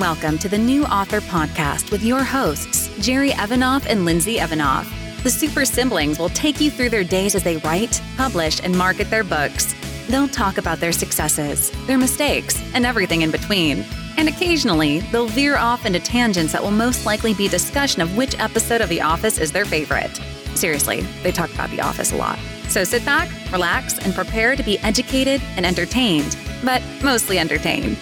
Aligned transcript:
Welcome 0.00 0.38
to 0.38 0.48
the 0.48 0.56
New 0.56 0.86
Author 0.86 1.20
Podcast 1.20 1.90
with 1.90 2.02
your 2.02 2.24
hosts, 2.24 2.88
Jerry 3.00 3.32
Evanoff 3.32 3.84
and 3.84 4.06
Lindsay 4.06 4.38
Evanoff. 4.38 4.88
The 5.22 5.28
super 5.28 5.66
siblings 5.66 6.18
will 6.18 6.30
take 6.30 6.58
you 6.58 6.70
through 6.70 6.88
their 6.88 7.04
days 7.04 7.34
as 7.34 7.42
they 7.42 7.58
write, 7.58 8.00
publish, 8.16 8.62
and 8.62 8.74
market 8.74 9.10
their 9.10 9.22
books. 9.22 9.74
They'll 10.08 10.26
talk 10.26 10.56
about 10.56 10.80
their 10.80 10.92
successes, 10.92 11.70
their 11.86 11.98
mistakes, 11.98 12.62
and 12.72 12.86
everything 12.86 13.20
in 13.20 13.30
between. 13.30 13.84
And 14.16 14.26
occasionally, 14.26 15.00
they'll 15.12 15.26
veer 15.26 15.58
off 15.58 15.84
into 15.84 16.00
tangents 16.00 16.54
that 16.54 16.62
will 16.62 16.70
most 16.70 17.04
likely 17.04 17.34
be 17.34 17.46
discussion 17.46 18.00
of 18.00 18.16
which 18.16 18.40
episode 18.40 18.80
of 18.80 18.88
The 18.88 19.02
Office 19.02 19.36
is 19.36 19.52
their 19.52 19.66
favorite. 19.66 20.16
Seriously, 20.54 21.02
they 21.22 21.30
talk 21.30 21.52
about 21.52 21.68
The 21.68 21.82
Office 21.82 22.12
a 22.12 22.16
lot. 22.16 22.38
So 22.68 22.84
sit 22.84 23.04
back, 23.04 23.28
relax, 23.52 23.98
and 23.98 24.14
prepare 24.14 24.56
to 24.56 24.62
be 24.62 24.78
educated 24.78 25.42
and 25.56 25.66
entertained, 25.66 26.38
but 26.64 26.82
mostly 27.02 27.38
entertained. 27.38 27.98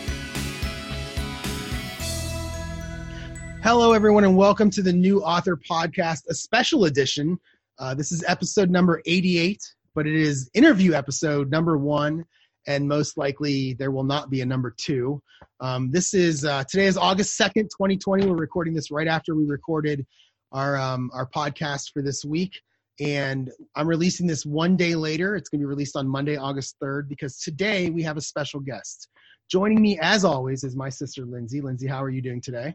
Hello, 3.70 3.92
everyone, 3.92 4.24
and 4.24 4.34
welcome 4.34 4.70
to 4.70 4.80
the 4.80 4.94
New 4.94 5.20
Author 5.20 5.54
Podcast, 5.54 6.22
a 6.30 6.34
special 6.34 6.86
edition. 6.86 7.38
Uh, 7.78 7.92
this 7.92 8.12
is 8.12 8.24
episode 8.26 8.70
number 8.70 9.02
88, 9.04 9.60
but 9.94 10.06
it 10.06 10.14
is 10.14 10.48
interview 10.54 10.94
episode 10.94 11.50
number 11.50 11.76
one, 11.76 12.24
and 12.66 12.88
most 12.88 13.18
likely 13.18 13.74
there 13.74 13.90
will 13.90 14.04
not 14.04 14.30
be 14.30 14.40
a 14.40 14.46
number 14.46 14.74
two. 14.74 15.20
Um, 15.60 15.90
this 15.90 16.14
is 16.14 16.46
uh, 16.46 16.64
today 16.64 16.86
is 16.86 16.96
August 16.96 17.38
2nd, 17.38 17.64
2020. 17.64 18.24
We're 18.24 18.36
recording 18.36 18.72
this 18.72 18.90
right 18.90 19.06
after 19.06 19.34
we 19.34 19.44
recorded 19.44 20.06
our 20.50 20.78
um, 20.78 21.10
our 21.12 21.26
podcast 21.28 21.92
for 21.92 22.00
this 22.00 22.24
week, 22.24 22.62
and 23.00 23.50
I'm 23.76 23.86
releasing 23.86 24.26
this 24.26 24.46
one 24.46 24.78
day 24.78 24.94
later. 24.94 25.36
It's 25.36 25.50
going 25.50 25.60
to 25.60 25.64
be 25.64 25.68
released 25.68 25.94
on 25.94 26.08
Monday, 26.08 26.38
August 26.38 26.76
3rd, 26.82 27.06
because 27.06 27.38
today 27.38 27.90
we 27.90 28.02
have 28.02 28.16
a 28.16 28.22
special 28.22 28.60
guest. 28.60 29.08
Joining 29.50 29.82
me, 29.82 29.98
as 30.00 30.24
always, 30.24 30.64
is 30.64 30.74
my 30.74 30.88
sister 30.88 31.26
Lindsay. 31.26 31.60
Lindsay, 31.60 31.86
how 31.86 32.02
are 32.02 32.08
you 32.08 32.22
doing 32.22 32.40
today? 32.40 32.74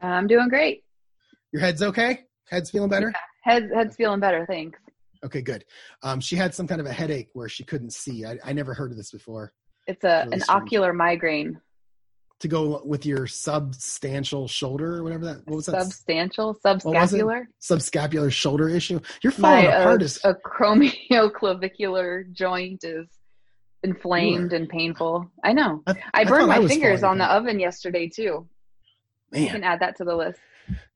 I'm 0.00 0.26
doing 0.26 0.48
great. 0.48 0.84
Your 1.52 1.60
head's 1.62 1.82
okay? 1.82 2.24
Head's 2.48 2.70
feeling 2.70 2.90
better? 2.90 3.12
Yeah, 3.14 3.52
head, 3.52 3.70
head's 3.74 3.96
feeling 3.96 4.20
better, 4.20 4.46
thanks. 4.46 4.78
Okay, 5.24 5.42
good. 5.42 5.64
Um, 6.02 6.20
she 6.20 6.36
had 6.36 6.54
some 6.54 6.66
kind 6.66 6.80
of 6.80 6.86
a 6.86 6.92
headache 6.92 7.30
where 7.32 7.48
she 7.48 7.64
couldn't 7.64 7.92
see. 7.92 8.24
I, 8.24 8.38
I 8.44 8.52
never 8.52 8.74
heard 8.74 8.90
of 8.90 8.96
this 8.96 9.10
before. 9.10 9.52
It's 9.86 10.04
a 10.04 10.24
really 10.24 10.34
an 10.34 10.40
strange. 10.40 10.62
ocular 10.62 10.92
migraine. 10.92 11.60
To 12.40 12.48
go 12.48 12.82
with 12.84 13.06
your 13.06 13.26
substantial 13.26 14.46
shoulder 14.46 14.96
or 14.96 15.02
whatever 15.02 15.24
that 15.24 15.46
what 15.46 15.56
was 15.56 15.66
that? 15.66 15.84
Substantial, 15.84 16.54
subscapular. 16.62 17.44
Subscapular 17.62 18.30
shoulder 18.30 18.68
issue. 18.68 19.00
You're 19.22 19.32
falling 19.32 19.64
My, 19.64 19.70
apart. 19.72 20.02
Uh, 20.02 20.28
a 20.28 20.34
acromioclavicular 20.34 22.30
joint 22.32 22.84
is 22.84 23.06
inflamed 23.82 24.52
and 24.52 24.68
painful. 24.68 25.30
I 25.42 25.54
know. 25.54 25.82
I, 25.86 25.92
I, 25.92 25.96
I 26.12 26.24
burned 26.24 26.48
my 26.48 26.66
fingers 26.66 27.02
on 27.02 27.16
the 27.16 27.24
oven 27.24 27.58
yesterday 27.58 28.06
too. 28.06 28.46
Man. 29.32 29.42
You 29.42 29.48
can 29.50 29.64
add 29.64 29.80
that 29.80 29.96
to 29.96 30.04
the 30.04 30.14
list. 30.14 30.38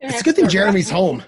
It's 0.00 0.20
a 0.20 0.25
good 0.25 0.36
thing 0.36 0.48
Jeremy's 0.48 0.91
home. 0.91 1.23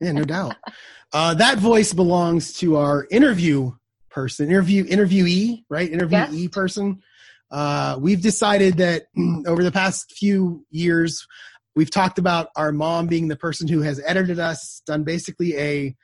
Yeah, 0.00 0.12
no 0.12 0.24
doubt. 0.24 0.56
Uh, 1.12 1.34
that 1.34 1.58
voice 1.58 1.92
belongs 1.92 2.52
to 2.52 2.76
our 2.76 3.04
interview 3.10 3.72
person, 4.10 4.48
interview 4.48 4.84
interviewee, 4.84 5.64
right? 5.68 5.90
Interviewee 5.90 6.42
yes. 6.42 6.50
person. 6.52 7.02
Uh, 7.50 7.98
we've 8.00 8.22
decided 8.22 8.76
that 8.76 9.06
over 9.44 9.64
the 9.64 9.72
past 9.72 10.12
few 10.12 10.64
years, 10.70 11.26
we've 11.74 11.90
talked 11.90 12.20
about 12.20 12.50
our 12.54 12.70
mom 12.70 13.08
being 13.08 13.26
the 13.26 13.34
person 13.34 13.66
who 13.66 13.80
has 13.80 14.00
edited 14.06 14.38
us, 14.38 14.82
done 14.86 15.02
basically 15.02 15.58
a 15.58 15.96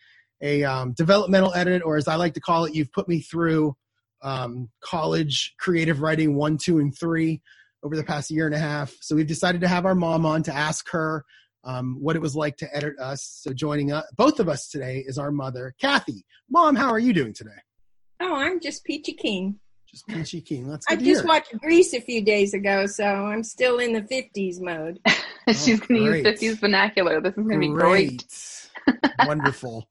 a 0.43 0.65
um, 0.65 0.93
developmental 0.93 1.55
edit, 1.55 1.83
or 1.85 1.97
as 1.97 2.09
I 2.09 2.17
like 2.17 2.35
to 2.35 2.41
call 2.41 2.65
it, 2.65 2.75
you've 2.75 2.91
put 2.91 3.07
me 3.07 3.21
through 3.21 3.77
um, 4.23 4.71
college 4.81 5.55
creative 5.59 6.01
writing 6.01 6.35
one, 6.35 6.59
two, 6.59 6.79
and 6.79 6.93
three 6.99 7.43
over 7.87 7.97
the 7.97 8.05
past 8.05 8.31
year 8.31 8.47
and 8.47 8.55
a 8.55 8.59
half. 8.59 8.95
So 9.01 9.15
we've 9.15 9.27
decided 9.27 9.61
to 9.61 9.69
have 9.69 9.87
our 9.87 9.95
mom 9.95 10.27
on 10.27 10.43
to 10.43 10.53
ask 10.55 10.91
her 10.91 11.25
um, 11.63 11.97
what 12.01 12.17
it 12.17 12.23
was 12.23 12.35
like 12.35 12.57
to 12.59 12.77
edit 12.77 12.99
us. 12.99 13.23
So 13.43 13.53
joining 13.53 13.93
us, 13.93 14.05
both 14.17 14.41
of 14.41 14.49
us 14.49 14.69
today 14.69 15.05
is 15.07 15.19
our 15.19 15.31
mother, 15.31 15.75
Kathy. 15.81 16.25
Mom, 16.51 16.75
how 16.75 16.91
are 16.91 16.99
you 16.99 17.13
doing 17.13 17.33
today? 17.33 17.51
Oh, 18.21 18.35
I'm 18.35 18.61
just 18.61 18.85
peachy 18.85 19.13
keen. 19.13 19.61
Just 19.89 20.07
peachy 20.09 20.41
keen. 20.41 20.69
Let's. 20.69 20.85
I 20.89 20.97
just 20.97 21.25
watched 21.25 21.57
Grease 21.59 21.95
a 21.95 22.01
few 22.01 22.25
days 22.25 22.55
ago, 22.55 22.87
so 22.87 23.05
I'm 23.05 23.45
still 23.45 23.79
in 23.79 23.93
the 23.93 24.03
'50s 24.03 24.61
mode. 24.61 24.99
She's 25.49 25.81
oh, 25.81 25.87
going 25.87 26.03
to 26.03 26.19
use 26.19 26.27
'50s 26.27 26.61
vernacular. 26.61 27.21
This 27.21 27.35
is 27.35 27.47
going 27.47 27.61
to 27.61 27.69
be 27.69 27.69
great. 27.69 28.25
Wonderful. 29.25 29.89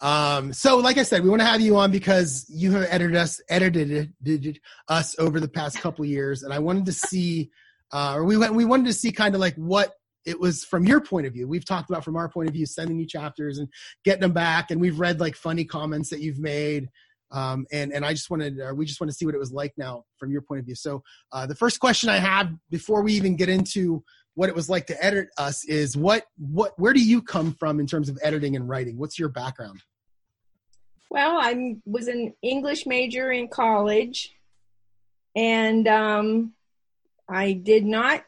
Um, 0.00 0.52
so, 0.52 0.76
like 0.78 0.98
I 0.98 1.02
said, 1.02 1.22
we 1.22 1.30
want 1.30 1.40
to 1.40 1.46
have 1.46 1.60
you 1.60 1.76
on 1.76 1.90
because 1.90 2.46
you 2.48 2.72
have 2.72 2.86
edited 2.90 3.16
us, 3.16 3.40
edited 3.48 4.60
us 4.88 5.18
over 5.18 5.40
the 5.40 5.48
past 5.48 5.78
couple 5.78 6.04
years, 6.04 6.42
and 6.42 6.52
I 6.52 6.58
wanted 6.58 6.86
to 6.86 6.92
see, 6.92 7.50
uh, 7.92 8.14
or 8.16 8.24
we 8.24 8.36
went, 8.36 8.54
we 8.54 8.64
wanted 8.64 8.86
to 8.86 8.92
see 8.92 9.12
kind 9.12 9.34
of 9.34 9.40
like 9.40 9.54
what 9.56 9.92
it 10.26 10.40
was 10.40 10.64
from 10.64 10.84
your 10.84 11.00
point 11.00 11.26
of 11.26 11.32
view. 11.32 11.46
We've 11.46 11.64
talked 11.64 11.90
about 11.90 12.04
from 12.04 12.16
our 12.16 12.28
point 12.28 12.48
of 12.48 12.54
view, 12.54 12.66
sending 12.66 12.98
you 12.98 13.06
chapters 13.06 13.58
and 13.58 13.68
getting 14.04 14.22
them 14.22 14.32
back, 14.32 14.70
and 14.70 14.80
we've 14.80 14.98
read 14.98 15.20
like 15.20 15.36
funny 15.36 15.64
comments 15.64 16.10
that 16.10 16.20
you've 16.20 16.40
made. 16.40 16.88
Um, 17.30 17.66
and 17.72 17.92
and 17.92 18.04
I 18.04 18.12
just 18.12 18.30
wanted, 18.30 18.60
uh, 18.60 18.74
we 18.74 18.86
just 18.86 19.00
want 19.00 19.10
to 19.10 19.16
see 19.16 19.26
what 19.26 19.34
it 19.34 19.38
was 19.38 19.52
like 19.52 19.72
now 19.76 20.04
from 20.18 20.30
your 20.30 20.42
point 20.42 20.60
of 20.60 20.66
view. 20.66 20.74
So, 20.74 21.02
uh, 21.32 21.46
the 21.46 21.54
first 21.54 21.80
question 21.80 22.08
I 22.08 22.18
have 22.18 22.52
before 22.70 23.02
we 23.02 23.12
even 23.14 23.36
get 23.36 23.48
into 23.48 24.04
what 24.34 24.48
it 24.48 24.54
was 24.54 24.68
like 24.68 24.86
to 24.86 25.04
edit 25.04 25.28
us 25.38 25.64
is 25.64 25.96
what 25.96 26.26
what 26.36 26.78
where 26.78 26.92
do 26.92 27.02
you 27.02 27.22
come 27.22 27.52
from 27.54 27.80
in 27.80 27.86
terms 27.86 28.08
of 28.08 28.18
editing 28.22 28.56
and 28.56 28.68
writing? 28.68 28.98
What's 28.98 29.18
your 29.18 29.28
background? 29.28 29.82
Well 31.10 31.38
i 31.38 31.76
was 31.86 32.08
an 32.08 32.34
english 32.42 32.86
major 32.86 33.30
in 33.30 33.46
college 33.46 34.34
and 35.36 35.86
um, 35.86 36.52
i 37.28 37.52
did 37.52 37.84
not 37.84 38.24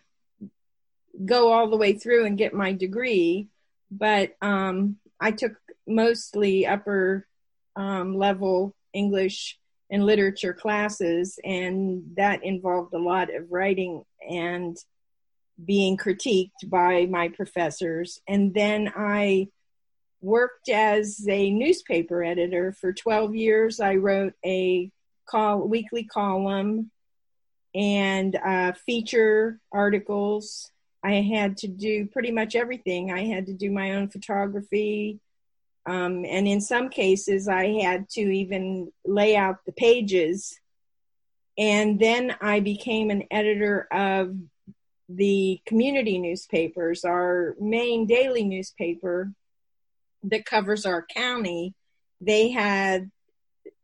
go 1.24 1.52
all 1.52 1.68
the 1.68 1.76
way 1.76 1.94
through 1.94 2.26
and 2.26 2.38
get 2.38 2.54
my 2.54 2.72
degree 2.72 3.48
but 3.90 4.36
um, 4.40 4.98
i 5.18 5.32
took 5.32 5.54
mostly 5.88 6.64
upper 6.64 7.26
um, 7.74 8.16
level 8.16 8.72
english 8.92 9.58
and 9.90 10.06
literature 10.06 10.54
classes 10.54 11.40
and 11.44 12.02
that 12.16 12.44
involved 12.44 12.94
a 12.94 12.98
lot 12.98 13.34
of 13.34 13.50
writing 13.50 14.04
and 14.30 14.76
being 15.64 15.96
critiqued 15.96 16.68
by 16.68 17.06
my 17.06 17.28
professors. 17.28 18.20
And 18.28 18.52
then 18.52 18.92
I 18.96 19.48
worked 20.20 20.68
as 20.68 21.26
a 21.28 21.50
newspaper 21.50 22.22
editor 22.22 22.72
for 22.72 22.92
12 22.92 23.34
years. 23.34 23.80
I 23.80 23.96
wrote 23.96 24.34
a 24.44 24.90
call 25.26 25.66
weekly 25.66 26.04
column 26.04 26.90
and 27.74 28.36
uh, 28.36 28.72
feature 28.72 29.60
articles. 29.72 30.70
I 31.02 31.16
had 31.16 31.58
to 31.58 31.68
do 31.68 32.06
pretty 32.06 32.32
much 32.32 32.56
everything. 32.56 33.12
I 33.12 33.24
had 33.26 33.46
to 33.46 33.54
do 33.54 33.70
my 33.70 33.92
own 33.92 34.08
photography. 34.08 35.20
Um, 35.84 36.24
and 36.24 36.48
in 36.48 36.60
some 36.60 36.88
cases, 36.88 37.48
I 37.48 37.80
had 37.82 38.08
to 38.10 38.20
even 38.20 38.90
lay 39.04 39.36
out 39.36 39.64
the 39.64 39.72
pages. 39.72 40.58
And 41.58 42.00
then 42.00 42.34
I 42.40 42.60
became 42.60 43.10
an 43.10 43.24
editor 43.30 43.86
of 43.92 44.34
the 45.08 45.60
community 45.66 46.18
newspapers, 46.18 47.04
our 47.04 47.54
main 47.60 48.06
daily 48.06 48.44
newspaper 48.44 49.32
that 50.24 50.44
covers 50.44 50.84
our 50.84 51.04
county, 51.14 51.74
they 52.20 52.50
had 52.50 53.10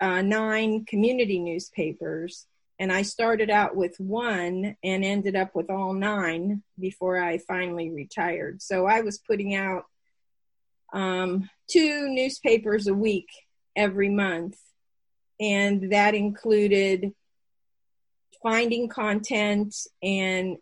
uh, 0.00 0.22
nine 0.22 0.84
community 0.84 1.38
newspapers. 1.38 2.46
And 2.78 2.92
I 2.92 3.02
started 3.02 3.50
out 3.50 3.76
with 3.76 3.94
one 4.00 4.76
and 4.82 5.04
ended 5.04 5.36
up 5.36 5.54
with 5.54 5.70
all 5.70 5.92
nine 5.92 6.62
before 6.80 7.22
I 7.22 7.38
finally 7.38 7.90
retired. 7.90 8.60
So 8.60 8.86
I 8.86 9.02
was 9.02 9.18
putting 9.18 9.54
out 9.54 9.84
um, 10.92 11.48
two 11.70 12.08
newspapers 12.08 12.88
a 12.88 12.94
week 12.94 13.28
every 13.76 14.08
month. 14.08 14.58
And 15.38 15.92
that 15.92 16.14
included 16.14 17.12
finding 18.42 18.88
content 18.88 19.76
and 20.02 20.56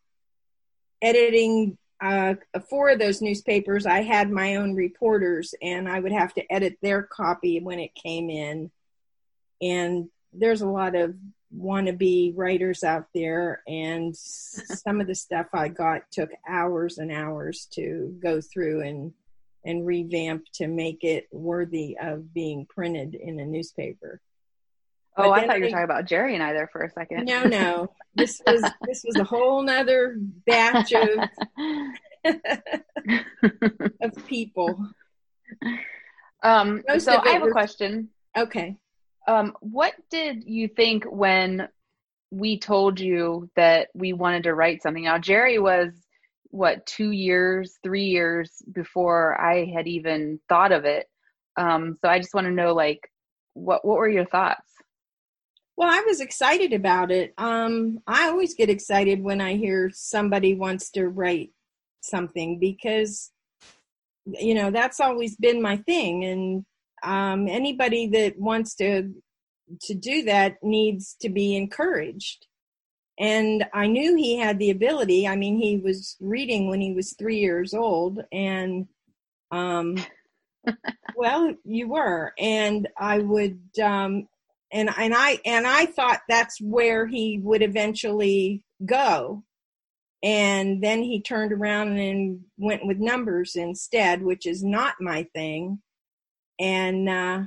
editing 1.03 1.79
uh, 2.01 2.35
four 2.69 2.91
of 2.91 2.99
those 2.99 3.21
newspapers, 3.21 3.85
I 3.85 4.03
had 4.03 4.31
my 4.31 4.57
own 4.57 4.75
reporters, 4.75 5.55
and 5.61 5.89
I 5.89 6.01
would 6.01 6.13
have 6.13 6.33
to 6.35 6.53
edit 6.53 6.79
their 6.81 7.03
copy 7.03 7.61
when 7.61 7.79
it 7.79 7.95
came 7.95 8.31
in. 8.31 8.71
And 9.61 10.09
there's 10.33 10.63
a 10.63 10.67
lot 10.67 10.95
of 10.95 11.15
wannabe 11.55 12.33
writers 12.37 12.83
out 12.85 13.07
there, 13.15 13.63
and 13.67 14.17
some 14.17 15.01
of 15.01 15.07
the 15.07 15.15
stuff 15.15 15.47
I 15.53 15.69
got 15.69 16.11
took 16.11 16.31
hours 16.49 16.99
and 16.99 17.13
hours 17.13 17.67
to 17.73 18.17
go 18.23 18.41
through 18.41 18.83
and 18.83 19.13
and 19.63 19.87
revamp 19.87 20.47
to 20.55 20.67
make 20.67 21.05
it 21.05 21.29
worthy 21.31 21.95
of 22.01 22.33
being 22.33 22.65
printed 22.65 23.15
in 23.15 23.39
a 23.39 23.45
newspaper. 23.45 24.23
Oh, 25.17 25.31
I 25.31 25.47
thought 25.47 25.59
you 25.59 25.65
were 25.65 25.71
talking 25.71 25.85
about 25.85 26.07
Jerry 26.07 26.35
and 26.35 26.43
I 26.43 26.53
there 26.53 26.69
for 26.73 26.83
a 26.83 26.91
second. 26.91 27.27
No, 27.27 27.45
no. 27.45 27.93
This 28.15 28.41
was 28.47 28.63
this 28.87 29.05
was 29.05 29.17
a 29.17 29.25
whole 29.25 29.63
nother 29.63 30.17
batch 30.47 30.93
of 30.93 31.09
of 34.01 34.27
people. 34.27 34.89
Um 36.43 36.83
Most 36.89 37.05
so 37.05 37.19
I 37.19 37.31
have 37.31 37.43
was, 37.43 37.51
a 37.51 37.53
question. 37.53 38.09
Okay. 38.37 38.77
Um 39.29 39.55
what 39.61 39.95
did 40.11 40.45
you 40.45 40.69
think 40.69 41.05
when 41.05 41.69
we 42.31 42.59
told 42.59 43.01
you 43.01 43.51
that 43.57 43.89
we 43.95 44.13
wanted 44.13 44.45
to 44.45 44.55
write 44.55 44.83
something. 44.83 45.05
Now, 45.05 45.19
Jerry 45.19 45.59
was 45.59 45.93
what 46.45 46.87
two 46.87 47.11
years, 47.11 47.79
three 47.83 48.07
years 48.07 48.63
before 48.71 49.41
I 49.41 49.67
had 49.67 49.89
even 49.89 50.41
thought 50.49 50.73
of 50.73 50.85
it. 50.85 51.07
Um, 51.57 51.99
so 52.01 52.09
I 52.09 52.19
just 52.19 52.35
want 52.35 52.47
to 52.47 52.53
know, 52.53 52.73
like, 52.73 53.11
what 53.55 53.85
what 53.85 53.99
were 53.99 54.09
your 54.09 54.25
thoughts? 54.25 54.70
Well, 55.81 55.89
I 55.89 56.03
was 56.07 56.21
excited 56.21 56.75
about 56.75 57.11
it. 57.11 57.33
Um, 57.39 58.01
I 58.07 58.29
always 58.29 58.53
get 58.53 58.69
excited 58.69 59.23
when 59.23 59.41
I 59.41 59.57
hear 59.57 59.91
somebody 59.95 60.55
wants 60.55 60.91
to 60.91 61.09
write 61.09 61.53
something 62.03 62.59
because, 62.59 63.33
you 64.27 64.53
know, 64.53 64.71
that's 64.71 65.01
always 65.01 65.37
been 65.37 65.63
my 65.63 65.79
thing. 65.79 66.23
And 66.27 66.67
um, 67.03 67.49
anybody 67.49 68.09
that 68.09 68.39
wants 68.39 68.75
to 68.75 69.11
to 69.81 69.95
do 69.95 70.25
that 70.25 70.63
needs 70.63 71.17
to 71.23 71.31
be 71.31 71.57
encouraged. 71.57 72.47
And 73.19 73.65
I 73.73 73.87
knew 73.87 74.17
he 74.17 74.37
had 74.37 74.59
the 74.59 74.69
ability. 74.69 75.27
I 75.27 75.35
mean, 75.35 75.57
he 75.57 75.79
was 75.79 76.15
reading 76.21 76.69
when 76.69 76.83
he 76.83 76.93
was 76.93 77.15
three 77.15 77.39
years 77.39 77.73
old, 77.73 78.21
and 78.31 78.87
um, 79.51 79.97
well, 81.17 81.55
you 81.65 81.89
were, 81.89 82.35
and 82.39 82.87
I 82.99 83.21
would, 83.21 83.63
um, 83.83 84.27
and 84.73 84.91
and 84.99 85.15
I 85.15 85.39
and 85.45 85.67
I 85.67 85.87
thought 85.87 86.21
that's 86.29 86.61
where 86.61 87.07
he 87.07 87.39
would 87.43 87.63
eventually 87.63 88.63
go, 88.85 89.45
and 90.23 90.83
then 90.83 91.03
he 91.03 91.21
turned 91.21 91.53
around 91.53 91.99
and 91.99 92.41
went 92.57 92.87
with 92.87 92.99
numbers 92.99 93.57
instead, 93.57 94.23
which 94.23 94.47
is 94.47 94.63
not 94.63 94.95
my 95.01 95.27
thing, 95.35 95.81
and 96.59 97.09
uh, 97.09 97.43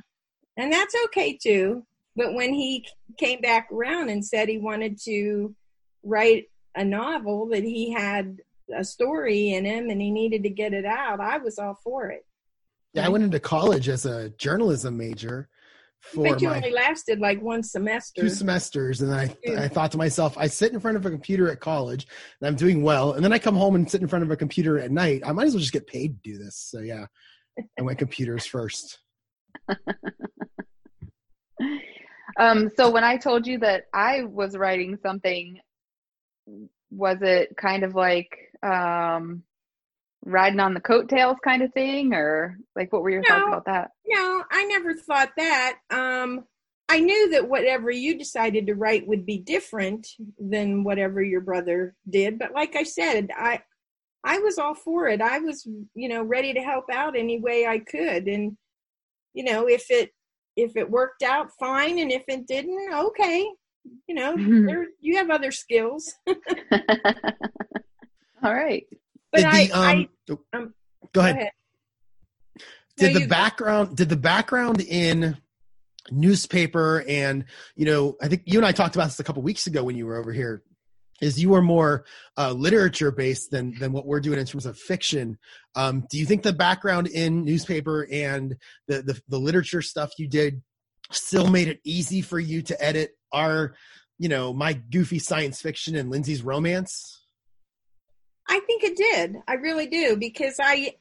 and 0.58 0.74
that's 0.74 0.96
okay 1.06 1.38
too. 1.42 1.86
But 2.16 2.34
when 2.34 2.54
he 2.54 2.86
came 3.18 3.42
back 3.42 3.70
around 3.72 4.10
and 4.10 4.24
said 4.24 4.48
he 4.48 4.60
wanted 4.60 5.00
to 5.06 5.56
write 6.04 6.46
a 6.76 6.84
novel, 6.84 7.48
that 7.50 7.64
he 7.64 7.92
had 7.92 8.38
a 8.76 8.84
story 8.84 9.54
in 9.54 9.66
him 9.66 9.90
and 9.90 10.02
he 10.02 10.12
needed 10.12 10.44
to 10.44 10.50
get 10.50 10.74
it 10.74 10.86
out, 10.86 11.20
I 11.20 11.38
was 11.38 11.58
all 11.58 11.80
for 11.84 12.10
it. 12.10 12.26
Yeah, 12.94 13.06
I 13.06 13.10
went 13.10 13.24
into 13.24 13.40
college 13.40 13.90
as 13.90 14.06
a 14.06 14.30
journalism 14.32 14.98
major. 14.98 15.50
For 16.04 16.24
but 16.24 16.42
you 16.42 16.50
my, 16.50 16.58
only 16.58 16.72
lasted 16.72 17.20
like 17.20 17.42
one 17.42 17.64
semester. 17.64 18.22
Two 18.22 18.30
semesters, 18.30 19.02
and 19.02 19.14
I 19.14 19.36
I 19.58 19.68
thought 19.70 19.92
to 19.94 19.98
myself, 19.98 20.38
I 20.38 20.48
sit 20.48 20.74
in 20.74 20.80
front 20.80 20.98
of 20.98 21.06
a 21.06 21.10
computer 21.10 21.50
at 21.50 21.60
college, 21.60 22.08
and 22.42 22.48
I'm 22.48 22.56
doing 22.56 22.84
well, 22.84 23.14
and 23.14 23.24
then 23.24 23.32
I 23.32 23.40
come 23.40 23.56
home 23.56 23.76
and 23.76 23.90
sit 23.90 24.02
in 24.02 24.08
front 24.08 24.24
of 24.24 24.32
a 24.32 24.36
computer 24.36 24.78
at 24.78 24.92
night. 24.92 25.22
I 25.26 25.32
might 25.32 25.48
as 25.48 25.54
well 25.54 25.62
just 25.62 25.74
get 25.74 25.88
paid 25.88 26.22
to 26.24 26.32
do 26.32 26.38
this. 26.38 26.58
So 26.58 26.80
yeah, 26.80 27.06
I 27.80 27.82
went 27.82 28.00
computers 28.00 28.46
first. 28.46 29.00
Um, 32.40 32.70
so 32.76 32.90
when 32.90 33.04
I 33.04 33.18
told 33.18 33.46
you 33.46 33.60
that 33.60 33.86
I 33.94 34.24
was 34.24 34.58
writing 34.58 34.98
something, 35.02 35.60
was 36.90 37.18
it 37.22 37.56
kind 37.58 37.84
of 37.84 37.96
like 37.96 38.36
um, 38.64 39.44
riding 40.26 40.60
on 40.60 40.74
the 40.74 40.80
coattails 40.80 41.38
kind 41.44 41.62
of 41.62 41.74
thing, 41.74 42.14
or 42.14 42.58
like 42.76 42.92
what 42.92 43.02
were 43.02 43.10
your 43.10 43.22
no, 43.22 43.30
thoughts 43.30 43.48
about 43.48 43.66
that? 43.66 43.92
No, 44.08 44.44
I 44.52 44.66
never 44.66 44.94
thought 44.94 45.32
that. 45.38 45.78
Um, 45.90 46.46
I 46.90 47.00
knew 47.00 47.30
that 47.32 47.50
whatever 47.50 47.90
you 47.90 48.18
decided 48.18 48.68
to 48.68 48.76
write 48.76 49.08
would 49.08 49.26
be 49.26 49.38
different 49.38 50.08
than 50.38 50.84
whatever 50.84 51.22
your 51.22 51.42
brother 51.42 51.96
did, 52.10 52.38
but 52.40 52.54
like 52.54 52.76
I 52.76 52.84
said, 52.84 53.30
I 53.36 53.62
I 54.26 54.40
was 54.40 54.58
all 54.58 54.76
for 54.76 55.08
it. 55.08 55.22
I 55.22 55.40
was, 55.40 55.68
you 55.96 56.08
know, 56.08 56.24
ready 56.24 56.54
to 56.54 56.62
help 56.62 56.86
out 56.92 57.18
any 57.18 57.40
way 57.40 57.66
I 57.66 57.80
could, 57.80 58.28
and 58.28 58.58
you 59.34 59.44
know, 59.44 59.68
if 59.68 59.90
it 59.90 60.12
if 60.56 60.76
it 60.76 60.90
worked 60.90 61.24
out 61.24 61.52
fine 61.60 62.00
and 62.00 62.12
if 62.12 62.24
it 62.28 62.48
didn't 62.48 62.94
okay 62.94 63.48
you 64.08 64.16
know 64.16 64.36
mm-hmm. 64.36 64.66
there 64.66 64.88
you 65.00 65.18
have 65.18 65.30
other 65.30 65.52
skills 65.52 66.14
all 68.44 68.54
right 68.54 68.86
but 69.34 69.42
did 69.42 69.46
I, 69.46 69.66
the, 69.66 69.74
um, 69.74 69.84
I, 69.84 70.58
um, 70.58 70.74
go 71.14 71.22
ahead, 71.22 71.36
go 71.36 71.42
ahead. 71.42 71.50
did 72.98 73.14
no, 73.14 73.20
the 73.20 73.28
background 73.28 73.90
go. 73.90 73.96
did 73.96 74.10
the 74.10 74.16
background 74.16 74.80
in 74.82 75.38
newspaper 76.12 77.04
and 77.08 77.46
you 77.76 77.86
know 77.86 78.16
i 78.22 78.28
think 78.28 78.44
you 78.46 78.60
and 78.60 78.66
i 78.66 78.72
talked 78.72 78.96
about 78.96 79.06
this 79.06 79.20
a 79.20 79.24
couple 79.24 79.42
weeks 79.42 79.68
ago 79.68 79.84
when 79.84 79.96
you 79.96 80.06
were 80.06 80.18
over 80.18 80.34
here 80.34 80.62
is 81.22 81.42
you 81.42 81.54
are 81.54 81.62
more 81.62 82.06
uh, 82.38 82.52
literature 82.52 83.12
based 83.12 83.52
than 83.52 83.78
than 83.80 83.92
what 83.92 84.06
we're 84.06 84.20
doing 84.20 84.40
in 84.40 84.46
terms 84.46 84.66
of 84.66 84.78
fiction. 84.78 85.38
Um, 85.76 86.06
do 86.10 86.18
you 86.18 86.26
think 86.26 86.44
the 86.44 86.54
background 86.54 87.08
in 87.08 87.46
newspaper 87.46 88.08
and 88.12 88.58
the, 88.88 89.02
the 89.02 89.22
the 89.30 89.40
literature 89.40 89.82
stuff 89.82 90.12
you 90.18 90.28
did 90.28 90.62
still 91.12 91.48
made 91.48 91.68
it 91.68 91.80
easy 91.84 92.22
for 92.22 92.40
you 92.40 92.62
to 92.64 92.84
edit 92.84 93.12
our, 93.32 93.76
you 94.20 94.30
know, 94.30 94.54
my 94.54 94.74
goofy 94.74 95.20
science 95.20 95.62
fiction 95.62 95.96
and 95.96 96.10
Lindsay's 96.10 96.44
romance? 96.44 97.23
I 98.48 98.60
think 98.62 98.84
it 98.84 98.98
did. 98.98 99.38
I 99.48 99.54
really 99.56 99.88
do 99.88 100.18
because 100.18 100.58
I 100.62 100.96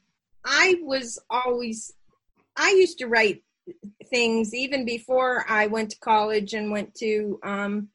I 0.45 0.75
was 0.81 1.19
always 1.29 1.93
I 2.55 2.71
used 2.71 2.99
to 2.99 3.07
write 3.07 3.43
things 4.09 4.53
even 4.53 4.85
before 4.85 5.45
I 5.49 5.67
went 5.67 5.91
to 5.91 5.99
college 5.99 6.53
and 6.53 6.71
went 6.71 6.95
to 6.95 7.39
um, 7.43 7.89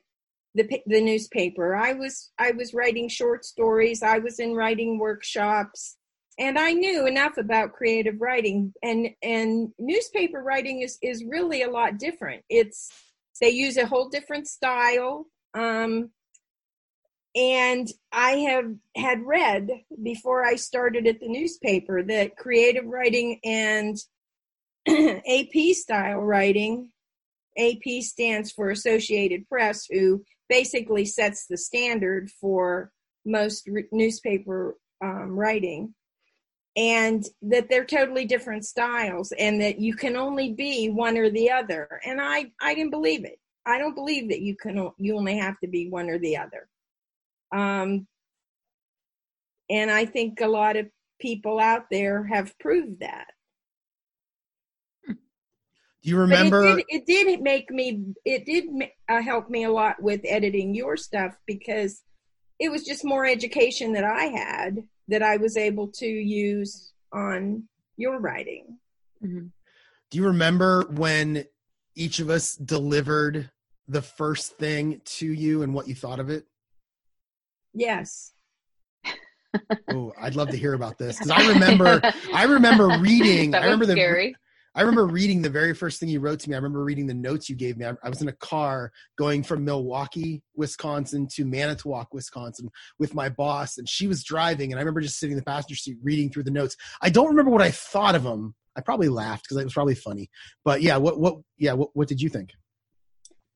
the 0.54 0.82
the 0.86 1.00
newspaper. 1.00 1.76
I 1.76 1.92
was 1.92 2.30
I 2.38 2.52
was 2.52 2.74
writing 2.74 3.08
short 3.08 3.44
stories. 3.44 4.02
I 4.02 4.18
was 4.18 4.38
in 4.38 4.54
writing 4.54 4.98
workshops, 4.98 5.96
and 6.38 6.58
I 6.58 6.72
knew 6.72 7.06
enough 7.06 7.36
about 7.36 7.72
creative 7.72 8.20
writing. 8.20 8.72
And 8.82 9.10
and 9.22 9.72
newspaper 9.78 10.42
writing 10.42 10.82
is 10.82 10.98
is 11.02 11.24
really 11.24 11.62
a 11.62 11.70
lot 11.70 11.98
different. 11.98 12.44
It's 12.48 12.90
they 13.40 13.50
use 13.50 13.76
a 13.76 13.86
whole 13.86 14.08
different 14.08 14.48
style. 14.48 15.26
Um, 15.54 16.10
and 17.38 17.88
I 18.10 18.30
have 18.32 18.74
had 18.96 19.22
read 19.22 19.70
before 20.02 20.44
I 20.44 20.56
started 20.56 21.06
at 21.06 21.20
the 21.20 21.28
newspaper 21.28 22.02
that 22.02 22.36
creative 22.36 22.84
writing 22.84 23.38
and 23.44 23.96
AP 24.88 25.74
style 25.74 26.18
writing 26.18 26.90
AP 27.56 28.02
stands 28.02 28.50
for 28.50 28.70
Associated 28.70 29.48
Press, 29.48 29.86
who 29.86 30.24
basically 30.48 31.04
sets 31.04 31.46
the 31.46 31.56
standard 31.56 32.30
for 32.40 32.90
most 33.24 33.68
re- 33.68 33.88
newspaper 33.92 34.76
um, 35.02 35.38
writing. 35.38 35.94
And 36.76 37.24
that 37.42 37.68
they're 37.68 37.84
totally 37.84 38.24
different 38.24 38.64
styles 38.64 39.32
and 39.32 39.60
that 39.60 39.80
you 39.80 39.94
can 39.94 40.16
only 40.16 40.52
be 40.52 40.88
one 40.88 41.18
or 41.18 41.28
the 41.28 41.50
other. 41.50 42.00
And 42.04 42.20
i 42.20 42.52
i 42.60 42.74
didn't 42.74 42.90
believe 42.90 43.24
it. 43.24 43.38
I 43.66 43.78
don't 43.78 43.96
believe 43.96 44.28
that 44.28 44.40
you 44.40 44.56
can 44.56 44.90
you 44.96 45.16
only 45.16 45.38
have 45.38 45.58
to 45.60 45.68
be 45.68 45.88
one 45.88 46.08
or 46.08 46.18
the 46.18 46.36
other 46.36 46.68
um 47.52 48.06
and 49.70 49.90
i 49.90 50.04
think 50.04 50.40
a 50.40 50.48
lot 50.48 50.76
of 50.76 50.86
people 51.20 51.58
out 51.58 51.86
there 51.90 52.24
have 52.24 52.56
proved 52.58 53.00
that 53.00 53.26
do 56.02 56.10
you 56.10 56.18
remember? 56.18 56.62
It 56.62 56.76
did, 56.76 56.84
it 56.88 57.06
did, 57.06 57.42
make 57.42 57.70
me. 57.70 58.14
It 58.24 58.46
did 58.46 58.66
uh, 59.08 59.20
help 59.20 59.50
me 59.50 59.64
a 59.64 59.70
lot 59.70 60.00
with 60.00 60.20
editing 60.24 60.74
your 60.74 60.96
stuff 60.96 61.36
because 61.44 62.02
it 62.60 62.70
was 62.70 62.84
just 62.84 63.04
more 63.04 63.26
education 63.26 63.92
that 63.94 64.04
I 64.04 64.24
had 64.26 64.78
that 65.08 65.22
I 65.22 65.38
was 65.38 65.56
able 65.56 65.88
to 65.88 66.06
use 66.06 66.92
on 67.12 67.64
your 67.96 68.20
writing. 68.20 68.78
Mm-hmm. 69.24 69.46
Do 70.10 70.18
you 70.18 70.24
remember 70.26 70.86
when 70.90 71.44
each 71.94 72.20
of 72.20 72.30
us 72.30 72.54
delivered 72.54 73.50
the 73.88 74.02
first 74.02 74.56
thing 74.56 75.00
to 75.04 75.26
you 75.26 75.62
and 75.62 75.74
what 75.74 75.88
you 75.88 75.94
thought 75.94 76.20
of 76.20 76.30
it? 76.30 76.46
Yes. 77.74 78.32
oh, 79.90 80.12
I'd 80.20 80.36
love 80.36 80.50
to 80.50 80.56
hear 80.56 80.74
about 80.74 80.98
this 80.98 81.18
because 81.18 81.30
I 81.30 81.48
remember. 81.52 82.00
I 82.34 82.44
remember 82.44 82.98
reading. 83.00 83.54
I 83.54 83.64
remember 83.64 83.86
scary. 83.86 84.32
the. 84.32 84.38
I 84.74 84.82
remember 84.82 85.06
reading 85.06 85.42
the 85.42 85.50
very 85.50 85.74
first 85.74 85.98
thing 85.98 86.08
you 86.08 86.20
wrote 86.20 86.38
to 86.40 86.48
me. 86.48 86.54
I 86.54 86.58
remember 86.58 86.84
reading 86.84 87.06
the 87.06 87.14
notes 87.14 87.48
you 87.48 87.56
gave 87.56 87.76
me. 87.78 87.84
I, 87.86 87.94
I, 88.04 88.08
was 88.08 88.22
in 88.22 88.28
a 88.28 88.32
car 88.32 88.92
going 89.16 89.42
from 89.42 89.64
Milwaukee, 89.64 90.42
Wisconsin 90.54 91.26
to 91.32 91.44
Manitowoc, 91.44 92.14
Wisconsin 92.14 92.68
with 92.98 93.12
my 93.12 93.28
boss, 93.28 93.78
and 93.78 93.88
she 93.88 94.06
was 94.06 94.22
driving. 94.22 94.70
And 94.70 94.78
I 94.78 94.82
remember 94.82 95.00
just 95.00 95.18
sitting 95.18 95.32
in 95.32 95.38
the 95.38 95.44
passenger 95.44 95.74
seat 95.74 95.96
reading 96.02 96.30
through 96.30 96.44
the 96.44 96.52
notes. 96.52 96.76
I 97.02 97.10
don't 97.10 97.26
remember 97.26 97.50
what 97.50 97.62
I 97.62 97.72
thought 97.72 98.14
of 98.14 98.22
them. 98.22 98.54
I 98.76 98.80
probably 98.80 99.08
laughed 99.08 99.44
because 99.44 99.56
it 99.56 99.64
was 99.64 99.74
probably 99.74 99.96
funny. 99.96 100.30
But 100.64 100.80
yeah, 100.80 100.96
what 100.96 101.18
what 101.18 101.38
yeah, 101.56 101.72
what 101.72 101.88
what 101.94 102.06
did 102.06 102.20
you 102.20 102.28
think? 102.28 102.52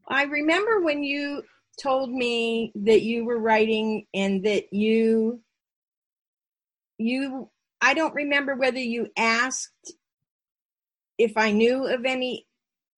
I 0.09 0.25
remember 0.25 0.81
when 0.81 1.04
you 1.04 1.42
told 1.81 2.11
me 2.11 2.73
that 2.75 3.02
you 3.02 3.25
were 3.25 3.38
writing 3.38 4.07
and 4.14 4.45
that 4.45 4.73
you 4.73 5.41
you 6.99 7.49
I 7.81 7.95
don't 7.95 8.14
remember 8.14 8.55
whether 8.55 8.79
you 8.79 9.09
asked 9.17 9.95
if 11.19 11.37
I 11.37 11.50
knew 11.50 11.87
of 11.87 12.05
any 12.05 12.47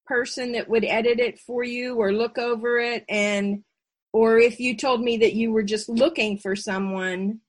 person 0.06 0.52
that 0.52 0.68
would 0.68 0.84
edit 0.84 1.18
it 1.18 1.38
for 1.38 1.64
you 1.64 1.96
or 1.96 2.12
look 2.12 2.36
over 2.36 2.78
it 2.78 3.04
and 3.08 3.64
or 4.12 4.38
if 4.38 4.60
you 4.60 4.76
told 4.76 5.00
me 5.00 5.16
that 5.18 5.34
you 5.34 5.50
were 5.50 5.62
just 5.62 5.88
looking 5.88 6.38
for 6.38 6.54
someone. 6.54 7.40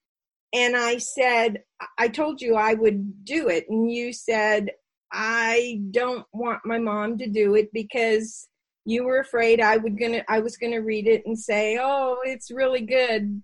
And 0.53 0.75
I 0.75 0.98
said 0.98 1.63
I 1.98 2.08
told 2.08 2.41
you 2.41 2.55
I 2.55 2.74
would 2.74 3.25
do 3.25 3.50
it. 3.50 3.65
And 3.70 3.91
you 3.91 4.13
said 4.13 4.72
I 5.12 5.82
don't 5.91 6.25
want 6.34 6.65
my 6.65 6.79
mom 6.79 7.17
to 7.20 7.27
do 7.27 7.55
it 7.55 7.72
because 7.74 8.48
you 8.86 9.04
were 9.04 9.20
afraid 9.20 9.60
I 9.60 9.77
would 9.77 10.00
gonna 10.00 10.24
I 10.30 10.39
was 10.39 10.58
gonna 10.58 10.82
read 10.82 11.08
it 11.08 11.25
and 11.25 11.38
say, 11.38 11.77
"Oh, 11.82 12.20
it's 12.24 12.51
really 12.51 12.82
good," 12.82 13.42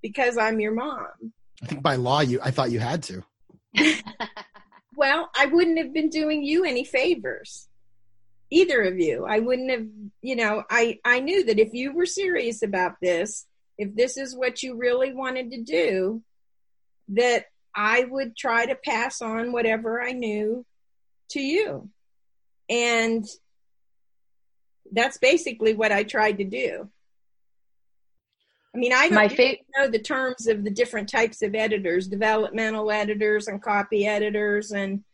because 0.00 0.38
I'm 0.38 0.60
your 0.60 0.72
mom. 0.72 1.32
I 1.62 1.66
think 1.66 1.82
by 1.82 1.96
law, 1.96 2.20
you 2.20 2.40
I 2.42 2.50
thought 2.50 2.70
you 2.70 2.78
had 2.78 3.02
to. 3.04 3.24
well, 4.96 5.30
I 5.36 5.46
wouldn't 5.46 5.78
have 5.78 5.92
been 5.92 6.08
doing 6.08 6.44
you 6.44 6.64
any 6.64 6.84
favors, 6.84 7.68
either 8.50 8.82
of 8.82 8.98
you. 8.98 9.26
I 9.26 9.40
wouldn't 9.40 9.70
have, 9.70 9.86
you 10.22 10.36
know, 10.36 10.62
I 10.70 11.00
I 11.04 11.20
knew 11.20 11.44
that 11.44 11.58
if 11.58 11.74
you 11.74 11.92
were 11.92 12.06
serious 12.06 12.62
about 12.62 13.00
this, 13.02 13.46
if 13.76 13.94
this 13.94 14.16
is 14.16 14.36
what 14.36 14.62
you 14.62 14.76
really 14.76 15.12
wanted 15.12 15.50
to 15.50 15.62
do, 15.62 16.22
that 17.08 17.46
I 17.74 18.04
would 18.04 18.36
try 18.36 18.66
to 18.66 18.76
pass 18.76 19.20
on 19.20 19.50
whatever 19.50 20.00
I 20.00 20.12
knew 20.12 20.64
to 21.30 21.40
you. 21.40 21.90
And 22.70 23.26
that's 24.92 25.18
basically 25.18 25.74
what 25.74 25.92
I 25.92 26.02
tried 26.02 26.38
to 26.38 26.44
do. 26.44 26.88
I 28.74 28.78
mean, 28.78 28.92
I 28.92 29.08
don't 29.08 29.32
fa- 29.32 29.56
know 29.76 29.88
the 29.88 30.00
terms 30.00 30.48
of 30.48 30.64
the 30.64 30.70
different 30.70 31.08
types 31.08 31.42
of 31.42 31.54
editors, 31.54 32.08
developmental 32.08 32.90
editors 32.90 33.46
and 33.46 33.62
copy 33.62 34.06
editors 34.06 34.72
and 34.72 35.04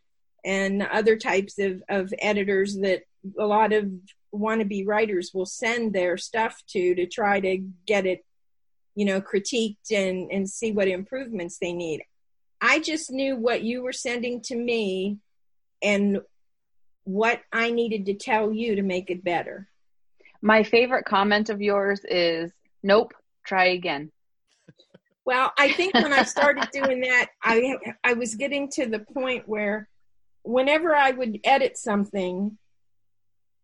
and 0.42 0.82
other 0.82 1.16
types 1.16 1.58
of, 1.58 1.82
of 1.90 2.14
editors 2.18 2.78
that 2.78 3.02
a 3.38 3.44
lot 3.44 3.74
of 3.74 3.90
wannabe 4.34 4.86
writers 4.86 5.32
will 5.34 5.44
send 5.44 5.92
their 5.92 6.16
stuff 6.16 6.62
to 6.68 6.94
to 6.94 7.06
try 7.06 7.38
to 7.40 7.58
get 7.86 8.06
it, 8.06 8.24
you 8.94 9.04
know, 9.04 9.20
critiqued 9.20 9.92
and, 9.92 10.32
and 10.32 10.48
see 10.48 10.72
what 10.72 10.88
improvements 10.88 11.58
they 11.58 11.74
need. 11.74 12.02
I 12.62 12.80
just 12.80 13.10
knew 13.10 13.36
what 13.36 13.62
you 13.62 13.82
were 13.82 13.92
sending 13.92 14.40
to 14.42 14.56
me 14.56 15.18
and 15.82 16.20
what 17.12 17.40
I 17.52 17.70
needed 17.70 18.06
to 18.06 18.14
tell 18.14 18.52
you 18.52 18.76
to 18.76 18.82
make 18.82 19.10
it 19.10 19.24
better. 19.24 19.68
My 20.40 20.62
favorite 20.62 21.04
comment 21.04 21.50
of 21.50 21.60
yours 21.60 22.00
is 22.08 22.52
nope, 22.82 23.12
try 23.44 23.66
again. 23.66 24.12
Well, 25.24 25.52
I 25.58 25.72
think 25.72 25.94
when 25.94 26.12
I 26.12 26.22
started 26.22 26.68
doing 26.72 27.00
that, 27.00 27.30
I 27.42 27.76
I 28.04 28.14
was 28.14 28.36
getting 28.36 28.70
to 28.70 28.86
the 28.86 29.00
point 29.00 29.48
where 29.48 29.88
whenever 30.42 30.94
I 30.94 31.10
would 31.10 31.40
edit 31.44 31.76
something, 31.76 32.56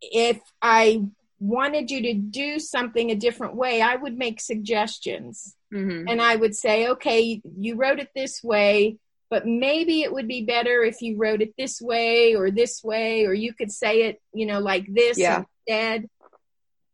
if 0.01 0.41
I 0.61 1.05
wanted 1.39 1.91
you 1.91 2.03
to 2.03 2.15
do 2.15 2.59
something 2.59 3.11
a 3.11 3.15
different 3.15 3.55
way, 3.55 3.81
I 3.81 3.97
would 3.97 4.19
make 4.19 4.41
suggestions. 4.41 5.55
Mm-hmm. 5.73 6.09
And 6.09 6.21
I 6.21 6.37
would 6.37 6.55
say, 6.55 6.89
okay, 6.89 7.41
you 7.59 7.77
wrote 7.77 8.01
it 8.01 8.11
this 8.15 8.43
way, 8.43 8.99
but 9.29 9.47
maybe 9.47 10.03
it 10.03 10.13
would 10.13 10.29
be 10.29 10.45
better 10.45 10.83
if 10.83 11.03
you 11.03 11.17
wrote 11.17 11.43
it 11.43 11.55
this 11.59 11.81
way 11.81 12.35
or 12.35 12.51
this 12.51 12.83
way, 12.83 13.25
or 13.25 13.35
you 13.35 13.53
could 13.53 13.73
say 13.73 14.03
it, 14.03 14.21
you 14.33 14.47
know, 14.47 14.61
like 14.61 14.87
this 14.93 15.19
yeah. 15.19 15.45
instead. 15.67 16.09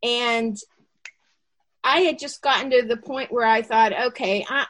And 0.02 0.56
I 1.84 2.00
had 2.00 2.18
just 2.18 2.40
gotten 2.40 2.70
to 2.70 2.82
the 2.82 2.96
point 2.96 3.32
where 3.32 3.46
I 3.46 3.62
thought, 3.62 3.92
okay, 4.08 4.44
I, 4.48 4.66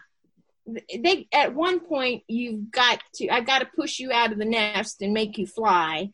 they 0.97 1.27
at 1.33 1.55
one 1.55 1.81
point 1.81 2.23
you've 2.29 2.71
got 2.71 3.01
to 3.15 3.29
I 3.29 3.41
got 3.41 3.61
to 3.61 3.69
push 3.77 3.99
you 3.99 4.13
out 4.13 4.33
of 4.33 4.39
the 4.39 4.45
nest 4.45 5.03
and 5.03 5.13
make 5.13 5.39
you 5.39 5.47
fly. 5.47 6.11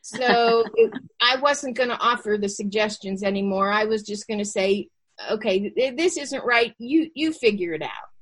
So 0.00 0.64
it, 0.74 0.92
I 1.20 1.36
wasn't 1.36 1.76
going 1.76 1.88
to 1.88 1.98
offer 1.98 2.36
the 2.40 2.48
suggestions 2.48 3.22
anymore. 3.22 3.70
I 3.70 3.84
was 3.84 4.02
just 4.02 4.26
going 4.26 4.38
to 4.38 4.44
say, 4.44 4.88
okay, 5.30 5.72
this 5.96 6.16
isn't 6.16 6.44
right. 6.44 6.74
You 6.78 7.10
you 7.14 7.32
figure 7.32 7.72
it 7.72 7.82
out. 7.82 8.13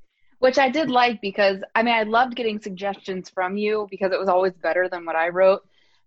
Which 0.42 0.58
I 0.58 0.68
did 0.70 0.90
like 0.90 1.20
because 1.20 1.58
I 1.75 1.82
mean 1.82 1.94
I 1.94 2.02
loved 2.02 2.34
getting 2.34 2.61
suggestions 2.61 3.30
from 3.30 3.56
you 3.56 3.87
because 3.90 4.12
it 4.12 4.18
was 4.18 4.28
always 4.28 4.54
better 4.54 4.88
than 4.88 5.04
what 5.04 5.14
I 5.14 5.28
wrote 5.28 5.62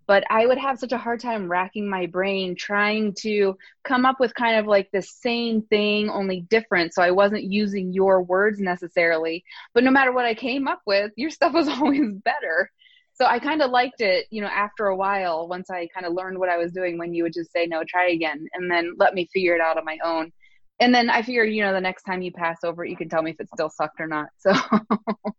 but 0.08 0.24
I 0.30 0.46
would 0.46 0.58
have 0.58 0.78
such 0.78 0.92
a 0.92 0.98
hard 0.98 1.20
time 1.20 1.50
racking 1.50 1.90
my 1.90 2.06
brain 2.06 2.56
trying 2.56 3.14
to 3.22 3.58
come 3.84 4.06
up 4.06 4.20
with 4.20 4.36
kind 4.36 4.58
of 4.58 4.68
like 4.68 4.90
the 4.92 5.02
same 5.02 5.64
thing, 5.64 6.10
only 6.10 6.42
different. 6.42 6.94
So 6.94 7.02
I 7.02 7.12
wasn't 7.12 7.44
using 7.44 7.92
your 7.92 8.22
words 8.22 8.60
necessarily. 8.60 9.44
But 9.74 9.84
no 9.84 9.92
matter 9.92 10.12
what 10.12 10.26
I 10.26 10.36
came 10.36 10.68
up 10.68 10.82
with, 10.86 11.12
your 11.16 11.32
stuff 11.32 11.54
was 11.54 11.68
always 11.70 12.12
better. 12.24 12.72
So 13.14 13.26
I 13.26 13.40
kind 13.40 13.62
of 13.62 13.72
liked 13.72 14.02
it, 14.02 14.28
you 14.30 14.42
know, 14.42 14.48
after 14.48 14.88
a 14.88 14.96
while, 14.96 15.48
once 15.48 15.70
I 15.70 15.88
kind 15.94 16.06
of 16.06 16.14
learned 16.14 16.38
what 16.38 16.50
I 16.50 16.58
was 16.58 16.74
doing, 16.74 16.98
when 16.98 17.14
you 17.14 17.24
would 17.24 17.34
just 17.34 17.52
say, 17.52 17.66
no, 17.66 17.82
try 17.88 18.10
again, 18.10 18.46
and 18.54 18.70
then 18.70 18.94
let 18.98 19.14
me 19.14 19.30
figure 19.34 19.56
it 19.56 19.62
out 19.62 19.78
on 19.78 19.86
my 19.86 19.98
own. 20.04 20.34
And 20.80 20.94
then 20.94 21.10
I 21.10 21.22
figured, 21.22 21.54
you 21.54 21.64
know, 21.64 21.72
the 21.72 21.80
next 21.80 22.04
time 22.04 22.22
you 22.22 22.32
pass 22.32 22.58
over 22.64 22.84
it, 22.84 22.90
you 22.90 22.98
can 22.98 23.08
tell 23.08 23.22
me 23.22 23.32
if 23.32 23.40
it 23.40 23.48
still 23.54 23.70
sucked 23.70 24.02
or 24.02 24.08
not. 24.08 24.28
So 24.40 24.54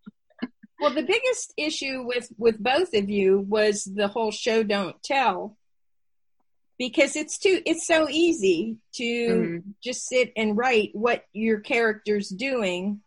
well 0.81 0.95
the 0.95 1.03
biggest 1.03 1.53
issue 1.57 2.03
with 2.05 2.31
with 2.37 2.59
both 2.59 2.95
of 2.95 3.09
you 3.09 3.41
was 3.41 3.85
the 3.85 4.09
whole 4.09 4.31
show 4.31 4.63
don't 4.63 5.01
tell 5.03 5.57
because 6.79 7.17
it's 7.17 7.39
too 7.39 7.61
it's 7.65 7.87
so 7.87 8.09
easy 8.09 8.77
to 8.95 9.05
mm-hmm. 9.05 9.71
just 9.83 10.07
sit 10.07 10.33
and 10.37 10.57
write 10.57 10.91
what 10.93 11.25
your 11.33 11.61
character's 11.61 12.29
doing 12.29 13.01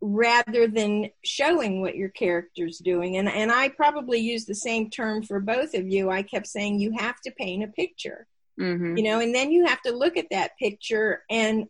rather 0.00 0.68
than 0.68 1.10
showing 1.24 1.80
what 1.80 1.96
your 1.96 2.08
character's 2.08 2.78
doing 2.78 3.16
and 3.16 3.28
and 3.28 3.50
I 3.50 3.68
probably 3.68 4.20
use 4.20 4.44
the 4.44 4.54
same 4.54 4.90
term 4.90 5.22
for 5.22 5.40
both 5.40 5.74
of 5.74 5.88
you 5.88 6.10
I 6.10 6.22
kept 6.22 6.46
saying 6.46 6.78
you 6.78 6.92
have 6.98 7.20
to 7.22 7.32
paint 7.32 7.64
a 7.64 7.68
picture 7.68 8.26
mm-hmm. 8.58 8.96
you 8.96 9.02
know 9.02 9.20
and 9.20 9.34
then 9.34 9.50
you 9.50 9.66
have 9.66 9.80
to 9.82 9.92
look 9.92 10.16
at 10.16 10.26
that 10.30 10.52
picture 10.58 11.22
and 11.30 11.66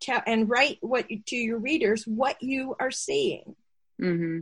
tell 0.00 0.22
and 0.26 0.48
write 0.48 0.78
what 0.80 1.06
to 1.26 1.36
your 1.36 1.58
readers 1.58 2.04
what 2.06 2.36
you 2.40 2.74
are 2.80 2.90
seeing 2.90 3.54
Mm-hmm. 4.00 4.40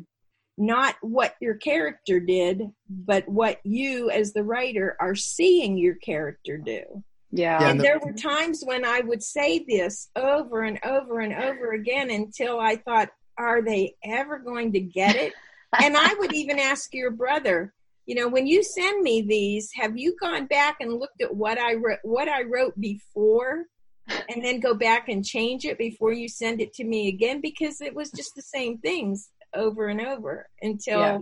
Not 0.57 0.95
what 1.01 1.35
your 1.41 1.55
character 1.55 2.21
did, 2.21 2.71
but 2.89 3.29
what 3.29 3.59
you, 3.65 4.11
as 4.11 4.33
the 4.33 4.45
writer, 4.45 4.97
are 5.01 5.17
seeing 5.17 5.77
your 5.77 5.97
character 5.97 6.59
do. 6.59 7.03
Yeah. 7.33 7.69
And 7.69 7.81
there 7.81 7.99
were 7.99 8.13
times 8.13 8.63
when 8.65 8.85
I 8.85 9.01
would 9.01 9.23
say 9.23 9.65
this 9.67 10.09
over 10.15 10.63
and 10.63 10.79
over 10.85 11.19
and 11.19 11.35
over 11.35 11.73
again 11.73 12.11
until 12.11 12.61
I 12.61 12.77
thought, 12.77 13.09
are 13.37 13.63
they 13.63 13.97
ever 14.05 14.39
going 14.39 14.73
to 14.75 14.81
get 14.81 15.17
it? 15.17 15.33
and 15.83 15.97
I 15.97 16.15
would 16.15 16.33
even 16.33 16.61
ask 16.61 16.95
your 16.95 17.11
brother, 17.11 17.75
you 18.07 18.15
know, 18.15 18.29
when 18.29 18.47
you 18.47 18.63
send 18.63 19.03
me 19.03 19.23
these, 19.23 19.71
have 19.75 19.97
you 19.97 20.15
gone 20.21 20.47
back 20.47 20.77
and 20.81 20.93
looked 20.93 21.23
at 21.23 21.35
what 21.35 21.59
I 21.59 21.75
wrote, 21.75 22.01
what 22.03 22.29
I 22.29 22.43
wrote 22.43 22.79
before, 22.79 23.65
and 24.09 24.45
then 24.45 24.61
go 24.61 24.75
back 24.75 25.09
and 25.09 25.25
change 25.25 25.65
it 25.65 25.79
before 25.79 26.13
you 26.13 26.29
send 26.29 26.61
it 26.61 26.75
to 26.75 26.85
me 26.85 27.09
again? 27.09 27.41
Because 27.41 27.81
it 27.81 27.95
was 27.95 28.11
just 28.11 28.35
the 28.37 28.43
same 28.43 28.79
things 28.79 29.31
over 29.55 29.87
and 29.87 30.01
over 30.01 30.49
until 30.61 30.99
yeah. 30.99 31.19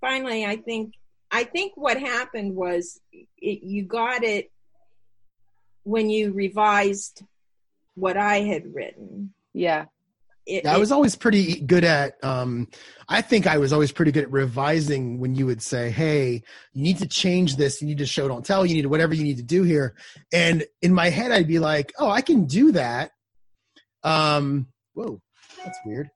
finally 0.00 0.44
I 0.44 0.56
think 0.56 0.92
I 1.30 1.44
think 1.44 1.72
what 1.76 1.98
happened 1.98 2.54
was 2.54 3.00
it, 3.12 3.62
you 3.62 3.84
got 3.84 4.22
it 4.22 4.50
when 5.84 6.10
you 6.10 6.32
revised 6.32 7.22
what 7.94 8.16
I 8.16 8.40
had 8.40 8.74
written. 8.74 9.34
Yeah. 9.52 9.86
It, 10.46 10.64
yeah, 10.64 10.74
I 10.74 10.78
was 10.78 10.92
always 10.92 11.16
pretty 11.16 11.60
good 11.60 11.84
at. 11.84 12.22
Um, 12.22 12.68
I 13.08 13.22
think 13.22 13.46
I 13.46 13.58
was 13.58 13.72
always 13.72 13.92
pretty 13.92 14.12
good 14.12 14.24
at 14.24 14.32
revising 14.32 15.18
when 15.18 15.34
you 15.34 15.46
would 15.46 15.62
say, 15.62 15.90
"Hey, 15.90 16.42
you 16.72 16.82
need 16.82 16.98
to 16.98 17.08
change 17.08 17.56
this. 17.56 17.80
You 17.80 17.88
need 17.88 17.98
to 17.98 18.06
show, 18.06 18.28
don't 18.28 18.44
tell. 18.44 18.66
You 18.66 18.74
need 18.74 18.86
whatever 18.86 19.14
you 19.14 19.24
need 19.24 19.38
to 19.38 19.42
do 19.42 19.62
here." 19.62 19.94
And 20.32 20.64
in 20.82 20.92
my 20.92 21.08
head, 21.08 21.32
I'd 21.32 21.48
be 21.48 21.58
like, 21.58 21.92
"Oh, 21.98 22.10
I 22.10 22.20
can 22.20 22.44
do 22.44 22.72
that." 22.72 23.12
Um, 24.02 24.66
whoa, 24.92 25.20
that's 25.64 25.78
weird. 25.86 26.10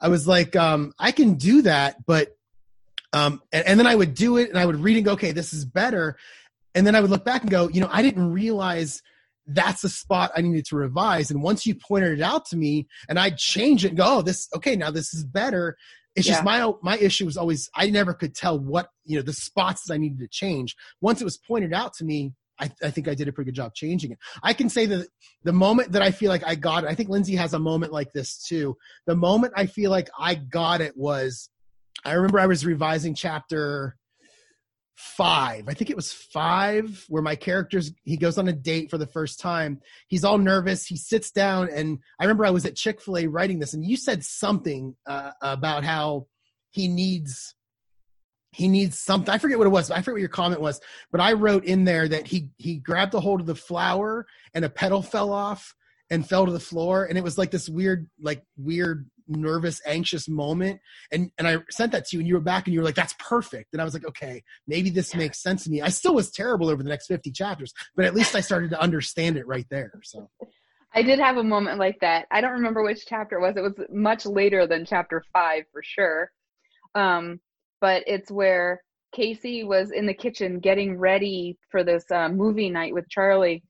I 0.00 0.08
was 0.08 0.26
like, 0.26 0.56
um, 0.56 0.92
I 0.98 1.12
can 1.12 1.34
do 1.34 1.62
that, 1.62 2.04
but 2.06 2.36
um, 3.12 3.42
and, 3.52 3.66
and, 3.66 3.80
then 3.80 3.86
I 3.86 3.94
would 3.94 4.14
do 4.14 4.36
it 4.36 4.50
and 4.50 4.58
I 4.58 4.66
would 4.66 4.76
read 4.76 4.96
and 4.96 5.04
go, 5.04 5.12
okay, 5.12 5.32
this 5.32 5.54
is 5.54 5.64
better. 5.64 6.16
And 6.74 6.86
then 6.86 6.94
I 6.94 7.00
would 7.00 7.10
look 7.10 7.24
back 7.24 7.42
and 7.42 7.50
go, 7.50 7.68
you 7.68 7.80
know, 7.80 7.88
I 7.90 8.02
didn't 8.02 8.32
realize 8.32 9.02
that's 9.48 9.82
a 9.82 9.88
spot 9.88 10.30
I 10.36 10.42
needed 10.42 10.66
to 10.66 10.76
revise. 10.76 11.30
And 11.30 11.42
once 11.42 11.66
you 11.66 11.74
pointed 11.74 12.18
it 12.18 12.22
out 12.22 12.44
to 12.46 12.56
me 12.56 12.86
and 13.08 13.18
I'd 13.18 13.38
change 13.38 13.84
it 13.84 13.88
and 13.88 13.96
go, 13.96 14.18
oh, 14.18 14.22
this, 14.22 14.48
okay, 14.54 14.76
now 14.76 14.90
this 14.90 15.14
is 15.14 15.24
better. 15.24 15.76
It's 16.14 16.26
yeah. 16.26 16.34
just 16.34 16.44
my, 16.44 16.70
my 16.82 16.98
issue 16.98 17.24
was 17.24 17.36
always, 17.36 17.70
I 17.74 17.90
never 17.90 18.12
could 18.12 18.34
tell 18.34 18.58
what, 18.58 18.88
you 19.04 19.16
know, 19.16 19.22
the 19.22 19.32
spots 19.32 19.90
I 19.90 19.96
needed 19.96 20.18
to 20.18 20.28
change. 20.28 20.76
Once 21.00 21.20
it 21.20 21.24
was 21.24 21.38
pointed 21.38 21.72
out 21.72 21.94
to 21.94 22.04
me, 22.04 22.34
I, 22.60 22.70
I, 22.82 22.90
think 22.90 23.08
I 23.08 23.14
did 23.14 23.28
a 23.28 23.32
pretty 23.32 23.50
good 23.50 23.56
job 23.56 23.74
changing 23.74 24.12
it. 24.12 24.18
I 24.42 24.52
can 24.52 24.68
say 24.68 24.84
that 24.86 25.08
the 25.44 25.52
moment 25.52 25.92
that 25.92 26.02
I 26.02 26.10
feel 26.10 26.28
like 26.28 26.42
I 26.44 26.54
got 26.56 26.84
it, 26.84 26.90
I 26.90 26.94
think 26.94 27.08
Lindsay 27.08 27.36
has 27.36 27.54
a 27.54 27.58
moment 27.58 27.92
like 27.92 28.12
this 28.12 28.42
too. 28.42 28.76
The 29.06 29.14
moment 29.14 29.54
I 29.56 29.66
feel 29.66 29.90
like 29.90 30.10
I 30.18 30.34
got 30.34 30.80
it 30.80 30.96
was, 30.96 31.48
I 32.04 32.12
remember 32.12 32.40
I 32.40 32.46
was 32.46 32.66
revising 32.66 33.14
chapter 33.14 33.96
five. 34.98 35.68
I 35.68 35.74
think 35.74 35.90
it 35.90 35.96
was 35.96 36.12
five 36.12 37.04
where 37.08 37.22
my 37.22 37.36
character's, 37.36 37.92
he 38.02 38.16
goes 38.16 38.36
on 38.36 38.48
a 38.48 38.52
date 38.52 38.90
for 38.90 38.98
the 38.98 39.06
first 39.06 39.38
time. 39.38 39.80
He's 40.08 40.24
all 40.24 40.38
nervous. 40.38 40.86
He 40.86 40.96
sits 40.96 41.30
down 41.30 41.68
and 41.72 42.00
I 42.18 42.24
remember 42.24 42.44
I 42.44 42.50
was 42.50 42.66
at 42.66 42.74
Chick-fil-A 42.74 43.28
writing 43.28 43.60
this 43.60 43.74
and 43.74 43.84
you 43.84 43.96
said 43.96 44.24
something 44.24 44.96
uh, 45.06 45.30
about 45.40 45.84
how 45.84 46.26
he 46.70 46.88
needs 46.88 47.54
he 48.50 48.66
needs 48.66 48.98
something. 48.98 49.32
I 49.32 49.38
forget 49.38 49.58
what 49.58 49.68
it 49.68 49.70
was. 49.70 49.90
I 49.92 50.00
forget 50.00 50.14
what 50.14 50.20
your 50.20 50.28
comment 50.30 50.60
was, 50.60 50.80
but 51.12 51.20
I 51.20 51.34
wrote 51.34 51.64
in 51.64 51.84
there 51.84 52.08
that 52.08 52.26
he 52.26 52.48
he 52.56 52.78
grabbed 52.78 53.14
a 53.14 53.20
hold 53.20 53.40
of 53.40 53.46
the 53.46 53.54
flower 53.54 54.26
and 54.52 54.64
a 54.64 54.70
petal 54.70 55.02
fell 55.02 55.32
off 55.32 55.76
and 56.10 56.26
fell 56.26 56.46
to 56.46 56.52
the 56.52 56.58
floor, 56.58 57.04
and 57.04 57.18
it 57.18 57.22
was 57.22 57.36
like 57.36 57.50
this 57.50 57.68
weird, 57.68 58.08
like 58.20 58.42
weird 58.56 59.08
nervous, 59.28 59.80
anxious 59.86 60.28
moment. 60.28 60.80
And 61.12 61.30
and 61.38 61.46
I 61.46 61.58
sent 61.70 61.92
that 61.92 62.06
to 62.06 62.16
you 62.16 62.20
and 62.20 62.28
you 62.28 62.34
were 62.34 62.40
back 62.40 62.66
and 62.66 62.74
you 62.74 62.80
were 62.80 62.86
like, 62.86 62.94
that's 62.94 63.14
perfect. 63.18 63.72
And 63.72 63.80
I 63.80 63.84
was 63.84 63.94
like, 63.94 64.06
okay, 64.06 64.42
maybe 64.66 64.90
this 64.90 65.14
makes 65.14 65.42
sense 65.42 65.64
to 65.64 65.70
me. 65.70 65.82
I 65.82 65.88
still 65.88 66.14
was 66.14 66.30
terrible 66.30 66.68
over 66.68 66.82
the 66.82 66.88
next 66.88 67.06
50 67.06 67.30
chapters, 67.32 67.72
but 67.96 68.04
at 68.04 68.14
least 68.14 68.34
I 68.34 68.40
started 68.40 68.70
to 68.70 68.80
understand 68.80 69.36
it 69.36 69.46
right 69.46 69.66
there. 69.70 69.92
So 70.02 70.30
I 70.94 71.02
did 71.02 71.18
have 71.18 71.36
a 71.36 71.44
moment 71.44 71.78
like 71.78 72.00
that. 72.00 72.26
I 72.30 72.40
don't 72.40 72.52
remember 72.52 72.82
which 72.82 73.06
chapter 73.06 73.36
it 73.36 73.42
was. 73.42 73.56
It 73.56 73.62
was 73.62 73.74
much 73.90 74.24
later 74.24 74.66
than 74.66 74.84
chapter 74.84 75.22
five 75.32 75.64
for 75.72 75.82
sure. 75.82 76.30
Um, 76.94 77.40
but 77.80 78.04
it's 78.06 78.30
where 78.30 78.82
Casey 79.12 79.64
was 79.64 79.90
in 79.90 80.06
the 80.06 80.14
kitchen 80.14 80.60
getting 80.60 80.98
ready 80.98 81.58
for 81.70 81.84
this 81.84 82.10
uh, 82.10 82.28
movie 82.28 82.70
night 82.70 82.94
with 82.94 83.08
Charlie, 83.08 83.62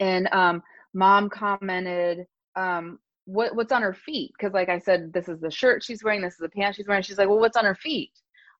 and 0.00 0.28
um, 0.32 0.62
mom 0.94 1.28
commented, 1.28 2.26
um, 2.56 2.98
"What 3.26 3.54
what's 3.54 3.72
on 3.72 3.82
her 3.82 3.94
feet?" 3.94 4.32
Because 4.38 4.54
like 4.54 4.68
I 4.68 4.78
said, 4.78 5.12
this 5.12 5.28
is 5.28 5.40
the 5.40 5.50
shirt 5.50 5.84
she's 5.84 6.02
wearing, 6.02 6.22
this 6.22 6.34
is 6.34 6.40
the 6.40 6.48
pants 6.48 6.76
she's 6.76 6.88
wearing. 6.88 7.02
She's 7.02 7.18
like, 7.18 7.28
"Well, 7.28 7.38
what's 7.38 7.56
on 7.56 7.64
her 7.64 7.74
feet?" 7.74 8.12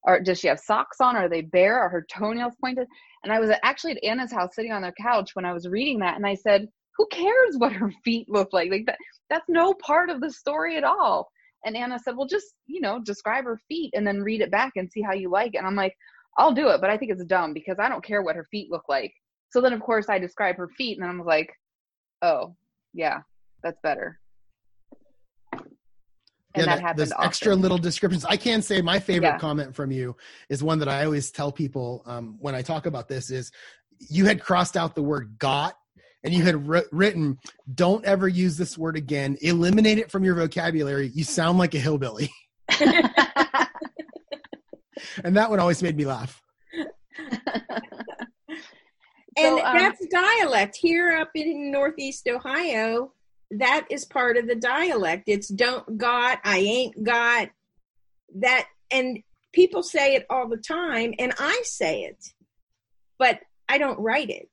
Or 0.02 0.20
does 0.20 0.38
she 0.38 0.48
have 0.48 0.60
socks 0.60 1.00
on? 1.00 1.16
Are 1.16 1.28
they 1.28 1.42
bare? 1.42 1.78
Are 1.78 1.88
her 1.88 2.06
toenails 2.08 2.54
pointed? 2.60 2.86
And 3.24 3.32
I 3.32 3.40
was 3.40 3.50
actually 3.64 3.92
at 3.92 4.04
Anna's 4.04 4.32
house 4.32 4.54
sitting 4.54 4.72
on 4.72 4.82
their 4.82 4.94
couch 5.00 5.34
when 5.34 5.44
I 5.44 5.52
was 5.52 5.68
reading 5.68 5.98
that, 6.00 6.16
and 6.16 6.26
I 6.26 6.34
said, 6.34 6.68
"Who 6.96 7.06
cares 7.08 7.56
what 7.58 7.72
her 7.72 7.90
feet 8.04 8.28
look 8.28 8.52
like? 8.52 8.70
Like 8.70 8.86
that 8.86 8.98
that's 9.30 9.48
no 9.48 9.74
part 9.74 10.10
of 10.10 10.20
the 10.20 10.30
story 10.30 10.76
at 10.76 10.84
all." 10.84 11.28
And 11.64 11.76
Anna 11.76 11.98
said, 11.98 12.16
"Well, 12.16 12.28
just 12.28 12.54
you 12.66 12.80
know, 12.80 13.00
describe 13.00 13.44
her 13.44 13.58
feet 13.68 13.92
and 13.94 14.06
then 14.06 14.22
read 14.22 14.40
it 14.40 14.50
back 14.50 14.72
and 14.76 14.90
see 14.90 15.02
how 15.02 15.12
you 15.12 15.30
like 15.30 15.54
it." 15.54 15.58
And 15.58 15.66
I'm 15.66 15.76
like, 15.76 15.96
"I'll 16.38 16.52
do 16.52 16.68
it, 16.68 16.80
but 16.80 16.90
I 16.90 16.96
think 16.96 17.10
it's 17.10 17.24
dumb 17.24 17.52
because 17.52 17.78
I 17.80 17.88
don't 17.88 18.04
care 18.04 18.22
what 18.22 18.36
her 18.36 18.46
feet 18.50 18.70
look 18.70 18.88
like." 18.88 19.12
So 19.50 19.60
then, 19.60 19.72
of 19.72 19.80
course, 19.80 20.08
I 20.08 20.18
describe 20.18 20.56
her 20.56 20.68
feet, 20.68 20.98
and 20.98 21.08
I'm 21.08 21.24
like, 21.24 21.52
"Oh, 22.22 22.54
yeah, 22.92 23.20
that's 23.62 23.80
better." 23.80 24.20
And 26.56 26.64
yeah, 26.66 26.74
that, 26.74 26.80
happened. 26.80 26.98
Those 26.98 27.12
extra 27.22 27.54
little 27.54 27.76
descriptions. 27.76 28.24
I 28.24 28.36
can 28.36 28.62
say 28.62 28.80
my 28.80 28.98
favorite 28.98 29.28
yeah. 29.28 29.38
comment 29.38 29.74
from 29.74 29.90
you 29.90 30.16
is 30.48 30.62
one 30.62 30.78
that 30.78 30.88
I 30.88 31.04
always 31.04 31.30
tell 31.30 31.52
people 31.52 32.02
um, 32.06 32.36
when 32.40 32.54
I 32.54 32.62
talk 32.62 32.86
about 32.86 33.08
this 33.08 33.30
is 33.30 33.52
you 33.98 34.24
had 34.24 34.40
crossed 34.40 34.76
out 34.76 34.94
the 34.94 35.02
word 35.02 35.38
got 35.38 35.74
and 36.24 36.32
you 36.32 36.42
had 36.42 36.66
written, 36.92 37.38
"Don't 37.74 38.04
ever 38.04 38.26
use 38.26 38.56
this 38.56 38.78
word 38.78 38.96
again. 38.96 39.36
Eliminate 39.42 39.98
it 39.98 40.10
from 40.10 40.24
your 40.24 40.34
vocabulary. 40.34 41.10
You 41.14 41.24
sound 41.24 41.58
like 41.58 41.74
a 41.74 41.78
hillbilly." 41.78 42.30
and 45.24 45.36
that 45.36 45.50
one 45.50 45.60
always 45.60 45.82
made 45.82 45.96
me 45.96 46.06
laugh. 46.06 46.42
and 46.72 46.88
so, 49.38 49.64
um, 49.64 49.76
that's 49.76 50.04
dialect 50.06 50.76
here 50.76 51.12
up 51.12 51.30
in 51.34 51.70
Northeast 51.70 52.26
Ohio. 52.28 53.12
That 53.50 53.86
is 53.90 54.04
part 54.04 54.36
of 54.36 54.46
the 54.46 54.56
dialect. 54.56 55.24
It's 55.26 55.48
don't 55.48 55.98
got, 55.98 56.40
I 56.44 56.58
ain't 56.58 57.02
got 57.02 57.48
that, 58.36 58.66
and 58.90 59.22
people 59.52 59.82
say 59.82 60.14
it 60.14 60.26
all 60.28 60.48
the 60.48 60.56
time, 60.56 61.14
and 61.18 61.32
I 61.38 61.62
say 61.64 62.02
it, 62.02 62.24
but 63.18 63.40
I 63.68 63.78
don't 63.78 63.98
write 64.00 64.30
it. 64.30 64.50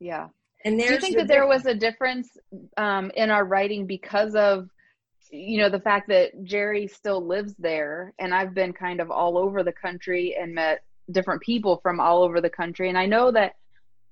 Yeah. 0.00 0.28
And 0.64 0.78
do 0.78 0.84
you 0.84 0.98
think 0.98 1.16
the 1.16 1.22
that 1.22 1.28
there 1.28 1.46
was 1.46 1.66
a 1.66 1.74
difference 1.74 2.28
um, 2.76 3.10
in 3.14 3.30
our 3.30 3.44
writing 3.44 3.86
because 3.86 4.34
of 4.34 4.68
you 5.30 5.58
know 5.58 5.68
the 5.68 5.80
fact 5.80 6.08
that 6.08 6.44
Jerry 6.44 6.86
still 6.86 7.24
lives 7.24 7.54
there, 7.58 8.14
and 8.18 8.34
I've 8.34 8.54
been 8.54 8.72
kind 8.72 9.00
of 9.00 9.10
all 9.10 9.36
over 9.36 9.62
the 9.62 9.72
country 9.72 10.36
and 10.38 10.54
met 10.54 10.82
different 11.10 11.42
people 11.42 11.80
from 11.82 12.00
all 12.00 12.22
over 12.22 12.40
the 12.40 12.50
country, 12.50 12.88
and 12.88 12.96
I 12.96 13.06
know 13.06 13.30
that 13.32 13.56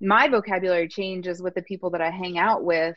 my 0.01 0.29
vocabulary 0.29 0.89
changes 0.89 1.41
with 1.41 1.55
the 1.55 1.63
people 1.63 1.91
that 1.91 2.03
I 2.03 2.11
hang 2.11 2.39
out 2.39 2.65
with. 2.65 2.97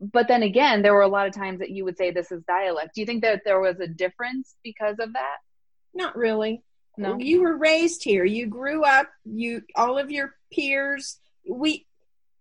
But 0.00 0.28
then 0.28 0.42
again, 0.42 0.82
there 0.82 0.94
were 0.94 1.02
a 1.02 1.08
lot 1.08 1.28
of 1.28 1.34
times 1.34 1.60
that 1.60 1.70
you 1.70 1.84
would 1.84 1.96
say 1.96 2.10
this 2.10 2.32
is 2.32 2.42
dialect. 2.44 2.94
Do 2.94 3.00
you 3.00 3.06
think 3.06 3.22
that 3.22 3.42
there 3.44 3.60
was 3.60 3.78
a 3.80 3.86
difference 3.86 4.54
because 4.64 4.98
of 4.98 5.12
that? 5.12 5.36
Not 5.94 6.16
really. 6.16 6.62
No. 6.96 7.18
You 7.18 7.42
were 7.42 7.56
raised 7.56 8.04
here. 8.04 8.24
You 8.24 8.46
grew 8.46 8.84
up. 8.84 9.08
You 9.24 9.62
all 9.76 9.98
of 9.98 10.10
your 10.10 10.34
peers. 10.52 11.18
We 11.48 11.86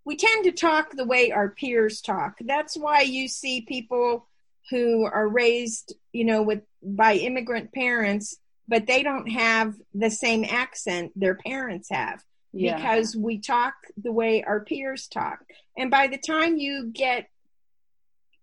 we 0.04 0.18
tend 0.18 0.46
to 0.46 0.52
talk 0.52 0.92
the 0.92 1.06
way 1.06 1.32
our 1.32 1.50
peers 1.50 2.02
talk. 2.02 2.36
That's 2.42 2.76
why 2.76 3.02
you 3.02 3.28
see 3.28 3.62
people 3.62 4.28
who 4.70 5.06
are 5.06 5.28
raised, 5.28 5.94
you 6.12 6.26
know, 6.26 6.42
with 6.42 6.62
by 6.82 7.16
immigrant 7.16 7.74
parents, 7.74 8.38
but 8.68 8.88
they 8.88 9.04
don't 9.04 9.30
have 9.30 9.76
the 9.94 10.10
same 10.10 10.44
accent 10.44 11.12
their 11.16 11.36
parents 11.36 11.90
have 11.92 12.24
yeah. 12.54 12.76
because 12.76 13.16
we 13.16 13.40
talk 13.40 13.74
the 13.98 14.12
way 14.12 14.44
our 14.44 14.62
peers 14.62 15.08
talk. 15.08 15.40
And 15.78 15.92
by 15.92 16.08
the 16.08 16.18
time 16.18 16.58
you 16.58 16.92
get 16.94 17.28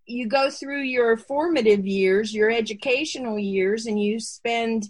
you 0.09 0.27
go 0.27 0.49
through 0.49 0.81
your 0.81 1.17
formative 1.17 1.85
years, 1.85 2.33
your 2.33 2.49
educational 2.49 3.37
years 3.37 3.85
and 3.85 4.01
you 4.01 4.19
spend, 4.19 4.85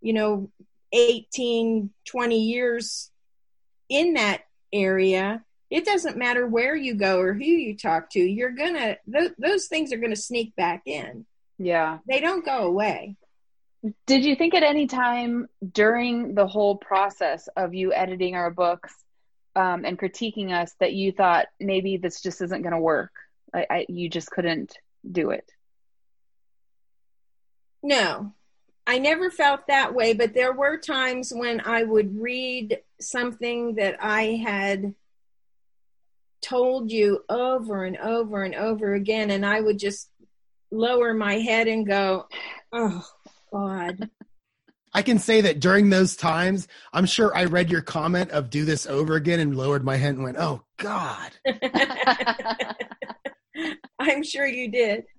you 0.00 0.12
know, 0.12 0.50
18, 0.92 1.90
20 2.04 2.40
years 2.40 3.10
in 3.88 4.14
that 4.14 4.42
area, 4.72 5.42
it 5.70 5.84
doesn't 5.84 6.16
matter 6.16 6.46
where 6.46 6.74
you 6.74 6.94
go 6.94 7.20
or 7.20 7.34
who 7.34 7.44
you 7.44 7.76
talk 7.76 8.10
to 8.10 8.20
you're 8.20 8.52
gonna 8.52 8.96
th- 9.12 9.32
those 9.38 9.66
things 9.66 9.92
are 9.92 9.96
gonna 9.96 10.16
sneak 10.16 10.54
back 10.56 10.82
in. 10.86 11.26
Yeah. 11.58 11.98
They 12.06 12.20
don't 12.20 12.44
go 12.44 12.66
away. 12.66 13.16
Did 14.06 14.24
you 14.24 14.34
think 14.34 14.54
at 14.54 14.62
any 14.62 14.86
time 14.86 15.48
during 15.72 16.34
the 16.34 16.46
whole 16.46 16.76
process 16.76 17.48
of 17.56 17.74
you 17.74 17.92
editing 17.92 18.34
our 18.34 18.50
books 18.50 18.94
um, 19.54 19.84
and 19.84 19.98
critiquing 19.98 20.52
us 20.52 20.72
that 20.80 20.94
you 20.94 21.12
thought 21.12 21.46
maybe 21.60 21.96
this 21.96 22.20
just 22.20 22.40
isn't 22.40 22.62
going 22.62 22.72
to 22.72 22.78
work 22.78 23.12
I, 23.54 23.66
I, 23.70 23.86
you 23.88 24.08
just 24.08 24.30
couldn't 24.30 24.76
do 25.10 25.30
it 25.30 25.50
no 27.82 28.32
i 28.86 28.98
never 28.98 29.30
felt 29.30 29.66
that 29.68 29.94
way 29.94 30.12
but 30.12 30.34
there 30.34 30.52
were 30.52 30.78
times 30.78 31.32
when 31.34 31.60
i 31.60 31.82
would 31.82 32.20
read 32.20 32.80
something 33.00 33.76
that 33.76 33.96
i 34.02 34.40
had 34.44 34.94
told 36.44 36.92
you 36.92 37.24
over 37.28 37.84
and 37.84 37.96
over 37.96 38.42
and 38.42 38.54
over 38.54 38.94
again, 38.94 39.30
and 39.30 39.44
I 39.46 39.60
would 39.60 39.78
just 39.78 40.10
lower 40.70 41.14
my 41.14 41.34
head 41.38 41.68
and 41.68 41.86
go, 41.86 42.26
oh, 42.72 43.04
God. 43.52 44.10
I 44.92 45.02
can 45.02 45.18
say 45.18 45.40
that 45.40 45.60
during 45.60 45.90
those 45.90 46.14
times, 46.14 46.68
I'm 46.92 47.06
sure 47.06 47.36
I 47.36 47.44
read 47.46 47.70
your 47.70 47.80
comment 47.80 48.30
of 48.30 48.50
do 48.50 48.64
this 48.64 48.86
over 48.86 49.14
again 49.14 49.40
and 49.40 49.56
lowered 49.56 49.84
my 49.84 49.96
head 49.96 50.14
and 50.14 50.22
went, 50.22 50.36
oh, 50.38 50.62
God. 50.76 51.32
I'm 53.98 54.22
sure 54.22 54.46
you 54.46 54.70
did. 54.70 55.04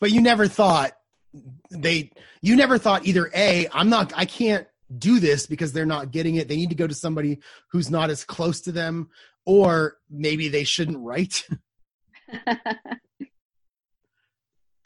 but 0.00 0.10
you 0.10 0.20
never 0.20 0.46
thought 0.48 0.92
they, 1.70 2.10
you 2.42 2.56
never 2.56 2.78
thought 2.78 3.06
either 3.06 3.30
A, 3.34 3.68
I'm 3.72 3.88
not, 3.88 4.12
I 4.14 4.26
can't 4.26 4.66
do 4.98 5.20
this 5.20 5.46
because 5.46 5.72
they're 5.72 5.86
not 5.86 6.10
getting 6.10 6.34
it. 6.36 6.48
They 6.48 6.56
need 6.56 6.70
to 6.70 6.76
go 6.76 6.86
to 6.86 6.94
somebody 6.94 7.40
who's 7.70 7.90
not 7.90 8.10
as 8.10 8.24
close 8.24 8.60
to 8.62 8.72
them, 8.72 9.08
or 9.46 9.96
maybe 10.10 10.48
they 10.48 10.64
shouldn't 10.64 10.98
write. 10.98 11.46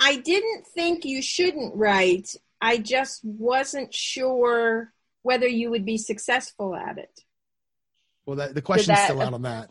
I 0.01 0.17
didn't 0.17 0.67
think 0.69 1.05
you 1.05 1.23
shouldn't 1.23 1.75
write. 1.75 2.37
I 2.61 2.79
just 2.79 3.25
wasn't 3.25 3.93
sure 3.93 4.93
whether 5.23 5.49
you 5.49 5.71
would 5.71 5.85
be 5.85 5.99
successful 5.99 6.77
at 6.77 6.99
it. 6.99 7.21
Well, 8.27 8.37
that, 8.37 8.55
the 8.55 8.63
question's 8.63 8.99
that, 8.99 9.05
still 9.07 9.23
out 9.23 9.35
on 9.35 9.43
that. 9.43 9.71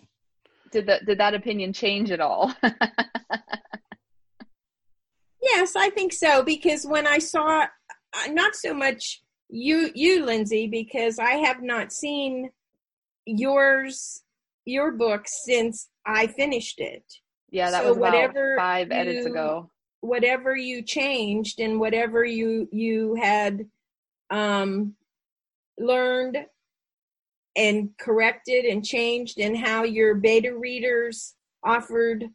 Did 0.72 0.88
that 0.88 1.06
did 1.06 1.20
that 1.20 1.34
opinion 1.34 1.74
change 1.74 2.12
at 2.12 2.20
all? 2.20 2.54
yes, 5.42 5.76
I 5.76 5.90
think 5.90 6.14
so 6.14 6.44
because 6.44 6.86
when 6.86 7.06
I 7.06 7.20
saw 7.20 7.64
uh, 7.64 8.32
not 8.32 8.56
so 8.56 8.74
much 8.74 9.22
you 9.50 9.92
you 9.94 10.26
lindsay 10.26 10.68
because 10.68 11.20
i 11.20 11.34
have 11.34 11.62
not 11.62 11.92
seen 11.92 12.50
yours 13.26 14.24
your 14.66 14.92
book 14.92 15.26
since 15.28 15.90
i 16.06 16.26
finished 16.28 16.80
it 16.80 17.04
yeah 17.52 17.70
that 17.70 17.84
so 17.84 17.90
was 17.90 17.98
whatever 17.98 18.56
five 18.58 18.88
you, 18.88 18.94
edits 18.94 19.26
ago 19.26 19.70
whatever 20.02 20.56
you 20.56 20.82
changed 20.82 21.60
and 21.60 21.80
whatever 21.80 22.26
you 22.26 22.68
you 22.72 23.16
had 23.16 23.66
um 24.32 24.96
learned 25.78 26.38
and 27.56 27.90
corrected 28.00 28.66
and 28.66 28.86
changed 28.86 29.40
and 29.40 29.58
how 29.58 29.84
your 29.84 30.16
beta 30.16 30.56
readers 30.58 31.36
offered 31.64 32.26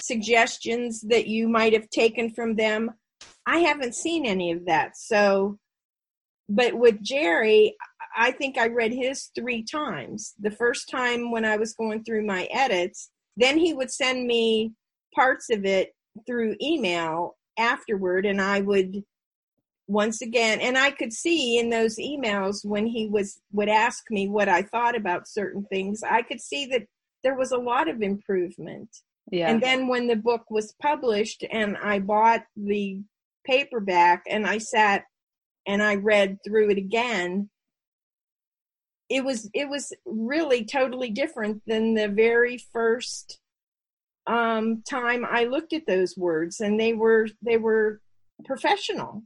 suggestions 0.00 1.00
that 1.02 1.26
you 1.26 1.48
might 1.48 1.72
have 1.72 1.88
taken 1.90 2.30
from 2.30 2.56
them 2.56 2.90
i 3.46 3.58
haven't 3.58 3.94
seen 3.94 4.24
any 4.24 4.50
of 4.50 4.64
that 4.64 4.96
so 4.96 5.58
but 6.50 6.74
with 6.74 7.00
Jerry, 7.00 7.76
I 8.16 8.32
think 8.32 8.58
I 8.58 8.66
read 8.66 8.92
his 8.92 9.30
three 9.36 9.62
times. 9.62 10.34
The 10.40 10.50
first 10.50 10.90
time 10.90 11.30
when 11.30 11.44
I 11.44 11.56
was 11.56 11.74
going 11.74 12.02
through 12.02 12.26
my 12.26 12.48
edits, 12.50 13.10
then 13.36 13.56
he 13.56 13.72
would 13.72 13.90
send 13.90 14.26
me 14.26 14.72
parts 15.14 15.48
of 15.50 15.64
it 15.64 15.94
through 16.26 16.56
email 16.60 17.36
afterward, 17.56 18.26
and 18.26 18.42
I 18.42 18.62
would 18.62 19.04
once 19.90 20.22
again 20.22 20.60
and 20.60 20.78
i 20.78 20.90
could 20.90 21.12
see 21.12 21.58
in 21.58 21.68
those 21.70 21.96
emails 21.98 22.64
when 22.64 22.86
he 22.86 23.08
was 23.08 23.40
would 23.52 23.68
ask 23.68 24.04
me 24.10 24.28
what 24.28 24.48
i 24.48 24.62
thought 24.62 24.96
about 24.96 25.28
certain 25.28 25.64
things 25.64 26.02
i 26.08 26.22
could 26.22 26.40
see 26.40 26.66
that 26.66 26.82
there 27.22 27.36
was 27.36 27.52
a 27.52 27.58
lot 27.58 27.88
of 27.88 28.00
improvement 28.00 28.88
Yeah. 29.30 29.50
And 29.50 29.62
then 29.62 29.86
when 29.86 30.06
the 30.08 30.16
book 30.16 30.50
was 30.50 30.74
published 30.82 31.44
and 31.50 31.76
I 31.76 32.00
bought 32.00 32.42
the 32.56 33.00
paperback 33.46 34.24
and 34.28 34.46
I 34.46 34.58
sat 34.58 35.04
and 35.66 35.82
I 35.82 35.96
read 35.96 36.38
through 36.44 36.70
it 36.70 36.78
again, 36.78 37.48
it 39.08 39.24
was 39.24 39.48
it 39.54 39.68
was 39.68 39.92
really 40.04 40.64
totally 40.64 41.10
different 41.10 41.62
than 41.66 41.94
the 41.94 42.08
very 42.08 42.58
first 42.72 43.38
um, 44.26 44.82
time 44.88 45.24
I 45.28 45.44
looked 45.44 45.72
at 45.72 45.86
those 45.86 46.16
words, 46.16 46.60
and 46.60 46.78
they 46.78 46.92
were 46.92 47.28
they 47.42 47.56
were 47.56 48.00
professional. 48.44 49.22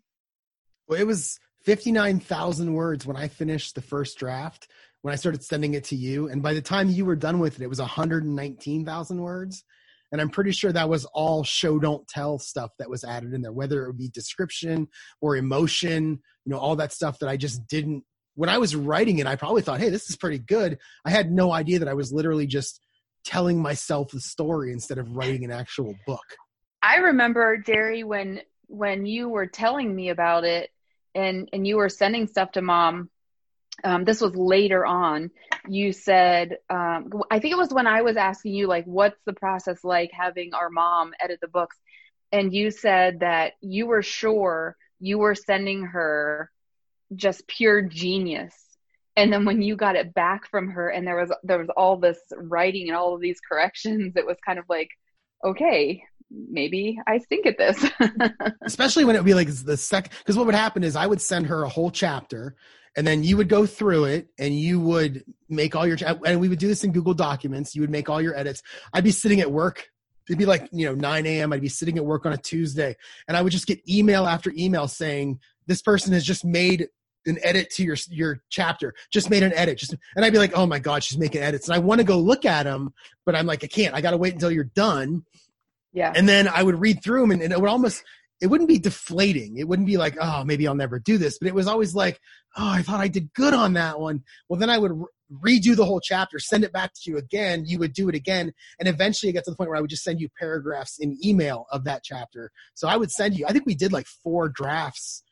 Well, 0.89 1.01
it 1.01 1.07
was 1.07 1.39
fifty 1.63 1.93
nine 1.93 2.21
thousand 2.21 2.73
words 2.75 3.07
when 3.07 3.17
I 3.17 3.29
finished 3.29 3.75
the 3.75 3.83
first 3.83 4.19
draft. 4.19 4.69
When 5.03 5.13
I 5.13 5.17
started 5.17 5.45
sending 5.45 5.75
it 5.75 5.85
to 5.85 5.97
you, 5.97 6.29
and 6.29 6.43
by 6.43 6.55
the 6.55 6.63
time 6.63 6.89
you 6.89 7.05
were 7.05 7.17
done 7.17 7.39
with 7.39 7.61
it, 7.61 7.63
it 7.63 7.69
was 7.69 7.81
one 7.81 7.89
hundred 7.89 8.25
and 8.25 8.35
nineteen 8.35 8.85
thousand 8.85 9.21
words. 9.21 9.65
And 10.13 10.21
I'm 10.21 10.31
pretty 10.31 10.53
sure 10.53 10.71
that 10.71 10.89
was 10.89 11.07
all 11.07 11.43
show 11.43 11.79
don't 11.79 12.07
tell 12.07 12.39
stuff 12.39 12.71
that 12.79 12.89
was 12.89 13.03
added 13.03 13.35
in 13.35 13.43
there, 13.43 13.53
whether 13.53 13.83
it 13.83 13.89
would 13.89 13.99
be 13.99 14.09
description 14.09 14.87
or 15.21 15.37
emotion, 15.37 16.21
you 16.45 16.53
know, 16.53 16.59
all 16.59 16.77
that 16.77 16.93
stuff 16.93 17.19
that 17.19 17.29
I 17.29 17.37
just 17.37 17.67
didn't 17.67 18.05
when 18.35 18.51
I 18.51 18.59
was 18.59 18.75
writing 18.75 19.19
it, 19.19 19.27
I 19.27 19.37
probably 19.37 19.63
thought, 19.63 19.81
hey, 19.81 19.91
this 19.91 20.11
is 20.11 20.17
pretty 20.17 20.39
good. 20.39 20.79
I 21.05 21.11
had 21.11 21.31
no 21.31 21.53
idea 21.53 21.79
that 21.79 21.89
I 21.89 21.95
was 21.95 22.13
literally 22.13 22.47
just 22.47 22.81
telling 23.25 23.61
myself 23.61 24.11
the 24.11 24.21
story 24.21 24.73
instead 24.73 24.99
of 24.99 25.17
writing 25.17 25.45
an 25.45 25.51
actual 25.51 25.95
book. 26.07 26.25
I 26.83 26.97
remember 26.97 27.57
Jerry 27.59 28.05
when 28.05 28.43
when 28.67 29.07
you 29.07 29.29
were 29.29 29.47
telling 29.47 29.95
me 29.95 30.09
about 30.09 30.45
it 30.45 30.71
and 31.15 31.49
and 31.53 31.67
you 31.67 31.77
were 31.77 31.89
sending 31.89 32.27
stuff 32.27 32.53
to 32.53 32.63
mom. 32.63 33.11
Um, 33.83 34.05
this 34.05 34.21
was 34.21 34.35
later 34.37 34.87
on. 34.87 35.31
You 35.69 35.93
said, 35.93 36.59
um, 36.71 37.11
I 37.31 37.41
think 37.41 37.53
it 37.53 37.59
was 37.59 37.73
when 37.73 37.89
I 37.89 38.03
was 38.03 38.17
asking 38.17 38.55
you, 38.55 38.69
like, 38.69 38.85
what's 38.85 39.21
the 39.27 39.33
process 39.33 39.83
like 39.83 40.11
having 40.13 40.55
our 40.55 40.71
mom 40.71 41.13
edit 41.21 41.41
the 41.41 41.49
books? 41.49 41.77
And 42.31 42.53
you 42.53 42.71
said 42.71 43.21
that 43.21 43.55
you 43.61 43.87
were 43.87 44.03
sure 44.03 44.77
you 45.01 45.19
were 45.19 45.35
sending 45.35 45.87
her 45.87 46.51
just 47.15 47.47
pure 47.47 47.83
genius 47.83 48.55
and 49.17 49.33
then 49.33 49.45
when 49.45 49.63
you 49.63 49.77
got 49.77 49.97
it 49.97 50.15
back 50.15 50.49
from 50.51 50.71
her 50.71 50.89
and 50.89 51.07
there 51.07 51.17
was 51.17 51.33
there 51.43 51.59
was 51.59 51.69
all 51.77 51.97
this 51.97 52.19
writing 52.37 52.89
and 52.89 52.97
all 52.97 53.15
of 53.15 53.21
these 53.21 53.41
corrections 53.41 54.15
it 54.17 54.27
was 54.27 54.37
kind 54.45 54.59
of 54.59 54.65
like 54.69 54.89
okay 55.45 56.03
maybe 56.51 56.99
i 57.07 57.19
stink 57.19 57.47
at 57.47 57.59
this. 57.59 57.85
Especially 58.63 59.05
when 59.05 59.17
it 59.17 59.21
would 59.21 59.27
be 59.27 59.35
like 59.35 59.49
the 59.49 59.77
second 59.77 60.13
because 60.19 60.37
what 60.37 60.47
would 60.47 60.55
happen 60.55 60.83
is 60.83 60.97
i 60.97 61.07
would 61.07 61.21
send 61.21 61.47
her 61.47 61.63
a 61.63 61.69
whole 61.69 61.91
chapter 61.91 62.57
and 62.97 63.07
then 63.07 63.25
you 63.25 63.37
would 63.37 63.49
go 63.49 63.67
through 63.67 64.05
it 64.05 64.29
and 64.39 64.59
you 64.59 64.81
would 64.81 65.25
make 65.49 65.75
all 65.75 65.87
your 65.87 65.99
and 66.25 66.41
we 66.41 66.49
would 66.49 66.59
do 66.59 66.69
this 66.69 66.85
in 66.85 66.93
google 66.93 67.15
documents. 67.15 67.75
You 67.75 67.81
would 67.83 67.91
make 67.91 68.09
all 68.09 68.21
your 68.21 68.37
edits. 68.37 68.63
I'd 68.93 69.05
be 69.05 69.11
sitting 69.11 69.41
at 69.41 69.51
work. 69.51 69.89
It'd 70.29 70.39
be 70.39 70.47
like 70.47 70.69
you 70.73 70.87
know 70.87 70.95
9 70.95 71.27
a.m 71.27 71.53
i'd 71.53 71.61
be 71.61 71.69
sitting 71.69 71.99
at 71.99 72.05
work 72.05 72.25
on 72.25 72.33
a 72.33 72.39
tuesday 72.39 72.97
and 73.29 73.37
i 73.37 73.43
would 73.43 73.53
just 73.53 73.67
get 73.67 73.87
email 73.87 74.27
after 74.27 74.51
email 74.57 74.89
saying 74.89 75.39
this 75.67 75.83
person 75.83 76.15
has 76.15 76.25
just 76.25 76.47
made 76.47 76.89
an 77.27 77.39
edit 77.43 77.71
to 77.71 77.83
your 77.83 77.97
your 78.11 78.43
chapter. 78.51 78.95
Just 79.11 79.31
made 79.31 79.43
an 79.43 79.53
edit. 79.55 79.79
Just 79.79 79.95
and 80.17 80.25
i'd 80.25 80.33
be 80.33 80.39
like 80.39 80.57
oh 80.57 80.67
my 80.67 80.79
god 80.79 81.03
she's 81.03 81.19
making 81.19 81.43
edits. 81.43 81.69
And 81.69 81.75
i 81.75 81.79
want 81.79 82.01
to 82.01 82.05
go 82.05 82.19
look 82.19 82.45
at 82.45 82.65
them 82.65 82.95
but 83.27 83.35
i'm 83.35 83.47
like 83.47 83.65
i 83.65 83.67
can't. 83.67 83.95
I 83.95 84.01
gotta 84.01 84.17
wait 84.17 84.35
until 84.35 84.51
you're 84.51 84.65
done 84.65 85.25
yeah. 85.95 86.13
And 86.15 86.29
then 86.29 86.49
i 86.49 86.63
would 86.63 86.79
read 86.81 87.03
through 87.03 87.23
them 87.23 87.31
and, 87.31 87.43
and 87.43 87.53
it 87.53 87.61
would 87.61 87.71
almost 87.71 88.03
it 88.41 88.49
wouldn't 88.49 88.69
be 88.69 88.81
deflating. 88.81 89.57
It 89.57 89.67
wouldn't 89.67 89.87
be 89.87 89.97
like 89.97 90.17
oh 90.21 90.45
maybe 90.45 90.67
i'll 90.67 90.75
never 90.75 90.99
do 90.99 91.17
this. 91.17 91.39
But 91.39 91.49
it 91.49 91.55
was 91.55 91.67
always 91.67 91.95
like 91.95 92.21
oh 92.57 92.69
i 92.69 92.83
thought 92.83 93.01
i 93.01 93.09
did 93.09 93.33
good 93.33 93.55
on 93.55 93.75
that 93.75 93.99
one. 93.99 94.23
Well 94.49 94.61
then 94.61 94.71
i 94.71 94.79
would 94.79 94.93
re- 94.93 95.07
redo 95.43 95.75
the 95.75 95.87
whole 95.87 96.01
chapter 96.01 96.39
send 96.39 96.65
it 96.65 96.73
back 96.73 96.93
to 96.95 97.11
you 97.11 97.17
again 97.17 97.65
you 97.67 97.79
would 97.79 97.95
do 97.95 98.11
it 98.11 98.15
again 98.15 98.53
and 98.79 98.87
eventually 98.87 99.31
it 99.31 99.33
got 99.33 99.43
to 99.43 99.51
the 99.51 99.57
point 99.57 99.71
where 99.71 99.77
i 99.77 99.81
would 99.81 99.91
just 99.91 100.05
send 100.05 100.21
you 100.21 100.29
paragraphs 100.39 100.99
in 100.99 101.17
email 101.25 101.65
of 101.73 101.85
that 101.85 102.03
chapter. 102.05 102.51
So 102.75 102.89
i 102.89 102.97
would 102.97 103.11
send 103.11 103.37
you 103.37 103.47
i 103.49 103.53
think 103.53 103.67
we 103.67 103.75
did 103.75 103.93
like 103.93 104.07
four 104.07 104.49
drafts 104.49 105.23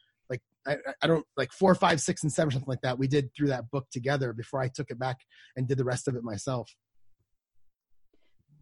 I, 0.66 0.77
I 1.03 1.07
don't 1.07 1.27
like 1.37 1.53
four, 1.53 1.75
five, 1.75 2.01
six, 2.01 2.22
and 2.22 2.33
seven, 2.33 2.53
something 2.53 2.68
like 2.68 2.83
that. 2.83 2.98
We 2.98 3.09
did 3.09 3.35
through 3.35 3.48
that 3.48 3.70
book 3.70 3.87
together 3.90 4.33
before 4.33 4.61
I 4.61 4.68
took 4.68 4.90
it 4.90 4.98
back 4.98 5.18
and 5.57 5.66
did 5.66 5.79
the 5.79 5.85
rest 5.85 6.09
of 6.09 6.16
it 6.16 6.22
myself. 6.22 6.75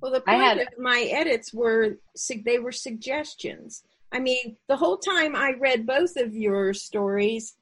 Well, 0.00 0.12
the 0.12 0.20
point 0.20 0.40
had, 0.40 0.58
of 0.58 0.68
my 0.78 1.02
edits 1.12 1.52
were 1.52 1.98
they 2.44 2.58
were 2.58 2.72
suggestions. 2.72 3.82
I 4.12 4.18
mean, 4.18 4.56
the 4.68 4.76
whole 4.76 4.98
time 4.98 5.36
I 5.36 5.52
read 5.58 5.86
both 5.86 6.16
of 6.16 6.34
your 6.34 6.74
stories, 6.74 7.54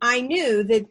I 0.00 0.20
knew 0.20 0.62
that 0.64 0.86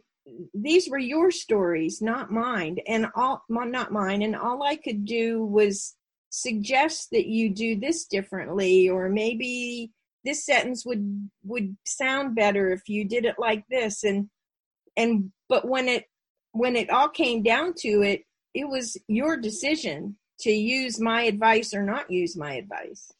these 0.52 0.88
were 0.88 0.98
your 0.98 1.30
stories, 1.30 2.02
not 2.02 2.30
mine, 2.30 2.78
and 2.86 3.06
all 3.14 3.44
not 3.48 3.92
mine. 3.92 4.22
And 4.22 4.34
all 4.34 4.62
I 4.62 4.76
could 4.76 5.04
do 5.04 5.44
was 5.44 5.96
suggest 6.30 7.10
that 7.12 7.26
you 7.26 7.50
do 7.50 7.78
this 7.78 8.06
differently, 8.06 8.88
or 8.88 9.08
maybe 9.08 9.92
this 10.24 10.44
sentence 10.44 10.84
would 10.84 11.30
would 11.44 11.76
sound 11.84 12.34
better 12.34 12.72
if 12.72 12.88
you 12.88 13.04
did 13.04 13.24
it 13.24 13.36
like 13.38 13.64
this 13.68 14.04
and 14.04 14.28
and 14.96 15.30
but 15.48 15.68
when 15.68 15.86
it 15.86 16.04
when 16.52 16.76
it 16.76 16.90
all 16.90 17.08
came 17.08 17.42
down 17.42 17.74
to 17.76 18.02
it 18.02 18.22
it 18.54 18.66
was 18.66 18.96
your 19.06 19.36
decision 19.36 20.16
to 20.44 20.52
use 20.52 21.00
my 21.00 21.22
advice 21.22 21.72
or 21.72 21.82
not 21.82 22.10
use 22.10 22.36
my 22.36 22.54
advice. 22.54 23.12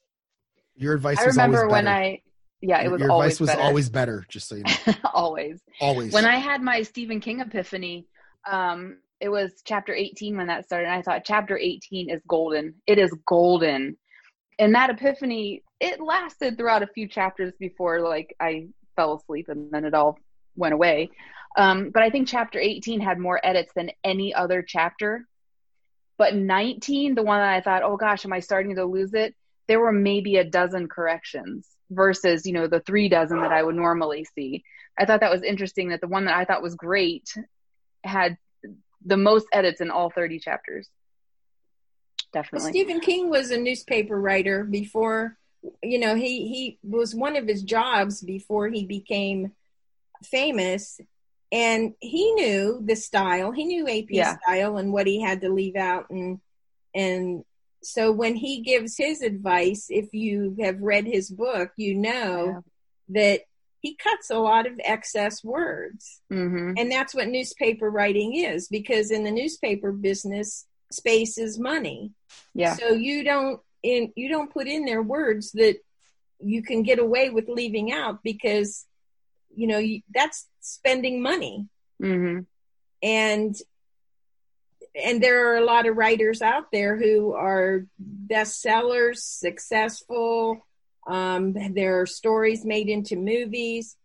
Your 0.77 0.95
advice 0.95 1.19
i 1.19 1.25
remember 1.25 1.69
when 1.69 1.89
i 1.89 2.21
yeah 2.61 2.83
it 2.83 2.91
was 2.91 3.01
your 3.01 3.11
always 3.11 3.35
advice 3.35 3.41
was 3.41 3.51
better. 3.51 3.63
always 3.63 3.89
better 3.89 4.27
just 4.29 4.49
so 4.49 4.57
you 4.57 4.65
know. 4.65 4.95
Always. 5.15 5.61
Always. 5.81 6.13
When 6.13 6.25
i 6.25 6.37
had 6.37 6.63
my 6.63 6.83
stephen 6.83 7.21
king 7.21 7.41
epiphany 7.41 8.07
um 8.51 8.99
it 9.21 9.29
was 9.29 9.63
chapter 9.65 9.95
18 9.95 10.37
when 10.37 10.49
that 10.49 10.65
started 10.65 10.87
and 10.87 10.95
i 10.95 11.03
thought 11.03 11.23
chapter 11.25 11.57
18 11.57 12.11
is 12.11 12.21
golden. 12.29 12.75
It 12.87 12.99
is 12.99 13.15
golden. 13.27 13.97
And 14.59 14.75
that 14.75 14.91
epiphany 14.91 15.63
it 15.81 16.01
lasted 16.01 16.59
throughout 16.59 16.83
a 16.83 16.89
few 16.89 17.09
chapters 17.09 17.53
before 17.59 18.01
like 18.01 18.35
i 18.41 18.67
fell 18.97 19.15
asleep 19.17 19.49
and 19.49 19.71
then 19.71 19.85
it 19.85 19.95
all 19.95 20.19
went 20.57 20.75
away. 20.75 21.11
Um, 21.57 21.91
but 21.95 22.03
i 22.03 22.11
think 22.11 22.27
chapter 22.27 22.59
18 22.59 23.01
had 23.01 23.19
more 23.19 23.41
edits 23.45 23.73
than 23.77 23.93
any 24.03 24.35
other 24.35 24.61
chapter 24.67 25.25
but 26.19 26.35
19 26.35 27.15
the 27.15 27.23
one 27.23 27.41
that 27.41 27.55
i 27.55 27.61
thought 27.61 27.83
oh 27.83 27.97
gosh 27.97 28.25
am 28.25 28.33
i 28.33 28.41
starting 28.41 28.77
to 28.77 28.85
lose 28.85 29.15
it? 29.15 29.35
There 29.67 29.81
were 29.81 29.93
maybe 29.93 30.37
a 30.37 30.45
dozen 30.45 30.89
corrections 30.89 31.67
versus 31.91 32.47
you 32.47 32.53
know 32.53 32.67
the 32.67 32.81
three 32.81 33.09
dozen 33.09 33.41
that 33.41 33.53
i 33.53 33.63
would 33.63 33.77
normally 33.77 34.27
see. 34.35 34.65
I 34.99 35.07
thought 35.07 35.21
that 35.21 35.33
was 35.33 35.43
interesting 35.43 35.89
that 35.91 36.01
the 36.01 36.09
one 36.09 36.27
that 36.27 36.37
i 36.37 36.45
thought 36.45 36.63
was 36.63 36.75
great 36.75 37.37
had 38.03 38.37
the 39.05 39.17
most 39.17 39.47
edits 39.53 39.81
in 39.81 39.91
all 39.91 40.11
30 40.11 40.39
chapters. 40.39 40.89
Definitely. 42.33 42.65
Well, 42.65 42.73
Stephen 42.73 43.01
King 43.01 43.31
was 43.31 43.51
a 43.51 43.59
newspaper 43.59 44.21
writer 44.21 44.65
before, 44.65 45.37
you 45.83 45.99
know, 45.99 46.15
he 46.15 46.49
he 46.49 46.79
was 46.83 47.15
one 47.15 47.37
of 47.37 47.47
his 47.47 47.63
jobs 47.63 48.23
before 48.23 48.69
he 48.69 48.85
became 48.85 49.53
famous, 50.25 51.01
and 51.55 51.95
he 52.01 52.33
knew 52.33 52.83
the 52.85 52.97
style. 52.97 53.53
He 53.53 53.65
knew 53.65 53.89
AP 53.89 54.07
yeah. 54.11 54.37
style 54.39 54.77
and 54.77 54.93
what 54.93 55.07
he 55.07 55.21
had 55.21 55.41
to 55.43 55.49
leave 55.49 55.77
out, 55.77 56.11
and 56.11 56.41
and 56.93 57.45
so 57.81 58.11
when 58.11 58.35
he 58.35 58.61
gives 58.61 58.97
his 58.97 59.23
advice, 59.23 59.87
if 59.89 60.13
you 60.13 60.57
have 60.61 60.83
read 60.83 61.07
his 61.07 61.31
book, 61.31 61.71
you 61.77 61.95
know 61.95 62.47
yeah. 62.47 62.61
that 63.11 63.41
he 63.81 63.95
cuts 63.95 64.31
a 64.31 64.39
lot 64.39 64.67
of 64.67 64.81
excess 64.83 65.45
words. 65.45 66.21
Mm-hmm. 66.33 66.73
And 66.77 66.91
that's 66.91 67.15
what 67.15 67.29
newspaper 67.29 67.89
writing 67.89 68.35
is 68.35 68.67
because 68.67 69.11
in 69.11 69.23
the 69.23 69.31
newspaper 69.31 69.93
business, 69.93 70.67
space 70.91 71.39
is 71.39 71.59
money. 71.59 72.13
Yeah. 72.55 72.75
So 72.75 72.95
you 72.95 73.23
don't 73.23 73.61
in 73.85 74.13
you 74.17 74.29
don't 74.29 74.53
put 74.53 74.67
in 74.67 74.87
there 74.87 75.03
words 75.03 75.53
that 75.53 75.77
you 76.41 76.63
can 76.63 76.83
get 76.83 76.99
away 76.99 77.31
with 77.31 77.49
leaving 77.49 77.93
out 77.93 78.25
because 78.25 78.87
you 79.57 79.67
know 79.67 79.83
that's 80.15 80.47
spending 80.61 81.23
money. 81.23 81.69
Mm-hmm. 82.03 82.41
And 83.03 83.57
and 84.95 85.23
there 85.23 85.53
are 85.53 85.57
a 85.57 85.65
lot 85.65 85.87
of 85.87 85.97
writers 85.97 86.41
out 86.41 86.71
there 86.73 86.97
who 86.97 87.33
are 87.33 87.87
bestsellers, 88.27 89.19
successful. 89.19 90.65
Um, 91.07 91.55
there 91.75 92.01
are 92.01 92.07
stories 92.07 92.65
made 92.65 92.89
into 92.89 93.17
movies, 93.17 93.97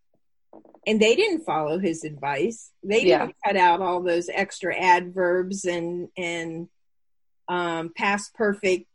and 0.85 0.99
they 0.99 1.15
didn't 1.15 1.45
follow 1.45 1.79
his 1.79 2.03
advice. 2.03 2.71
They 2.83 3.03
didn't 3.03 3.35
cut 3.45 3.55
out 3.55 3.81
all 3.81 4.01
those 4.01 4.29
extra 4.33 4.75
adverbs 4.75 5.65
and 5.65 6.09
and 6.17 6.67
um, 7.47 7.91
past 7.95 8.33
perfect 8.33 8.85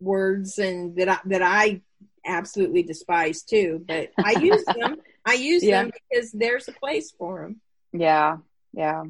words 0.00 0.58
and 0.58 0.96
that 0.96 1.08
I, 1.08 1.18
that 1.26 1.42
I 1.42 1.82
absolutely 2.26 2.82
despise 2.82 3.42
too. 3.42 3.84
But 3.86 4.10
I 4.18 4.32
use 4.40 4.64
them. 4.80 4.96
I 5.24 5.34
use 5.34 5.62
yeah. 5.62 5.82
them 5.82 5.92
because 6.10 6.32
there's 6.32 6.68
a 6.68 6.72
place 6.72 7.10
for 7.10 7.42
them. 7.42 7.60
Yeah, 7.92 8.38
yeah. 8.72 9.04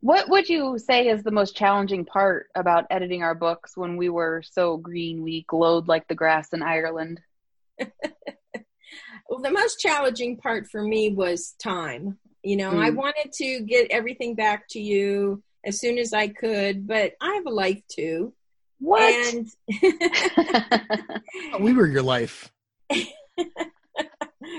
What 0.00 0.28
would 0.28 0.48
you 0.48 0.78
say 0.78 1.08
is 1.08 1.22
the 1.22 1.30
most 1.30 1.56
challenging 1.56 2.04
part 2.04 2.48
about 2.54 2.86
editing 2.90 3.22
our 3.22 3.34
books 3.34 3.76
when 3.76 3.96
we 3.96 4.08
were 4.08 4.42
so 4.42 4.76
green 4.76 5.22
we 5.22 5.42
glowed 5.42 5.88
like 5.88 6.08
the 6.08 6.14
grass 6.14 6.52
in 6.52 6.62
Ireland? 6.62 7.20
well, 7.78 9.40
the 9.40 9.50
most 9.50 9.78
challenging 9.78 10.36
part 10.36 10.68
for 10.68 10.82
me 10.82 11.12
was 11.12 11.54
time. 11.62 12.18
You 12.42 12.56
know, 12.56 12.72
mm. 12.72 12.84
I 12.84 12.90
wanted 12.90 13.32
to 13.34 13.60
get 13.60 13.90
everything 13.90 14.34
back 14.34 14.68
to 14.70 14.80
you 14.80 15.42
as 15.64 15.80
soon 15.80 15.98
as 15.98 16.12
I 16.12 16.28
could, 16.28 16.86
but 16.86 17.12
I 17.20 17.34
have 17.34 17.46
a 17.46 17.50
life 17.50 17.82
too. 17.88 18.32
What? 18.80 19.34
And 19.34 19.50
we 21.60 21.72
were 21.72 21.86
your 21.86 22.02
life. 22.02 22.52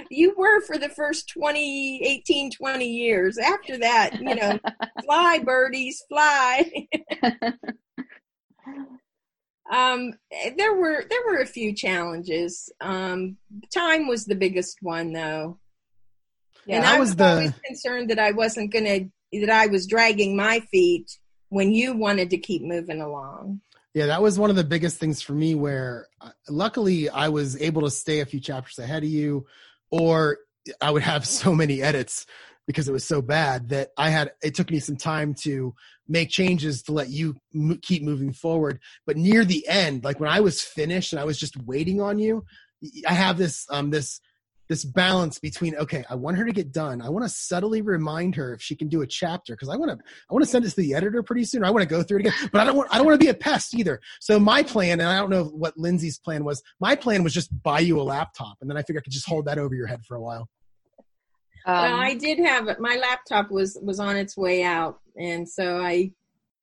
you 0.09 0.35
were 0.37 0.61
for 0.61 0.77
the 0.77 0.89
first 0.89 1.29
20, 1.29 2.01
18, 2.03 2.51
20 2.51 2.85
years. 2.85 3.37
After 3.37 3.77
that, 3.77 4.19
you 4.19 4.35
know, 4.35 4.59
fly 5.05 5.39
birdies, 5.39 6.03
fly. 6.09 6.69
um, 9.71 10.13
there 10.57 10.73
were 10.73 11.05
there 11.09 11.21
were 11.27 11.39
a 11.39 11.47
few 11.47 11.73
challenges. 11.73 12.71
Um, 12.81 13.37
time 13.73 14.07
was 14.07 14.25
the 14.25 14.35
biggest 14.35 14.79
one, 14.81 15.13
though. 15.13 15.59
Yeah, 16.65 16.77
and 16.77 16.85
I 16.85 16.99
was, 16.99 17.09
was 17.09 17.15
the... 17.15 17.25
always 17.25 17.53
concerned 17.65 18.09
that 18.09 18.19
I 18.19 18.31
wasn't 18.31 18.73
going 18.73 18.85
to 18.85 19.09
that 19.39 19.49
I 19.49 19.67
was 19.67 19.87
dragging 19.87 20.35
my 20.35 20.59
feet 20.71 21.17
when 21.49 21.71
you 21.71 21.95
wanted 21.95 22.31
to 22.31 22.37
keep 22.37 22.61
moving 22.63 23.01
along. 23.01 23.61
Yeah, 23.99 24.05
that 24.05 24.21
was 24.21 24.39
one 24.39 24.49
of 24.49 24.55
the 24.55 24.63
biggest 24.63 24.97
things 24.97 25.21
for 25.21 25.33
me. 25.33 25.55
Where 25.55 26.07
uh, 26.21 26.29
luckily 26.47 27.09
I 27.09 27.27
was 27.27 27.61
able 27.61 27.81
to 27.81 27.91
stay 27.91 28.21
a 28.21 28.25
few 28.25 28.39
chapters 28.39 28.79
ahead 28.79 29.03
of 29.03 29.09
you, 29.09 29.45
or 29.91 30.37
I 30.79 30.89
would 30.89 31.01
have 31.01 31.25
so 31.27 31.53
many 31.53 31.81
edits 31.81 32.25
because 32.65 32.87
it 32.87 32.93
was 32.93 33.05
so 33.05 33.21
bad 33.21 33.67
that 33.69 33.89
I 33.97 34.09
had. 34.09 34.31
It 34.41 34.55
took 34.55 34.71
me 34.71 34.79
some 34.79 34.95
time 34.95 35.33
to 35.41 35.73
make 36.07 36.29
changes 36.29 36.81
to 36.83 36.93
let 36.93 37.09
you 37.09 37.35
m- 37.53 37.77
keep 37.81 38.01
moving 38.01 38.31
forward. 38.31 38.79
But 39.05 39.17
near 39.17 39.43
the 39.43 39.67
end, 39.67 40.05
like 40.05 40.21
when 40.21 40.29
I 40.29 40.39
was 40.39 40.61
finished 40.61 41.11
and 41.11 41.19
I 41.19 41.25
was 41.25 41.37
just 41.37 41.61
waiting 41.63 41.99
on 41.99 42.19
you, 42.19 42.45
I 43.05 43.11
have 43.13 43.37
this 43.37 43.65
um 43.69 43.89
this 43.89 44.21
this 44.69 44.85
balance 44.85 45.39
between 45.39 45.75
okay 45.75 46.05
i 46.09 46.15
want 46.15 46.37
her 46.37 46.45
to 46.45 46.53
get 46.53 46.71
done. 46.71 47.01
I 47.01 47.09
want 47.09 47.25
to 47.25 47.29
subtly 47.29 47.81
remind 47.81 48.35
her 48.35 48.53
if 48.53 48.61
she 48.61 48.75
can 48.75 48.87
do 48.87 49.01
a 49.01 49.07
chapter 49.07 49.53
because 49.53 49.67
i 49.67 49.75
want 49.75 49.91
to 49.91 49.97
i 50.29 50.33
want 50.33 50.45
to 50.45 50.49
send 50.49 50.63
this 50.63 50.75
to 50.75 50.81
the 50.81 50.93
editor 50.93 51.21
pretty 51.23 51.43
soon. 51.43 51.63
I 51.65 51.71
want 51.71 51.81
to 51.81 51.89
go 51.89 52.03
through 52.03 52.19
it 52.19 52.27
again 52.27 52.49
but 52.53 52.61
i 52.61 52.63
don't 52.63 52.77
want 52.77 52.89
i 52.93 52.97
don't 52.97 53.05
want 53.05 53.19
to 53.19 53.25
be 53.25 53.29
a 53.29 53.33
pest 53.33 53.73
either. 53.73 53.99
So 54.21 54.39
my 54.39 54.63
plan 54.63 54.99
and 54.99 55.09
i 55.09 55.17
don't 55.17 55.29
know 55.29 55.45
what 55.45 55.77
lindsay's 55.77 56.19
plan 56.19 56.45
was 56.45 56.61
my 56.79 56.95
plan 56.95 57.23
was 57.23 57.33
just 57.33 57.49
buy 57.63 57.79
you 57.79 57.99
a 57.99 58.03
laptop 58.03 58.57
and 58.61 58.69
then 58.69 58.77
i 58.77 58.81
figured 58.83 59.01
i 59.01 59.03
could 59.03 59.13
just 59.13 59.27
hold 59.27 59.45
that 59.45 59.57
over 59.57 59.75
your 59.75 59.87
head 59.87 60.05
for 60.05 60.15
a 60.15 60.21
while. 60.21 60.47
Um, 61.65 61.75
well, 61.75 61.99
i 61.99 62.13
did 62.13 62.39
have 62.39 62.67
it 62.67 62.79
my 62.79 62.95
laptop 62.95 63.51
was 63.51 63.77
was 63.81 63.99
on 63.99 64.15
its 64.15 64.37
way 64.37 64.63
out 64.63 64.99
and 65.17 65.49
so 65.49 65.77
i 65.77 66.11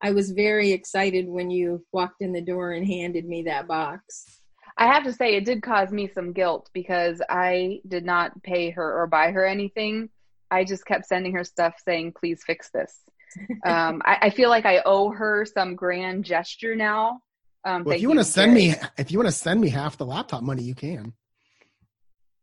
i 0.01 0.12
was 0.12 0.31
very 0.31 0.71
excited 0.71 1.29
when 1.29 1.51
you 1.51 1.85
walked 1.92 2.23
in 2.23 2.33
the 2.33 2.40
door 2.40 2.73
and 2.73 2.87
handed 2.87 3.27
me 3.27 3.42
that 3.42 3.66
box 3.66 4.40
I 4.78 4.86
have 4.86 5.04
to 5.04 5.12
say, 5.12 5.36
it 5.36 5.44
did 5.44 5.62
cause 5.62 5.90
me 5.90 6.08
some 6.08 6.32
guilt 6.32 6.68
because 6.74 7.22
I 7.28 7.80
did 7.88 8.04
not 8.04 8.42
pay 8.42 8.70
her 8.70 9.00
or 9.02 9.06
buy 9.06 9.30
her 9.30 9.46
anything. 9.46 10.10
I 10.50 10.64
just 10.64 10.84
kept 10.84 11.06
sending 11.06 11.32
her 11.34 11.44
stuff 11.44 11.80
saying, 11.84 12.12
please 12.12 12.42
fix 12.46 12.70
this. 12.70 12.94
um, 13.64 14.02
I, 14.04 14.18
I, 14.22 14.30
feel 14.30 14.48
like 14.50 14.64
I 14.66 14.82
owe 14.84 15.10
her 15.10 15.44
some 15.44 15.74
grand 15.74 16.24
gesture 16.24 16.74
now. 16.76 17.20
Um, 17.64 17.84
well, 17.84 17.96
if 17.96 18.02
you 18.02 18.08
want 18.08 18.20
to 18.20 18.24
send 18.24 18.54
me, 18.54 18.74
if 18.96 19.10
you 19.10 19.18
want 19.18 19.28
to 19.28 19.34
send 19.34 19.60
me 19.60 19.68
half 19.68 19.98
the 19.98 20.06
laptop 20.06 20.42
money, 20.42 20.62
you 20.62 20.74
can. 20.74 21.12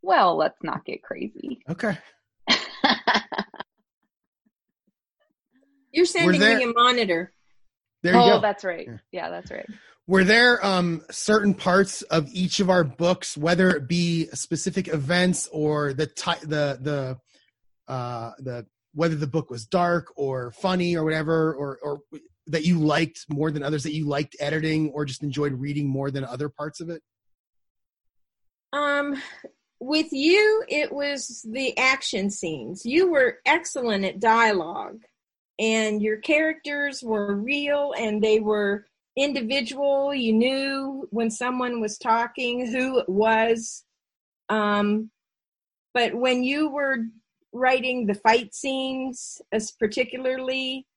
Well, 0.01 0.35
let's 0.35 0.61
not 0.61 0.83
get 0.85 1.01
crazy. 1.01 1.61
Okay. 1.69 1.97
You're 5.91 6.05
sending 6.05 6.41
me 6.41 6.63
a 6.63 6.67
monitor. 6.67 7.31
There 8.01 8.13
you 8.13 8.19
oh, 8.19 8.29
go. 8.31 8.41
that's 8.41 8.65
right. 8.65 8.85
Yeah. 8.87 8.97
yeah, 9.11 9.29
that's 9.29 9.49
right 9.49 9.69
were 10.07 10.23
there 10.23 10.63
um, 10.65 11.01
certain 11.11 11.53
parts 11.53 12.01
of 12.03 12.29
each 12.31 12.59
of 12.59 12.69
our 12.69 12.83
books, 12.83 13.37
whether 13.37 13.69
it 13.69 13.87
be 13.87 14.27
specific 14.33 14.87
events 14.87 15.47
or 15.51 15.93
the 15.93 16.07
t- 16.07 16.31
the 16.41 16.77
the 16.81 17.17
uh, 17.87 18.31
the 18.39 18.65
whether 18.93 19.15
the 19.15 19.27
book 19.27 19.49
was 19.49 19.65
dark 19.65 20.07
or 20.15 20.51
funny 20.51 20.95
or 20.95 21.03
whatever, 21.03 21.53
or 21.53 21.79
or 21.81 21.99
that 22.47 22.65
you 22.65 22.79
liked 22.79 23.25
more 23.29 23.51
than 23.51 23.63
others, 23.63 23.83
that 23.83 23.93
you 23.93 24.05
liked 24.05 24.35
editing 24.39 24.89
or 24.89 25.05
just 25.05 25.23
enjoyed 25.23 25.53
reading 25.53 25.87
more 25.87 26.11
than 26.11 26.25
other 26.25 26.49
parts 26.49 26.81
of 26.81 26.89
it? 26.89 27.01
Um, 28.73 29.15
with 29.79 30.11
you, 30.11 30.63
it 30.67 30.91
was 30.91 31.45
the 31.49 31.77
action 31.77 32.29
scenes. 32.29 32.85
You 32.85 33.09
were 33.09 33.37
excellent 33.45 34.03
at 34.03 34.19
dialogue, 34.19 35.01
and 35.59 36.01
your 36.01 36.17
characters 36.17 37.01
were 37.01 37.35
real, 37.35 37.93
and 37.97 38.21
they 38.21 38.41
were 38.41 38.85
individual. 39.17 40.13
You 40.13 40.33
knew 40.33 41.07
when 41.11 41.29
someone 41.29 41.79
was 41.79 41.97
talking 41.97 42.67
who 42.67 42.99
it 42.99 43.09
was. 43.09 43.83
Um, 44.49 45.11
but 45.93 46.15
when 46.15 46.43
you 46.43 46.69
were 46.69 46.97
writing 47.51 48.07
the 48.07 48.15
fight 48.15 48.53
scenes, 48.53 49.41
as 49.51 49.71
particularly, 49.71 50.87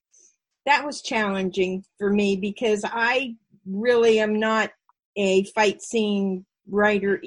that 0.64 0.84
was 0.84 1.02
challenging 1.02 1.84
for 1.98 2.12
me 2.12 2.36
because 2.36 2.84
I 2.84 3.36
really 3.66 4.18
am 4.18 4.40
not 4.40 4.70
a 5.16 5.44
fight 5.44 5.82
scene 5.82 6.44
writer 6.68 7.22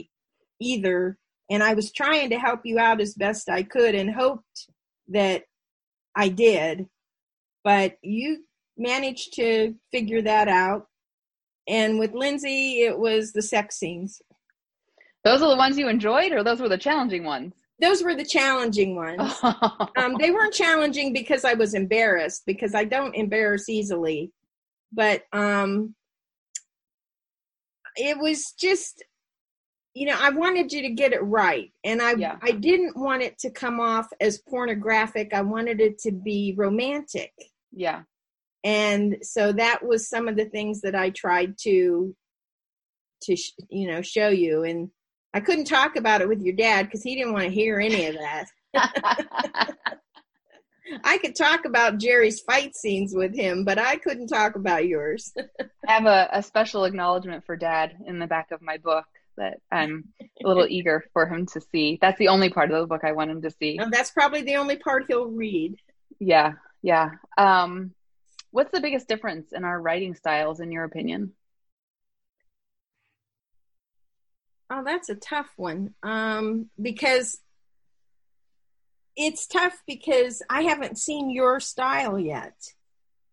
either. 0.59 1.17
And 1.49 1.63
I 1.63 1.73
was 1.73 1.91
trying 1.91 2.29
to 2.31 2.39
help 2.39 2.61
you 2.63 2.79
out 2.79 3.01
as 3.01 3.13
best 3.13 3.49
I 3.49 3.63
could 3.63 3.95
and 3.95 4.13
hoped 4.13 4.69
that 5.07 5.43
I 6.15 6.29
did. 6.29 6.87
But 7.63 7.97
you 8.01 8.43
managed 8.79 9.33
to 9.35 9.75
figure 9.91 10.21
that 10.21 10.47
out. 10.47 10.87
And 11.67 11.99
with 11.99 12.13
Lindsay, 12.13 12.81
it 12.81 12.97
was 12.97 13.31
the 13.31 13.41
sex 13.41 13.77
scenes. 13.77 14.21
Those 15.23 15.41
are 15.41 15.49
the 15.49 15.57
ones 15.57 15.77
you 15.77 15.89
enjoyed, 15.89 16.31
or 16.31 16.43
those 16.43 16.61
were 16.61 16.69
the 16.69 16.77
challenging 16.77 17.23
ones? 17.25 17.53
Those 17.81 18.01
were 18.01 18.15
the 18.15 18.25
challenging 18.25 18.95
ones. 18.95 19.37
um, 19.43 20.15
they 20.19 20.31
weren't 20.31 20.53
challenging 20.53 21.13
because 21.13 21.45
I 21.45 21.53
was 21.53 21.73
embarrassed, 21.73 22.43
because 22.45 22.73
I 22.73 22.85
don't 22.85 23.15
embarrass 23.15 23.69
easily. 23.69 24.31
But 24.91 25.23
um, 25.33 25.93
it 27.95 28.17
was 28.17 28.53
just, 28.53 29.03
you 29.93 30.07
know, 30.07 30.17
I 30.19 30.29
wanted 30.29 30.71
you 30.71 30.81
to 30.81 30.89
get 30.89 31.13
it 31.13 31.21
right. 31.21 31.71
And 31.83 32.01
I, 32.01 32.13
yeah. 32.13 32.37
I 32.41 32.51
didn't 32.51 32.97
want 32.97 33.21
it 33.21 33.37
to 33.39 33.51
come 33.51 33.79
off 33.79 34.07
as 34.19 34.39
pornographic. 34.39 35.33
I 35.33 35.41
wanted 35.41 35.79
it 35.79 35.99
to 35.99 36.11
be 36.11 36.55
romantic. 36.57 37.33
Yeah 37.71 38.01
and 38.63 39.17
so 39.21 39.51
that 39.53 39.85
was 39.85 40.09
some 40.09 40.27
of 40.27 40.35
the 40.35 40.45
things 40.45 40.81
that 40.81 40.95
i 40.95 41.09
tried 41.09 41.55
to 41.57 42.15
to 43.21 43.35
you 43.69 43.87
know 43.87 44.01
show 44.01 44.29
you. 44.29 44.63
And 44.63 44.89
i 45.33 45.39
couldn't 45.39 45.65
talk 45.65 45.95
about 45.95 46.21
it 46.21 46.27
with 46.27 46.41
your 46.41 46.55
dad 46.55 46.85
because 46.85 47.03
he 47.03 47.15
didn't 47.15 47.33
want 47.33 47.45
to 47.45 47.51
hear 47.51 47.79
any 47.79 48.05
of 48.07 48.15
that. 48.15 48.45
I 51.03 51.19
could 51.19 51.35
talk 51.35 51.65
about 51.65 51.99
jerry's 51.99 52.39
fight 52.41 52.75
scenes 52.75 53.13
with 53.13 53.35
him 53.35 53.63
but 53.63 53.77
i 53.77 53.95
couldn't 53.97 54.27
talk 54.27 54.55
about 54.55 54.87
yours. 54.87 55.33
I 55.87 55.91
have 55.91 56.05
a, 56.05 56.29
a 56.31 56.43
special 56.43 56.85
acknowledgement 56.85 57.45
for 57.45 57.55
dad 57.55 57.95
in 58.05 58.19
the 58.19 58.27
back 58.27 58.51
of 58.51 58.61
my 58.61 58.77
book 58.77 59.05
that 59.37 59.59
i'm 59.71 60.09
a 60.43 60.47
little 60.47 60.67
eager 60.69 61.05
for 61.13 61.27
him 61.27 61.45
to 61.47 61.61
see. 61.71 61.97
That's 62.01 62.19
the 62.19 62.29
only 62.29 62.49
part 62.49 62.71
of 62.71 62.79
the 62.79 62.87
book 62.87 63.03
i 63.03 63.11
want 63.11 63.31
him 63.31 63.41
to 63.43 63.51
see. 63.51 63.77
And 63.77 63.93
that's 63.93 64.11
probably 64.11 64.41
the 64.41 64.57
only 64.57 64.77
part 64.77 65.05
he'll 65.07 65.27
read. 65.27 65.75
Yeah 66.19 66.53
yeah. 66.81 67.11
Um 67.37 67.93
What's 68.51 68.71
the 68.71 68.81
biggest 68.81 69.07
difference 69.07 69.51
in 69.51 69.63
our 69.63 69.79
writing 69.79 70.15
styles, 70.15 70.59
in 70.59 70.71
your 70.71 70.83
opinion? 70.83 71.33
Oh, 74.71 74.83
that's 74.83 75.09
a 75.09 75.15
tough 75.15 75.51
one. 75.55 75.93
Um, 76.03 76.69
because 76.79 77.39
it's 79.15 79.47
tough 79.47 79.81
because 79.87 80.41
I 80.49 80.63
haven't 80.63 80.97
seen 80.97 81.29
your 81.29 81.59
style 81.59 82.19
yet. 82.19 82.55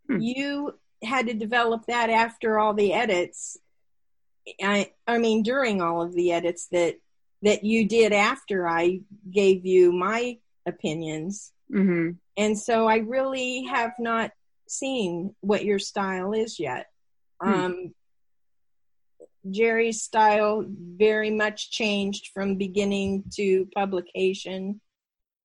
Hmm. 0.08 0.20
You 0.20 0.78
had 1.02 1.26
to 1.26 1.34
develop 1.34 1.86
that 1.86 2.10
after 2.10 2.58
all 2.58 2.74
the 2.74 2.92
edits. 2.92 3.58
I 4.62 4.92
I 5.06 5.18
mean 5.18 5.42
during 5.42 5.82
all 5.82 6.02
of 6.02 6.14
the 6.14 6.32
edits 6.32 6.68
that 6.68 6.96
that 7.42 7.64
you 7.64 7.86
did 7.86 8.12
after 8.12 8.66
I 8.66 9.00
gave 9.30 9.66
you 9.66 9.92
my 9.92 10.38
opinions. 10.66 11.52
Mm-hmm. 11.72 12.12
And 12.36 12.58
so 12.58 12.86
I 12.86 12.98
really 12.98 13.64
have 13.64 13.92
not 13.98 14.30
seen 14.68 15.34
what 15.40 15.64
your 15.64 15.78
style 15.78 16.32
is 16.32 16.58
yet. 16.58 16.86
Hmm. 17.40 17.52
Um, 17.52 17.94
Jerry's 19.50 20.02
style 20.02 20.64
very 20.68 21.30
much 21.30 21.70
changed 21.70 22.30
from 22.34 22.56
beginning 22.56 23.24
to 23.34 23.68
publication, 23.74 24.80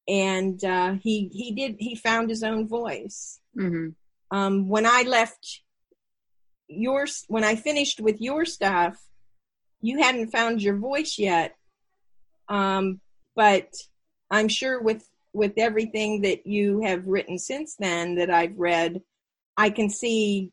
and 0.07 0.63
uh, 0.63 0.93
he 1.01 1.29
he 1.31 1.51
did 1.51 1.75
he 1.79 1.95
found 1.95 2.29
his 2.29 2.43
own 2.43 2.67
voice. 2.67 3.39
Mm-hmm. 3.57 3.89
Um, 4.35 4.69
when 4.69 4.85
I 4.85 5.03
left 5.03 5.61
your 6.67 7.05
when 7.27 7.43
I 7.43 7.55
finished 7.55 7.99
with 7.99 8.21
your 8.21 8.45
stuff, 8.45 8.97
you 9.81 10.01
hadn't 10.01 10.31
found 10.31 10.61
your 10.61 10.77
voice 10.77 11.19
yet, 11.19 11.55
um, 12.47 13.01
but 13.35 13.69
I'm 14.31 14.47
sure 14.47 14.81
with 14.81 15.07
with 15.33 15.53
everything 15.57 16.21
that 16.21 16.45
you 16.45 16.81
have 16.81 17.07
written 17.07 17.37
since 17.37 17.75
then 17.75 18.15
that 18.15 18.29
I've 18.29 18.57
read, 18.57 19.01
I 19.57 19.69
can 19.69 19.89
see 19.89 20.51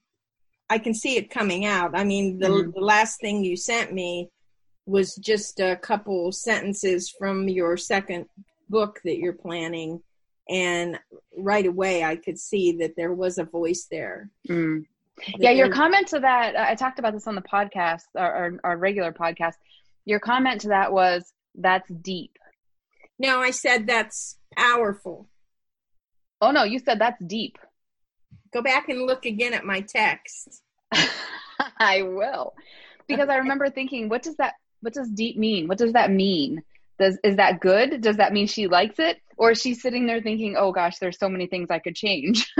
I 0.71 0.79
can 0.79 0.95
see 0.95 1.17
it 1.17 1.31
coming 1.31 1.65
out. 1.65 1.93
I 1.95 2.05
mean, 2.05 2.39
the, 2.39 2.49
mm-hmm. 2.49 2.71
the 2.73 2.81
last 2.81 3.21
thing 3.21 3.43
you 3.43 3.57
sent 3.57 3.93
me 3.93 4.29
was 4.85 5.15
just 5.17 5.61
a 5.61 5.77
couple 5.77 6.31
sentences 6.33 7.11
from 7.19 7.49
your 7.49 7.77
second 7.77 8.27
book 8.69 9.01
that 9.05 9.17
you're 9.17 9.33
planning 9.33 10.03
and 10.49 10.99
right 11.37 11.67
away 11.67 12.05
I 12.05 12.17
could 12.17 12.39
see 12.39 12.73
that 12.79 12.97
there 12.97 13.13
was 13.13 13.39
a 13.39 13.45
voice 13.45 13.87
there. 13.91 14.31
Mm. 14.49 14.85
Yeah, 15.39 15.51
your 15.51 15.71
comment 15.71 16.09
to 16.09 16.21
that, 16.21 16.57
I 16.57 16.75
talked 16.75 16.99
about 16.99 17.13
this 17.13 17.27
on 17.27 17.35
the 17.35 17.43
podcast, 17.43 18.05
our, 18.17 18.33
our, 18.33 18.53
our 18.65 18.77
regular 18.77 19.13
podcast. 19.13 19.55
Your 20.05 20.21
comment 20.21 20.61
to 20.63 20.69
that 20.69 20.93
was, 20.93 21.33
that's 21.55 21.91
deep. 21.91 22.39
No, 23.19 23.41
I 23.41 23.51
said 23.51 23.87
that's 23.87 24.39
powerful. 24.57 25.29
Oh, 26.41 26.53
no, 26.53 26.63
you 26.63 26.79
said 26.79 27.01
that's 27.01 27.23
deep. 27.25 27.59
Go 28.53 28.63
back 28.63 28.89
and 28.89 29.07
look 29.07 29.27
again 29.27 29.55
at 29.55 29.65
my 29.65 29.81
text. 29.81 30.63
I 31.79 32.03
will. 32.03 32.55
Because 33.07 33.29
I 33.29 33.37
remember 33.37 33.71
thinking, 33.71 34.09
what 34.09 34.23
does 34.23 34.37
that 34.37 34.55
what 34.81 34.95
does 34.95 35.11
deep 35.11 35.37
mean? 35.37 35.67
What 35.69 35.79
does 35.79 35.93
that 35.93 36.11
mean? 36.11 36.63
Does 36.99 37.19
is 37.23 37.37
that 37.37 37.61
good? 37.61 38.01
Does 38.01 38.17
that 38.17 38.33
mean 38.33 38.47
she 38.47 38.67
likes 38.67 38.99
it? 38.99 39.19
Or 39.37 39.53
is 39.53 39.61
she 39.61 39.75
sitting 39.75 40.07
there 40.07 40.21
thinking, 40.21 40.57
"Oh 40.59 40.73
gosh, 40.73 40.99
there's 40.99 41.19
so 41.19 41.29
many 41.29 41.47
things 41.47 41.71
I 41.71 41.79
could 41.79 41.95
change." 41.95 42.53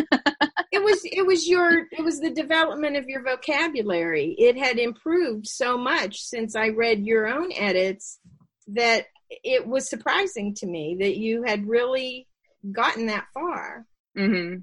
it 0.73 0.83
was 0.83 1.01
it 1.05 1.27
was 1.27 1.49
your 1.49 1.87
it 1.91 2.03
was 2.05 2.21
the 2.21 2.31
development 2.31 2.97
of 2.97 3.09
your 3.09 3.23
vocabulary. 3.23 4.35
It 4.39 4.57
had 4.57 4.79
improved 4.79 5.47
so 5.47 5.77
much 5.77 6.21
since 6.21 6.55
I 6.55 6.69
read 6.69 7.05
your 7.05 7.27
own 7.27 7.53
edits 7.53 8.21
that 8.69 9.07
it 9.31 9.67
was 9.67 9.91
surprising 9.91 10.55
to 10.55 10.67
me 10.67 10.97
that 11.01 11.17
you 11.17 11.43
had 11.43 11.69
really 11.69 12.29
gotten 12.73 13.07
that 13.07 13.27
far. 13.35 13.87
Mhm. 14.17 14.63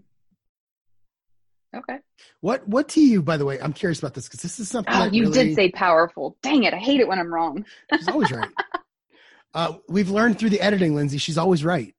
Okay. 1.75 1.99
What 2.41 2.67
what 2.67 2.87
to 2.89 3.01
you, 3.01 3.21
by 3.21 3.37
the 3.37 3.45
way? 3.45 3.59
I'm 3.59 3.73
curious 3.73 3.99
about 3.99 4.13
this 4.13 4.25
because 4.25 4.41
this 4.41 4.59
is 4.59 4.69
something. 4.69 4.93
Oh, 4.95 5.05
you 5.05 5.23
really, 5.23 5.47
did 5.47 5.55
say 5.55 5.71
powerful. 5.71 6.37
Dang 6.41 6.63
it! 6.63 6.73
I 6.73 6.77
hate 6.77 6.99
it 6.99 7.07
when 7.07 7.19
I'm 7.19 7.33
wrong. 7.33 7.65
she's 7.95 8.07
always 8.07 8.31
right. 8.31 8.49
Uh, 9.53 9.77
we've 9.87 10.09
learned 10.09 10.37
through 10.37 10.49
the 10.49 10.59
editing, 10.59 10.95
Lindsay. 10.95 11.17
She's 11.17 11.37
always 11.37 11.63
right. 11.63 11.95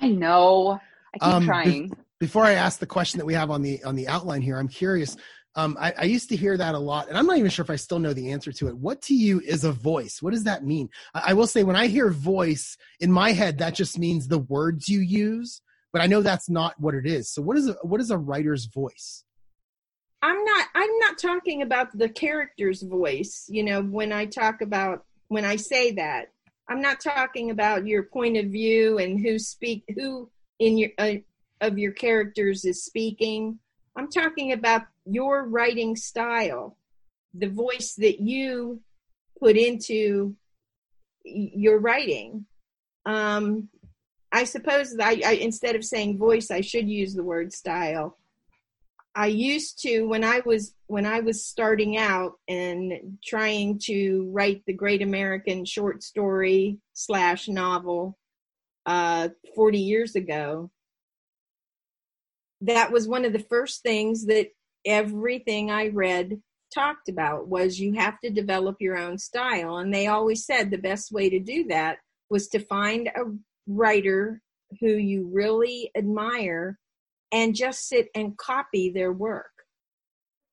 I 0.00 0.08
know. 0.08 0.80
I 1.14 1.18
keep 1.18 1.34
um, 1.34 1.44
trying. 1.44 1.88
Be- 1.88 1.94
before 2.18 2.44
I 2.44 2.52
ask 2.52 2.78
the 2.78 2.86
question 2.86 3.18
that 3.18 3.26
we 3.26 3.34
have 3.34 3.50
on 3.50 3.60
the 3.60 3.84
on 3.84 3.94
the 3.94 4.08
outline 4.08 4.40
here, 4.40 4.56
I'm 4.56 4.68
curious. 4.68 5.14
Um, 5.54 5.76
I, 5.78 5.92
I, 5.98 6.04
used 6.04 6.30
to 6.30 6.36
hear 6.36 6.56
that 6.56 6.74
a 6.74 6.78
lot, 6.78 7.08
and 7.08 7.18
I'm 7.18 7.26
not 7.26 7.36
even 7.36 7.50
sure 7.50 7.62
if 7.62 7.70
I 7.70 7.76
still 7.76 7.98
know 7.98 8.14
the 8.14 8.32
answer 8.32 8.52
to 8.52 8.68
it. 8.68 8.76
What 8.76 9.02
to 9.02 9.14
you 9.14 9.40
is 9.40 9.64
a 9.64 9.70
voice? 9.70 10.22
What 10.22 10.32
does 10.32 10.44
that 10.44 10.64
mean? 10.64 10.88
I, 11.12 11.22
I 11.26 11.32
will 11.34 11.46
say, 11.46 11.62
when 11.62 11.76
I 11.76 11.86
hear 11.86 12.08
voice 12.08 12.76
in 13.00 13.12
my 13.12 13.32
head, 13.32 13.58
that 13.58 13.74
just 13.74 13.98
means 13.98 14.26
the 14.26 14.38
words 14.38 14.88
you 14.88 15.00
use 15.00 15.60
but 15.94 16.02
I 16.02 16.08
know 16.08 16.22
that's 16.22 16.50
not 16.50 16.74
what 16.80 16.96
it 16.96 17.06
is. 17.06 17.30
So 17.30 17.40
what 17.40 17.56
is 17.56 17.68
a, 17.68 17.74
what 17.82 18.00
is 18.00 18.10
a 18.10 18.18
writer's 18.18 18.64
voice? 18.66 19.22
I'm 20.22 20.44
not 20.44 20.66
I'm 20.74 20.98
not 20.98 21.18
talking 21.18 21.62
about 21.62 21.96
the 21.96 22.08
character's 22.08 22.82
voice. 22.82 23.46
You 23.48 23.62
know, 23.62 23.80
when 23.80 24.12
I 24.12 24.26
talk 24.26 24.60
about 24.60 25.04
when 25.28 25.44
I 25.44 25.54
say 25.54 25.92
that, 25.92 26.32
I'm 26.68 26.80
not 26.80 26.98
talking 26.98 27.50
about 27.50 27.86
your 27.86 28.02
point 28.02 28.36
of 28.36 28.46
view 28.46 28.98
and 28.98 29.20
who 29.20 29.38
speak 29.38 29.84
who 29.94 30.28
in 30.58 30.78
your 30.78 30.90
uh, 30.98 31.14
of 31.60 31.78
your 31.78 31.92
characters 31.92 32.64
is 32.64 32.84
speaking. 32.84 33.60
I'm 33.96 34.10
talking 34.10 34.50
about 34.50 34.82
your 35.06 35.46
writing 35.46 35.94
style, 35.94 36.76
the 37.34 37.48
voice 37.48 37.94
that 37.98 38.18
you 38.18 38.80
put 39.38 39.56
into 39.56 40.34
your 41.24 41.78
writing. 41.78 42.46
Um, 43.06 43.68
I 44.34 44.42
suppose 44.42 44.96
I, 44.98 45.20
I, 45.24 45.32
instead 45.34 45.76
of 45.76 45.84
saying 45.84 46.18
voice, 46.18 46.50
I 46.50 46.60
should 46.60 46.88
use 46.88 47.14
the 47.14 47.22
word 47.22 47.52
style. 47.52 48.18
I 49.14 49.28
used 49.28 49.80
to 49.82 50.08
when 50.08 50.24
I 50.24 50.42
was 50.44 50.74
when 50.88 51.06
I 51.06 51.20
was 51.20 51.46
starting 51.46 51.96
out 51.96 52.32
and 52.48 53.16
trying 53.24 53.78
to 53.84 54.28
write 54.32 54.62
the 54.66 54.72
Great 54.72 55.02
American 55.02 55.64
Short 55.64 56.02
Story 56.02 56.78
slash 56.94 57.46
novel 57.46 58.18
uh, 58.86 59.28
40 59.54 59.78
years 59.78 60.16
ago. 60.16 60.68
That 62.60 62.90
was 62.90 63.06
one 63.06 63.24
of 63.24 63.32
the 63.32 63.46
first 63.48 63.84
things 63.84 64.26
that 64.26 64.48
everything 64.84 65.70
I 65.70 65.90
read 65.90 66.42
talked 66.74 67.08
about 67.08 67.46
was 67.46 67.78
you 67.78 67.92
have 67.92 68.18
to 68.24 68.30
develop 68.30 68.78
your 68.80 68.98
own 68.98 69.16
style, 69.16 69.76
and 69.76 69.94
they 69.94 70.08
always 70.08 70.44
said 70.44 70.72
the 70.72 70.76
best 70.76 71.12
way 71.12 71.30
to 71.30 71.38
do 71.38 71.68
that 71.68 71.98
was 72.30 72.48
to 72.48 72.58
find 72.58 73.06
a 73.14 73.26
writer 73.66 74.40
who 74.80 74.88
you 74.88 75.30
really 75.32 75.90
admire 75.96 76.78
and 77.32 77.54
just 77.54 77.88
sit 77.88 78.08
and 78.14 78.36
copy 78.36 78.90
their 78.90 79.12
work. 79.12 79.50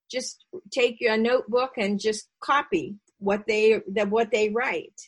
Just 0.09 0.45
take 0.71 0.97
a 1.01 1.17
notebook 1.17 1.71
and 1.77 1.99
just 1.99 2.27
copy 2.41 2.97
what 3.19 3.43
they 3.47 3.81
that 3.93 4.09
what 4.09 4.31
they 4.31 4.49
write. 4.49 4.99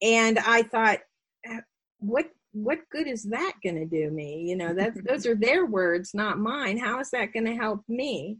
And 0.00 0.38
I 0.38 0.62
thought, 0.62 1.00
uh, 1.48 1.60
what 1.98 2.26
what 2.52 2.78
good 2.90 3.06
is 3.06 3.24
that 3.24 3.52
going 3.62 3.74
to 3.74 3.84
do 3.84 4.10
me? 4.10 4.44
You 4.48 4.56
know, 4.56 4.72
that 4.74 4.92
those 5.04 5.26
are 5.26 5.34
their 5.34 5.66
words, 5.66 6.12
not 6.14 6.38
mine. 6.38 6.78
How 6.78 7.00
is 7.00 7.10
that 7.10 7.32
going 7.32 7.46
to 7.46 7.54
help 7.54 7.82
me? 7.88 8.38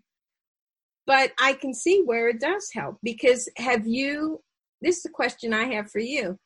But 1.06 1.32
I 1.40 1.52
can 1.52 1.74
see 1.74 2.02
where 2.04 2.28
it 2.28 2.40
does 2.40 2.70
help 2.72 2.98
because 3.02 3.48
have 3.56 3.86
you? 3.86 4.40
This 4.82 4.98
is 4.98 5.04
a 5.06 5.10
question 5.10 5.52
I 5.52 5.64
have 5.74 5.90
for 5.90 6.00
you 6.00 6.38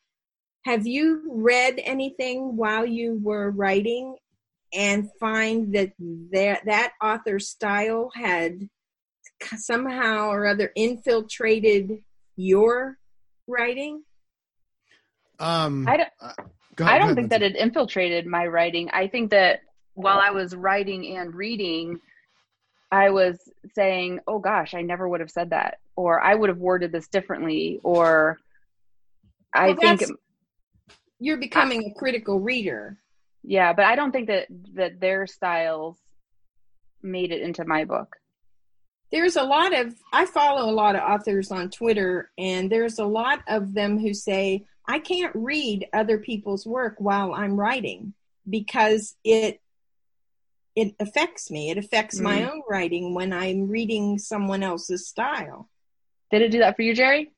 have 0.65 0.85
you 0.85 1.23
read 1.27 1.79
anything 1.83 2.55
while 2.55 2.85
you 2.85 3.19
were 3.21 3.49
writing 3.49 4.15
and 4.73 5.09
find 5.19 5.73
that 5.73 5.91
that, 6.31 6.65
that 6.65 6.93
author's 7.01 7.49
style 7.49 8.11
had 8.13 8.69
somehow 9.57 10.29
or 10.29 10.45
other 10.45 10.71
infiltrated 10.75 12.03
your 12.35 12.97
writing? 13.47 14.03
Um, 15.39 15.87
I 15.87 15.97
don't, 15.97 16.09
uh, 16.21 16.33
I 16.79 16.99
don't 16.99 17.15
think 17.15 17.31
that 17.31 17.41
it 17.41 17.55
infiltrated 17.55 18.27
my 18.27 18.45
writing. 18.45 18.89
I 18.93 19.07
think 19.07 19.31
that 19.31 19.61
while 19.95 20.19
I 20.19 20.29
was 20.29 20.55
writing 20.55 21.17
and 21.17 21.33
reading, 21.33 21.99
I 22.91 23.09
was 23.09 23.39
saying, 23.73 24.19
oh 24.27 24.39
gosh, 24.39 24.73
I 24.73 24.81
never 24.81 25.07
would 25.07 25.19
have 25.19 25.31
said 25.31 25.49
that, 25.49 25.79
or 25.95 26.19
I 26.19 26.35
would 26.35 26.49
have 26.49 26.59
worded 26.59 26.91
this 26.91 27.07
differently, 27.07 27.79
or 27.83 28.37
I 29.53 29.67
well, 29.67 29.75
think 29.75 30.03
you're 31.21 31.37
becoming 31.37 31.85
a 31.85 31.93
critical 31.97 32.39
reader. 32.39 32.97
Yeah, 33.43 33.73
but 33.73 33.85
I 33.85 33.95
don't 33.95 34.11
think 34.11 34.27
that 34.27 34.47
that 34.73 34.99
their 34.99 35.27
styles 35.27 35.97
made 37.01 37.31
it 37.31 37.41
into 37.41 37.63
my 37.63 37.85
book. 37.85 38.17
There's 39.11 39.35
a 39.35 39.43
lot 39.43 39.77
of 39.77 39.93
I 40.11 40.25
follow 40.25 40.69
a 40.69 40.73
lot 40.73 40.95
of 40.95 41.01
authors 41.01 41.51
on 41.51 41.69
Twitter 41.69 42.31
and 42.37 42.71
there's 42.71 42.97
a 42.97 43.05
lot 43.05 43.41
of 43.47 43.73
them 43.73 43.99
who 43.99 44.13
say 44.13 44.65
I 44.87 44.99
can't 44.99 45.33
read 45.35 45.87
other 45.93 46.17
people's 46.17 46.65
work 46.65 46.95
while 46.97 47.33
I'm 47.33 47.59
writing 47.59 48.13
because 48.49 49.15
it 49.23 49.61
it 50.75 50.95
affects 50.99 51.51
me. 51.51 51.69
It 51.69 51.77
affects 51.77 52.19
mm. 52.19 52.23
my 52.23 52.49
own 52.49 52.61
writing 52.67 53.13
when 53.13 53.31
I'm 53.31 53.67
reading 53.67 54.17
someone 54.17 54.63
else's 54.63 55.07
style. 55.07 55.69
Did 56.31 56.41
it 56.41 56.51
do 56.51 56.59
that 56.59 56.77
for 56.77 56.81
you, 56.81 56.95
Jerry? 56.95 57.31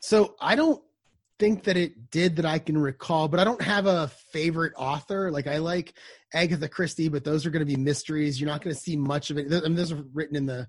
So 0.00 0.34
I 0.40 0.56
don't 0.56 0.82
think 1.44 1.64
that 1.64 1.76
it 1.76 2.10
did 2.10 2.36
that 2.36 2.46
I 2.46 2.58
can 2.58 2.78
recall, 2.78 3.28
but 3.28 3.38
I 3.38 3.44
don't 3.44 3.60
have 3.60 3.84
a 3.84 4.08
favorite 4.32 4.72
author. 4.78 5.30
Like 5.30 5.46
I 5.46 5.58
like 5.58 5.92
Agatha 6.32 6.68
Christie, 6.68 7.10
but 7.10 7.22
those 7.22 7.44
are 7.44 7.50
going 7.50 7.66
to 7.66 7.66
be 7.66 7.76
mysteries. 7.76 8.40
You're 8.40 8.48
not 8.48 8.62
going 8.62 8.74
to 8.74 8.80
see 8.80 8.96
much 8.96 9.30
of 9.30 9.36
it. 9.36 9.52
I 9.52 9.60
mean, 9.60 9.74
those 9.74 9.92
are 9.92 10.02
written 10.14 10.36
in 10.36 10.46
the, 10.46 10.66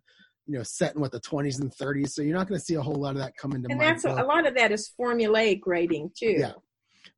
you 0.47 0.57
know, 0.57 0.63
set 0.63 0.93
in 0.93 0.99
what 0.99 1.13
the 1.13 1.21
20s 1.21 1.61
and 1.61 1.71
30s, 1.71 2.09
so 2.09 2.21
you're 2.21 2.35
not 2.35 2.49
going 2.49 2.59
to 2.59 2.65
see 2.65 2.73
a 2.73 2.81
whole 2.81 2.95
lot 2.95 3.11
of 3.11 3.19
that 3.19 3.37
come 3.37 3.53
into. 3.53 3.69
And 3.71 3.79
that's 3.79 4.03
book. 4.03 4.19
a 4.19 4.23
lot 4.23 4.45
of 4.45 4.55
that 4.55 4.73
is 4.73 4.91
formulaic 4.99 5.61
writing 5.65 6.11
too. 6.13 6.35
Yeah, 6.37 6.53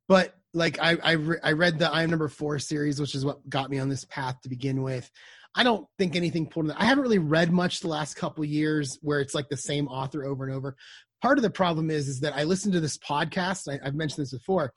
but 0.06 0.36
like 0.54 0.78
I 0.80 0.96
I, 1.02 1.12
re- 1.12 1.40
I 1.42 1.52
read 1.52 1.80
the 1.80 1.90
I 1.90 2.04
am 2.04 2.10
number 2.10 2.28
four 2.28 2.60
series, 2.60 3.00
which 3.00 3.16
is 3.16 3.24
what 3.24 3.48
got 3.50 3.70
me 3.70 3.80
on 3.80 3.88
this 3.88 4.04
path 4.04 4.40
to 4.42 4.48
begin 4.48 4.82
with. 4.82 5.10
I 5.54 5.64
don't 5.64 5.86
think 5.98 6.14
anything 6.14 6.46
pulled 6.46 6.66
in. 6.66 6.72
I 6.72 6.84
haven't 6.84 7.02
really 7.02 7.18
read 7.18 7.50
much 7.50 7.80
the 7.80 7.88
last 7.88 8.14
couple 8.14 8.44
years 8.44 8.98
where 9.02 9.20
it's 9.20 9.34
like 9.34 9.48
the 9.48 9.56
same 9.56 9.88
author 9.88 10.24
over 10.24 10.44
and 10.44 10.54
over 10.54 10.76
part 11.22 11.38
of 11.38 11.42
the 11.42 11.50
problem 11.50 11.90
is 11.90 12.08
is 12.08 12.20
that 12.20 12.36
I 12.36 12.44
listen 12.44 12.72
to 12.72 12.80
this 12.80 12.98
podcast. 12.98 13.68
I, 13.68 13.84
have 13.84 13.94
mentioned 13.94 14.22
this 14.22 14.32
before. 14.32 14.72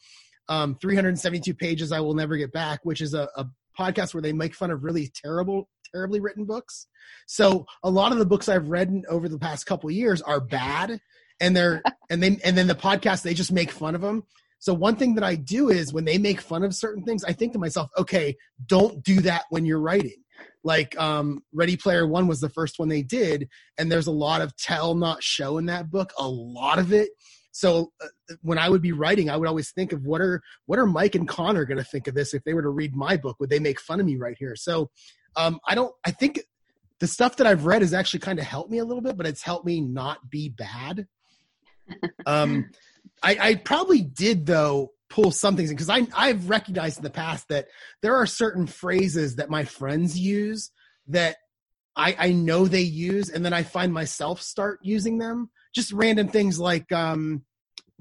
Um, 0.49 0.75
372 0.82 1.54
pages 1.54 1.91
I 1.91 1.99
will 1.99 2.13
never 2.13 2.36
get 2.36 2.51
back, 2.51 2.82
which 2.84 3.01
is 3.01 3.13
a, 3.13 3.30
a 3.36 3.45
podcast 3.77 4.13
where 4.13 4.21
they 4.21 4.34
make 4.34 4.54
fun 4.54 4.71
of 4.71 4.84
really 4.84 5.12
terrible, 5.13 5.69
terribly 5.93 6.19
written 6.19 6.45
books. 6.45 6.88
So 7.27 7.65
a 7.84 7.89
lot 7.89 8.12
of 8.12 8.17
the 8.17 8.25
books 8.25 8.49
I've 8.49 8.67
read 8.69 9.04
over 9.10 9.30
the 9.30 9.39
past 9.39 9.65
couple 9.65 9.89
years 9.91 10.21
are 10.21 10.41
bad, 10.41 10.99
and 11.39 11.56
they're 11.56 11.82
and 12.10 12.21
then 12.21 12.39
and 12.43 12.58
then 12.58 12.67
the 12.67 12.75
podcast 12.75 13.23
they 13.23 13.34
just 13.34 13.51
make 13.51 13.71
fun 13.71 13.95
of 13.95 14.01
them. 14.01 14.23
So 14.60 14.75
one 14.75 14.95
thing 14.95 15.15
that 15.15 15.23
I 15.23 15.36
do 15.36 15.69
is 15.69 15.91
when 15.91 16.06
they 16.06 16.19
make 16.19 16.39
fun 16.39 16.63
of 16.63 16.75
certain 16.75 17.04
things, 17.04 17.23
I 17.23 17.34
think 17.34 17.54
to 17.54 17.60
myself, 17.60 17.89
okay, 17.97 18.36
don't 18.67 19.04
do 19.04 19.19
that 19.21 19.45
when 19.49 19.65
you're 19.65 19.80
writing 19.80 20.21
like 20.63 20.97
um 20.99 21.43
ready 21.53 21.75
player 21.75 22.05
one 22.05 22.27
was 22.27 22.39
the 22.39 22.49
first 22.49 22.79
one 22.79 22.89
they 22.89 23.01
did 23.01 23.49
and 23.77 23.91
there's 23.91 24.07
a 24.07 24.12
lot 24.12 24.41
of 24.41 24.55
tell 24.57 24.95
not 24.95 25.23
show 25.23 25.57
in 25.57 25.65
that 25.65 25.89
book 25.89 26.13
a 26.17 26.27
lot 26.27 26.79
of 26.79 26.93
it. 26.93 27.09
So 27.51 27.91
uh, 28.01 28.35
when 28.41 28.57
i 28.57 28.69
would 28.69 28.81
be 28.81 28.91
writing 28.91 29.29
i 29.29 29.37
would 29.37 29.47
always 29.47 29.71
think 29.71 29.91
of 29.91 30.05
what 30.05 30.21
are 30.21 30.41
what 30.67 30.79
are 30.79 30.85
mike 30.85 31.15
and 31.15 31.27
conor 31.27 31.65
going 31.65 31.77
to 31.77 31.83
think 31.83 32.07
of 32.07 32.15
this 32.15 32.33
if 32.33 32.43
they 32.43 32.53
were 32.53 32.62
to 32.62 32.69
read 32.69 32.95
my 32.95 33.17
book? 33.17 33.37
Would 33.39 33.49
they 33.49 33.59
make 33.59 33.79
fun 33.79 33.99
of 33.99 34.05
me 34.05 34.17
right 34.17 34.37
here? 34.37 34.55
So 34.55 34.89
um 35.35 35.59
i 35.67 35.75
don't 35.75 35.93
i 36.05 36.12
think 36.12 36.41
the 36.99 37.07
stuff 37.07 37.37
that 37.37 37.47
i've 37.47 37.65
read 37.65 37.81
has 37.81 37.93
actually 37.93 38.19
kind 38.19 38.39
of 38.39 38.45
helped 38.45 38.69
me 38.69 38.77
a 38.77 38.85
little 38.85 39.01
bit 39.01 39.17
but 39.17 39.25
it's 39.25 39.41
helped 39.41 39.65
me 39.65 39.81
not 39.81 40.29
be 40.29 40.49
bad. 40.49 41.07
Um 42.25 42.69
I, 43.23 43.37
I 43.39 43.55
probably 43.55 44.01
did 44.01 44.45
though 44.45 44.91
pull 45.12 45.31
some 45.31 45.55
things 45.55 45.69
in 45.69 45.75
because 45.75 45.89
I 45.89 46.07
I've 46.15 46.49
recognized 46.49 46.97
in 46.97 47.03
the 47.03 47.09
past 47.09 47.49
that 47.49 47.67
there 48.01 48.15
are 48.15 48.25
certain 48.25 48.65
phrases 48.65 49.35
that 49.35 49.49
my 49.49 49.65
friends 49.65 50.17
use 50.17 50.71
that 51.07 51.37
I, 51.95 52.15
I 52.17 52.31
know 52.31 52.67
they 52.67 52.81
use, 52.81 53.29
and 53.29 53.43
then 53.43 53.53
I 53.53 53.63
find 53.63 53.93
myself 53.93 54.41
start 54.41 54.79
using 54.81 55.17
them. 55.17 55.49
Just 55.75 55.91
random 55.91 56.29
things 56.29 56.59
like, 56.59 56.91
um, 56.91 57.43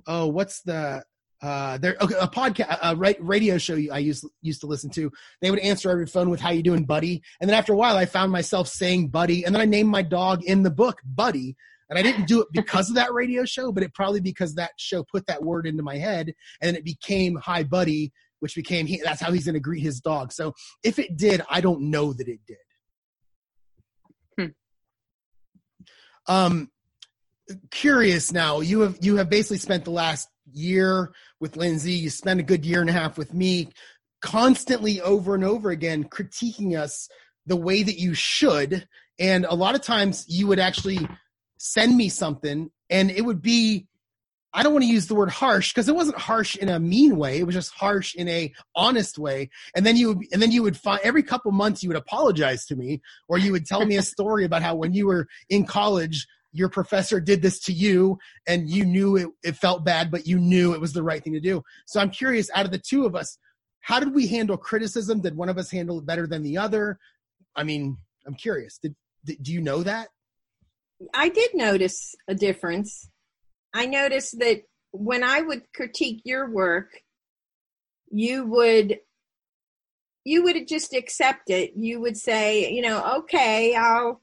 oh, 0.07 0.29
what's 0.29 0.63
the 0.63 1.03
uh, 1.43 1.79
there 1.79 1.97
okay, 2.01 2.15
a 2.21 2.29
podcast, 2.29 2.79
a 2.83 2.95
right 2.95 3.17
radio 3.21 3.57
show 3.59 3.75
I 3.75 3.99
used 3.99 4.27
used 4.43 4.61
to 4.61 4.67
listen 4.67 4.91
to. 4.91 5.11
They 5.41 5.51
would 5.51 5.61
answer 5.61 5.91
every 5.91 6.07
phone 6.07 6.31
with 6.31 6.41
"How 6.41 6.51
you 6.51 6.63
doing, 6.63 6.85
buddy?" 6.85 7.23
And 7.41 7.49
then 7.49 7.57
after 7.57 7.73
a 7.73 7.77
while, 7.77 7.97
I 7.97 8.07
found 8.07 8.31
myself 8.31 8.69
saying 8.69 9.09
"buddy," 9.09 9.45
and 9.45 9.55
then 9.55 9.63
I 9.63 9.67
named 9.67 9.89
my 9.89 10.03
dog 10.03 10.45
in 10.45 10.63
the 10.63 10.71
book 10.71 11.01
"Buddy." 11.05 11.57
And 11.91 11.99
I 11.99 12.03
didn't 12.03 12.29
do 12.29 12.41
it 12.41 12.49
because 12.53 12.89
of 12.89 12.95
that 12.95 13.13
radio 13.13 13.45
show, 13.45 13.73
but 13.73 13.83
it 13.83 13.93
probably 13.93 14.21
because 14.21 14.55
that 14.55 14.71
show 14.77 15.03
put 15.03 15.27
that 15.27 15.43
word 15.43 15.67
into 15.67 15.83
my 15.83 15.99
head, 15.99 16.33
and 16.63 16.77
it 16.77 16.85
became 16.85 17.37
"Hi, 17.37 17.65
buddy," 17.65 18.13
which 18.39 18.55
became 18.55 18.87
he, 18.87 19.01
that's 19.03 19.21
how 19.21 19.33
he's 19.33 19.45
going 19.45 19.55
to 19.55 19.61
greet 19.61 19.83
his 19.83 20.01
dog. 20.01 20.33
So 20.33 20.55
if 20.85 21.01
it 21.01 21.17
did, 21.17 21.43
I 21.51 21.61
don't 21.61 21.91
know 21.91 22.13
that 22.13 22.29
it 22.29 22.41
did. 22.47 22.57
Hmm. 26.29 26.33
Um, 26.33 26.71
curious 27.73 28.33
now. 28.33 28.61
You 28.61 28.81
have 28.81 28.99
you 29.01 29.17
have 29.17 29.29
basically 29.29 29.59
spent 29.59 29.85
the 29.85 29.91
last 29.91 30.29
year 30.53 31.13
with 31.41 31.57
Lindsay. 31.57 31.93
You 31.93 32.09
spent 32.09 32.39
a 32.39 32.45
good 32.45 32.65
year 32.65 32.81
and 32.81 32.91
a 32.91 32.93
half 32.93 33.19
with 33.19 33.35
me, 33.35 33.69
constantly 34.23 35.01
over 35.01 35.35
and 35.35 35.45
over 35.45 35.71
again 35.71 36.05
critiquing 36.05 36.79
us 36.79 37.09
the 37.47 37.57
way 37.57 37.83
that 37.83 37.99
you 37.99 38.15
should. 38.15 38.87
And 39.19 39.45
a 39.45 39.55
lot 39.55 39.75
of 39.75 39.83
times 39.83 40.25
you 40.29 40.47
would 40.47 40.61
actually 40.61 41.07
send 41.63 41.95
me 41.95 42.09
something 42.09 42.71
and 42.89 43.11
it 43.11 43.23
would 43.23 43.43
be 43.43 43.87
I 44.53 44.63
don't 44.63 44.73
want 44.73 44.83
to 44.83 44.91
use 44.91 45.07
the 45.07 45.15
word 45.15 45.31
harsh 45.31 45.73
because 45.73 45.89
it 45.89 45.95
wasn't 45.95 46.19
harsh 46.19 46.57
in 46.57 46.69
a 46.71 46.81
mean 46.81 47.17
way. 47.17 47.39
It 47.39 47.45
was 47.45 47.55
just 47.55 47.73
harsh 47.73 48.17
in 48.17 48.29
a 48.29 48.53
honest 48.75 49.17
way. 49.17 49.51
And 49.77 49.87
then 49.87 49.97
you 49.97 50.09
would, 50.09 50.27
and 50.33 50.43
then 50.43 50.51
you 50.51 50.65
would 50.65 50.77
find 50.77 51.01
every 51.05 51.23
couple 51.23 51.53
months 51.53 51.85
you 51.85 51.89
would 51.89 51.97
apologize 51.97 52.67
to 52.67 52.77
me 52.77 53.01
or 53.29 53.39
you 53.39 53.53
would 53.53 53.67
tell 53.67 53.85
me 53.85 53.97
a 53.97 54.03
story 54.15 54.45
about 54.45 54.63
how 54.63 54.75
when 54.75 54.93
you 54.93 55.07
were 55.07 55.29
in 55.51 55.67
college 55.67 56.27
your 56.53 56.69
professor 56.69 57.21
did 57.21 57.43
this 57.43 57.61
to 57.61 57.73
you 57.73 58.19
and 58.49 58.69
you 58.69 58.85
knew 58.85 59.17
it, 59.17 59.29
it 59.45 59.57
felt 59.57 59.85
bad, 59.85 60.11
but 60.11 60.27
you 60.27 60.39
knew 60.39 60.73
it 60.73 60.81
was 60.81 60.95
the 60.95 61.03
right 61.03 61.23
thing 61.23 61.35
to 61.35 61.41
do. 61.41 61.63
So 61.87 62.01
I'm 62.01 62.11
curious, 62.11 62.51
out 62.57 62.65
of 62.65 62.73
the 62.73 62.79
two 62.79 63.07
of 63.07 63.15
us, 63.15 63.39
how 63.81 64.01
did 64.01 64.13
we 64.13 64.27
handle 64.27 64.57
criticism? 64.57 65.21
Did 65.21 65.37
one 65.37 65.49
of 65.49 65.59
us 65.59 65.71
handle 65.71 65.99
it 65.99 66.07
better 66.07 66.27
than 66.27 66.43
the 66.43 66.59
other? 66.59 66.99
I 67.55 67.63
mean, 67.63 67.99
I'm 68.27 68.35
curious. 68.35 68.79
Did, 68.79 68.97
did 69.25 69.43
do 69.43 69.53
you 69.53 69.61
know 69.61 69.85
that? 69.85 70.09
I 71.15 71.29
did 71.29 71.55
notice 71.55 72.15
a 72.29 72.35
difference. 72.35 73.09
I 73.73 73.87
noticed 73.87 74.39
that 74.41 74.63
when 74.93 75.23
I 75.23 75.41
would 75.41 75.63
critique 75.75 76.23
your 76.25 76.51
work, 76.51 76.91
you 78.11 78.45
would 78.47 78.99
you 80.25 80.43
would 80.43 80.69
just 80.69 80.93
accept 80.93 81.49
it. 81.49 81.73
You 81.77 82.01
would 82.01 82.17
say, 82.17 82.71
you 82.73 82.83
know, 82.83 83.19
okay, 83.21 83.75
I'll 83.75 84.21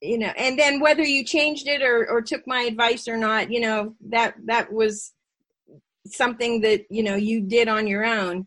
you 0.00 0.18
know 0.18 0.32
and 0.36 0.58
then 0.58 0.80
whether 0.80 1.02
you 1.02 1.24
changed 1.24 1.68
it 1.68 1.82
or, 1.82 2.08
or 2.08 2.22
took 2.22 2.46
my 2.46 2.62
advice 2.62 3.06
or 3.06 3.16
not 3.16 3.50
you 3.50 3.60
know 3.60 3.94
that 4.08 4.34
that 4.46 4.72
was 4.72 5.12
something 6.06 6.62
that 6.62 6.84
you 6.90 7.02
know 7.02 7.16
you 7.16 7.40
did 7.40 7.68
on 7.68 7.86
your 7.86 8.04
own 8.04 8.46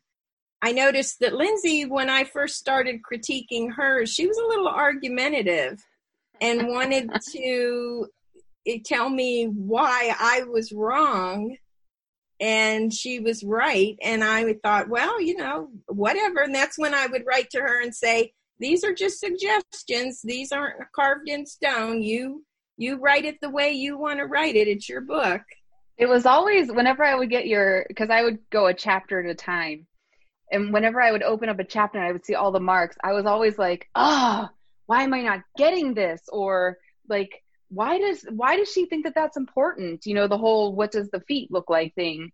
i 0.61 0.71
noticed 0.71 1.19
that 1.19 1.33
lindsay 1.33 1.85
when 1.85 2.09
i 2.09 2.23
first 2.23 2.55
started 2.55 3.01
critiquing 3.03 3.71
her 3.75 4.05
she 4.05 4.25
was 4.25 4.37
a 4.37 4.47
little 4.47 4.67
argumentative 4.67 5.79
and 6.41 6.67
wanted 6.67 7.09
to 7.31 8.07
tell 8.85 9.09
me 9.09 9.45
why 9.45 10.15
i 10.19 10.43
was 10.43 10.71
wrong 10.71 11.55
and 12.39 12.93
she 12.93 13.19
was 13.19 13.43
right. 13.43 13.97
And 14.01 14.23
i 14.23 14.53
thought 14.63 14.89
well 14.89 15.21
you 15.21 15.37
know 15.37 15.69
whatever. 15.87 16.41
And 16.41 16.53
that's 16.53 16.77
when 16.77 16.93
i 16.93 17.07
would 17.07 17.23
write 17.25 17.49
to 17.51 17.59
her 17.59 17.81
and 17.81 17.95
say 17.95 18.33
these 18.59 18.83
are 18.83 18.93
just 18.93 19.19
suggestions. 19.19 20.21
These 20.23 20.51
aren't 20.51 20.79
carved 20.93 21.27
in 21.27 21.45
stone. 21.45 22.01
You 22.01 22.43
you 22.77 22.97
write 22.97 23.25
it 23.25 23.39
the 23.41 23.49
way 23.49 23.71
you 23.71 23.97
want 23.97 24.19
to 24.19 24.25
write 24.25 24.55
it. 24.55 24.67
It's 24.67 24.89
your 24.89 25.01
book. 25.01 25.41
It 25.97 26.07
was 26.07 26.25
always 26.25 26.71
whenever 26.71 27.03
i 27.03 27.15
would 27.15 27.29
get 27.29 27.47
your 27.47 27.85
because 27.87 28.09
i 28.09 28.23
would 28.23 28.39
go 28.49 28.67
a 28.67 28.73
chapter 28.73 29.23
at 29.23 29.29
a 29.29 29.35
time. 29.35 29.87
And 30.51 30.73
whenever 30.73 31.01
i 31.01 31.11
would 31.11 31.23
open 31.23 31.49
up 31.49 31.59
a 31.59 31.63
chapter 31.63 31.97
and 31.97 32.07
i 32.07 32.11
would 32.11 32.25
see 32.25 32.35
all 32.35 32.51
the 32.51 32.59
marks 32.59 32.97
i 33.03 33.13
was 33.13 33.25
always 33.25 33.57
like 33.57 33.89
oh 33.95 34.49
why 34.85 35.03
am 35.03 35.13
i 35.13 35.21
not 35.21 35.41
getting 35.57 35.93
this 35.93 36.21
or 36.29 36.77
like 37.09 37.43
why 37.69 37.97
does 37.97 38.25
why 38.29 38.55
does 38.55 38.71
she 38.71 38.85
think 38.85 39.05
that 39.05 39.15
that's 39.15 39.37
important 39.37 40.05
you 40.05 40.13
know 40.13 40.27
the 40.27 40.37
whole 40.37 40.75
what 40.75 40.91
does 40.91 41.09
the 41.09 41.21
feet 41.21 41.51
look 41.51 41.69
like 41.69 41.93
thing 41.95 42.31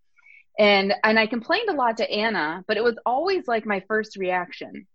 and 0.57 0.93
and 1.03 1.17
i 1.19 1.25
complained 1.25 1.69
a 1.69 1.73
lot 1.73 1.97
to 1.97 2.11
anna 2.11 2.63
but 2.67 2.77
it 2.77 2.83
was 2.83 2.97
always 3.05 3.47
like 3.47 3.65
my 3.65 3.83
first 3.87 4.17
reaction 4.17 4.85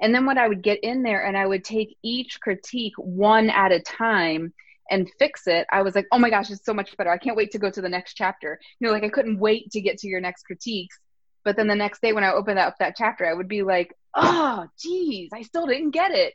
and 0.00 0.14
then 0.14 0.26
when 0.26 0.38
I 0.38 0.48
would 0.48 0.62
get 0.62 0.80
in 0.82 1.02
there 1.02 1.24
and 1.24 1.36
I 1.36 1.46
would 1.46 1.64
take 1.64 1.96
each 2.02 2.40
critique 2.40 2.94
one 2.96 3.50
at 3.50 3.72
a 3.72 3.80
time 3.80 4.52
and 4.90 5.10
fix 5.18 5.46
it, 5.46 5.66
I 5.72 5.82
was 5.82 5.94
like, 5.94 6.06
oh 6.12 6.18
my 6.18 6.30
gosh, 6.30 6.50
it's 6.50 6.64
so 6.64 6.74
much 6.74 6.96
better. 6.96 7.10
I 7.10 7.18
can't 7.18 7.36
wait 7.36 7.52
to 7.52 7.58
go 7.58 7.70
to 7.70 7.80
the 7.80 7.88
next 7.88 8.14
chapter. 8.14 8.58
You 8.78 8.86
know, 8.86 8.92
like 8.92 9.04
I 9.04 9.08
couldn't 9.08 9.38
wait 9.38 9.70
to 9.70 9.80
get 9.80 9.98
to 9.98 10.08
your 10.08 10.20
next 10.20 10.42
critiques. 10.42 10.98
But 11.44 11.56
then 11.56 11.66
the 11.66 11.74
next 11.74 12.00
day 12.00 12.12
when 12.12 12.24
I 12.24 12.32
opened 12.32 12.58
up 12.58 12.76
that 12.78 12.96
chapter, 12.96 13.26
I 13.26 13.34
would 13.34 13.48
be 13.48 13.62
like, 13.62 13.94
oh, 14.14 14.66
geez, 14.80 15.30
I 15.32 15.42
still 15.42 15.66
didn't 15.66 15.90
get 15.90 16.12
it. 16.12 16.34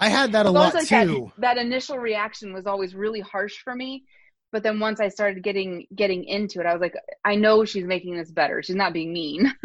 I 0.00 0.08
had 0.08 0.32
that 0.32 0.46
a 0.46 0.50
lot 0.50 0.74
like 0.74 0.88
too. 0.88 1.32
That, 1.38 1.56
that 1.56 1.64
initial 1.64 1.98
reaction 1.98 2.52
was 2.52 2.66
always 2.66 2.94
really 2.94 3.20
harsh 3.20 3.58
for 3.62 3.74
me 3.74 4.04
but 4.52 4.62
then 4.62 4.80
once 4.80 5.00
i 5.00 5.08
started 5.08 5.42
getting 5.42 5.86
getting 5.94 6.24
into 6.24 6.60
it 6.60 6.66
i 6.66 6.72
was 6.72 6.80
like 6.80 6.94
i 7.24 7.34
know 7.34 7.64
she's 7.64 7.84
making 7.84 8.16
this 8.16 8.30
better. 8.30 8.62
She's 8.62 8.76
not 8.76 8.92
being 8.92 9.12
mean. 9.12 9.52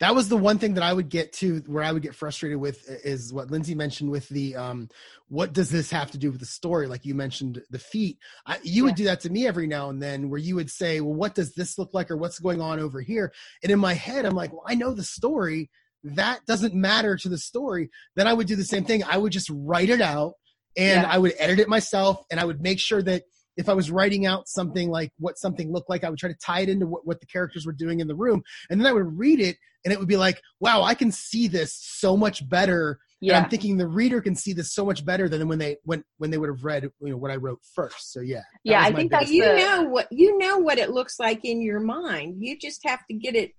That 0.00 0.14
was 0.14 0.28
the 0.28 0.36
one 0.36 0.58
thing 0.58 0.74
that 0.74 0.82
i 0.82 0.92
would 0.92 1.08
get 1.08 1.32
to 1.34 1.62
where 1.66 1.82
i 1.82 1.90
would 1.90 2.02
get 2.02 2.14
frustrated 2.14 2.58
with 2.58 2.84
is 3.04 3.32
what 3.32 3.50
lindsay 3.50 3.74
mentioned 3.74 4.10
with 4.10 4.28
the 4.28 4.56
um 4.56 4.90
what 5.28 5.54
does 5.54 5.70
this 5.70 5.90
have 5.90 6.10
to 6.10 6.18
do 6.18 6.30
with 6.30 6.40
the 6.40 6.46
story? 6.46 6.86
Like 6.86 7.04
you 7.04 7.14
mentioned 7.14 7.62
the 7.70 7.78
feet. 7.78 8.18
I, 8.46 8.58
you 8.62 8.82
yeah. 8.82 8.82
would 8.82 8.94
do 8.94 9.04
that 9.04 9.20
to 9.20 9.30
me 9.30 9.46
every 9.46 9.66
now 9.66 9.88
and 9.88 10.02
then 10.02 10.28
where 10.28 10.38
you 10.38 10.56
would 10.56 10.70
say 10.70 11.00
well 11.00 11.14
what 11.14 11.34
does 11.34 11.54
this 11.54 11.78
look 11.78 11.94
like 11.94 12.10
or 12.10 12.16
what's 12.16 12.38
going 12.38 12.60
on 12.60 12.78
over 12.78 13.00
here? 13.00 13.32
And 13.62 13.72
in 13.72 13.78
my 13.78 13.94
head 13.94 14.26
i'm 14.26 14.34
like 14.34 14.52
well 14.52 14.64
i 14.66 14.74
know 14.74 14.92
the 14.92 15.04
story. 15.04 15.70
That 16.02 16.44
doesn't 16.44 16.74
matter 16.74 17.16
to 17.16 17.28
the 17.30 17.38
story. 17.38 17.88
Then 18.16 18.26
i 18.26 18.34
would 18.34 18.46
do 18.46 18.56
the 18.56 18.64
same 18.64 18.84
thing. 18.84 19.02
I 19.04 19.16
would 19.16 19.32
just 19.32 19.50
write 19.50 19.88
it 19.88 20.02
out 20.02 20.34
and 20.76 21.02
yeah. 21.02 21.10
i 21.10 21.16
would 21.16 21.34
edit 21.38 21.60
it 21.60 21.68
myself 21.68 22.24
and 22.30 22.40
i 22.40 22.44
would 22.44 22.60
make 22.60 22.80
sure 22.80 23.02
that 23.02 23.22
if 23.56 23.68
I 23.68 23.74
was 23.74 23.90
writing 23.90 24.26
out 24.26 24.48
something 24.48 24.90
like 24.90 25.10
what 25.18 25.38
something 25.38 25.72
looked 25.72 25.90
like, 25.90 26.04
I 26.04 26.10
would 26.10 26.18
try 26.18 26.30
to 26.30 26.38
tie 26.38 26.60
it 26.60 26.68
into 26.68 26.86
what, 26.86 27.06
what 27.06 27.20
the 27.20 27.26
characters 27.26 27.66
were 27.66 27.72
doing 27.72 28.00
in 28.00 28.08
the 28.08 28.14
room. 28.14 28.42
And 28.70 28.80
then 28.80 28.86
I 28.86 28.92
would 28.92 29.18
read 29.18 29.40
it 29.40 29.56
and 29.84 29.92
it 29.92 29.98
would 29.98 30.08
be 30.08 30.16
like, 30.16 30.40
wow, 30.60 30.82
I 30.82 30.94
can 30.94 31.12
see 31.12 31.46
this 31.46 31.76
so 31.76 32.16
much 32.16 32.48
better. 32.48 32.98
Yeah. 33.20 33.36
And 33.36 33.44
I'm 33.44 33.50
thinking 33.50 33.76
the 33.76 33.86
reader 33.86 34.20
can 34.20 34.34
see 34.34 34.52
this 34.52 34.74
so 34.74 34.84
much 34.84 35.04
better 35.04 35.28
than 35.28 35.46
when 35.48 35.58
they 35.58 35.76
when 35.84 36.02
when 36.18 36.30
they 36.30 36.38
would 36.38 36.48
have 36.48 36.64
read 36.64 36.84
you 37.00 37.10
know 37.10 37.16
what 37.16 37.30
I 37.30 37.36
wrote 37.36 37.60
first. 37.74 38.12
So 38.12 38.20
yeah. 38.20 38.42
Yeah, 38.64 38.82
I 38.82 38.92
think 38.92 39.10
that 39.12 39.28
you 39.28 39.44
the... 39.44 39.56
know 39.56 39.82
what 39.84 40.08
you 40.10 40.36
know 40.38 40.58
what 40.58 40.78
it 40.78 40.90
looks 40.90 41.18
like 41.18 41.44
in 41.44 41.62
your 41.62 41.80
mind. 41.80 42.36
You 42.38 42.58
just 42.58 42.80
have 42.84 43.00
to 43.10 43.16
get 43.16 43.34
it 43.34 43.52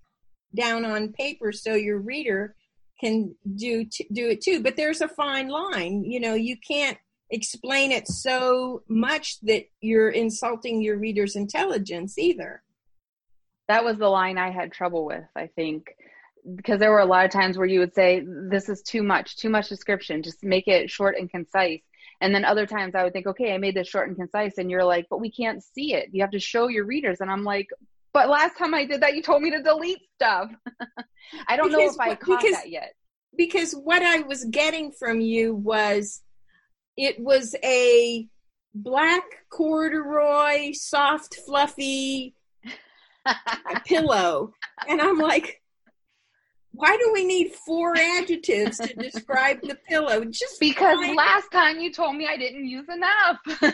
down 0.55 0.85
on 0.85 1.13
paper 1.13 1.51
so 1.51 1.73
your 1.73 1.99
reader 1.99 2.55
can 2.99 3.35
do 3.55 3.85
t- 3.85 4.07
do 4.13 4.29
it 4.29 4.41
too. 4.41 4.61
But 4.61 4.75
there's 4.75 5.01
a 5.01 5.07
fine 5.07 5.47
line. 5.47 6.03
You 6.03 6.19
know, 6.19 6.33
you 6.33 6.57
can't 6.67 6.97
explain 7.29 7.91
it 7.91 8.07
so 8.07 8.83
much 8.87 9.39
that 9.41 9.65
you're 9.81 10.09
insulting 10.09 10.81
your 10.81 10.97
reader's 10.97 11.35
intelligence 11.35 12.17
either. 12.17 12.61
That 13.67 13.83
was 13.83 13.97
the 13.97 14.09
line 14.09 14.37
I 14.37 14.51
had 14.51 14.71
trouble 14.71 15.05
with, 15.05 15.23
I 15.35 15.47
think, 15.47 15.87
because 16.55 16.79
there 16.79 16.91
were 16.91 16.99
a 16.99 17.05
lot 17.05 17.25
of 17.25 17.31
times 17.31 17.57
where 17.57 17.67
you 17.67 17.79
would 17.79 17.95
say, 17.95 18.23
This 18.25 18.69
is 18.69 18.83
too 18.83 19.01
much, 19.01 19.37
too 19.37 19.49
much 19.49 19.69
description, 19.69 20.21
just 20.21 20.43
make 20.43 20.67
it 20.67 20.91
short 20.91 21.17
and 21.17 21.29
concise. 21.29 21.81
And 22.21 22.33
then 22.33 22.45
other 22.45 22.65
times 22.67 22.95
I 22.95 23.03
would 23.03 23.13
think, 23.13 23.25
Okay, 23.25 23.53
I 23.53 23.57
made 23.57 23.75
this 23.75 23.87
short 23.87 24.07
and 24.07 24.15
concise. 24.15 24.59
And 24.59 24.69
you're 24.69 24.83
like, 24.83 25.07
But 25.09 25.19
we 25.19 25.31
can't 25.31 25.63
see 25.63 25.95
it. 25.95 26.09
You 26.11 26.21
have 26.21 26.31
to 26.31 26.39
show 26.39 26.67
your 26.67 26.85
readers. 26.85 27.21
And 27.21 27.31
I'm 27.31 27.43
like, 27.43 27.69
But 28.13 28.29
last 28.29 28.55
time 28.57 28.75
I 28.75 28.85
did 28.85 29.01
that, 29.01 29.15
you 29.15 29.23
told 29.23 29.41
me 29.41 29.49
to 29.49 29.63
delete 29.63 30.01
stuff. 30.13 30.51
I 31.47 31.57
don't 31.57 31.69
because, 31.69 31.97
know 31.97 32.03
if 32.03 32.11
I 32.11 32.15
caught 32.15 32.41
because, 32.41 32.55
that 32.55 32.69
yet. 32.69 32.93
Because 33.35 33.73
what 33.73 34.03
I 34.03 34.19
was 34.19 34.45
getting 34.45 34.91
from 34.91 35.21
you 35.21 35.55
was 35.55 36.21
it 36.97 37.19
was 37.19 37.55
a 37.63 38.27
black 38.73 39.23
corduroy, 39.49 40.71
soft, 40.73 41.35
fluffy 41.45 42.35
pillow. 43.85 44.53
And 44.87 45.01
I'm 45.01 45.17
like, 45.17 45.61
why 46.71 46.97
do 46.97 47.11
we 47.13 47.25
need 47.25 47.53
four 47.53 47.97
adjectives 47.97 48.77
to 48.79 48.93
describe 48.95 49.61
the 49.61 49.75
pillow? 49.87 50.25
Just 50.25 50.59
because 50.59 50.97
last 51.15 51.51
time 51.51 51.79
you 51.79 51.91
told 51.91 52.15
me 52.15 52.27
I 52.27 52.37
didn't 52.37 52.65
use 52.65 52.87
enough. 52.89 53.37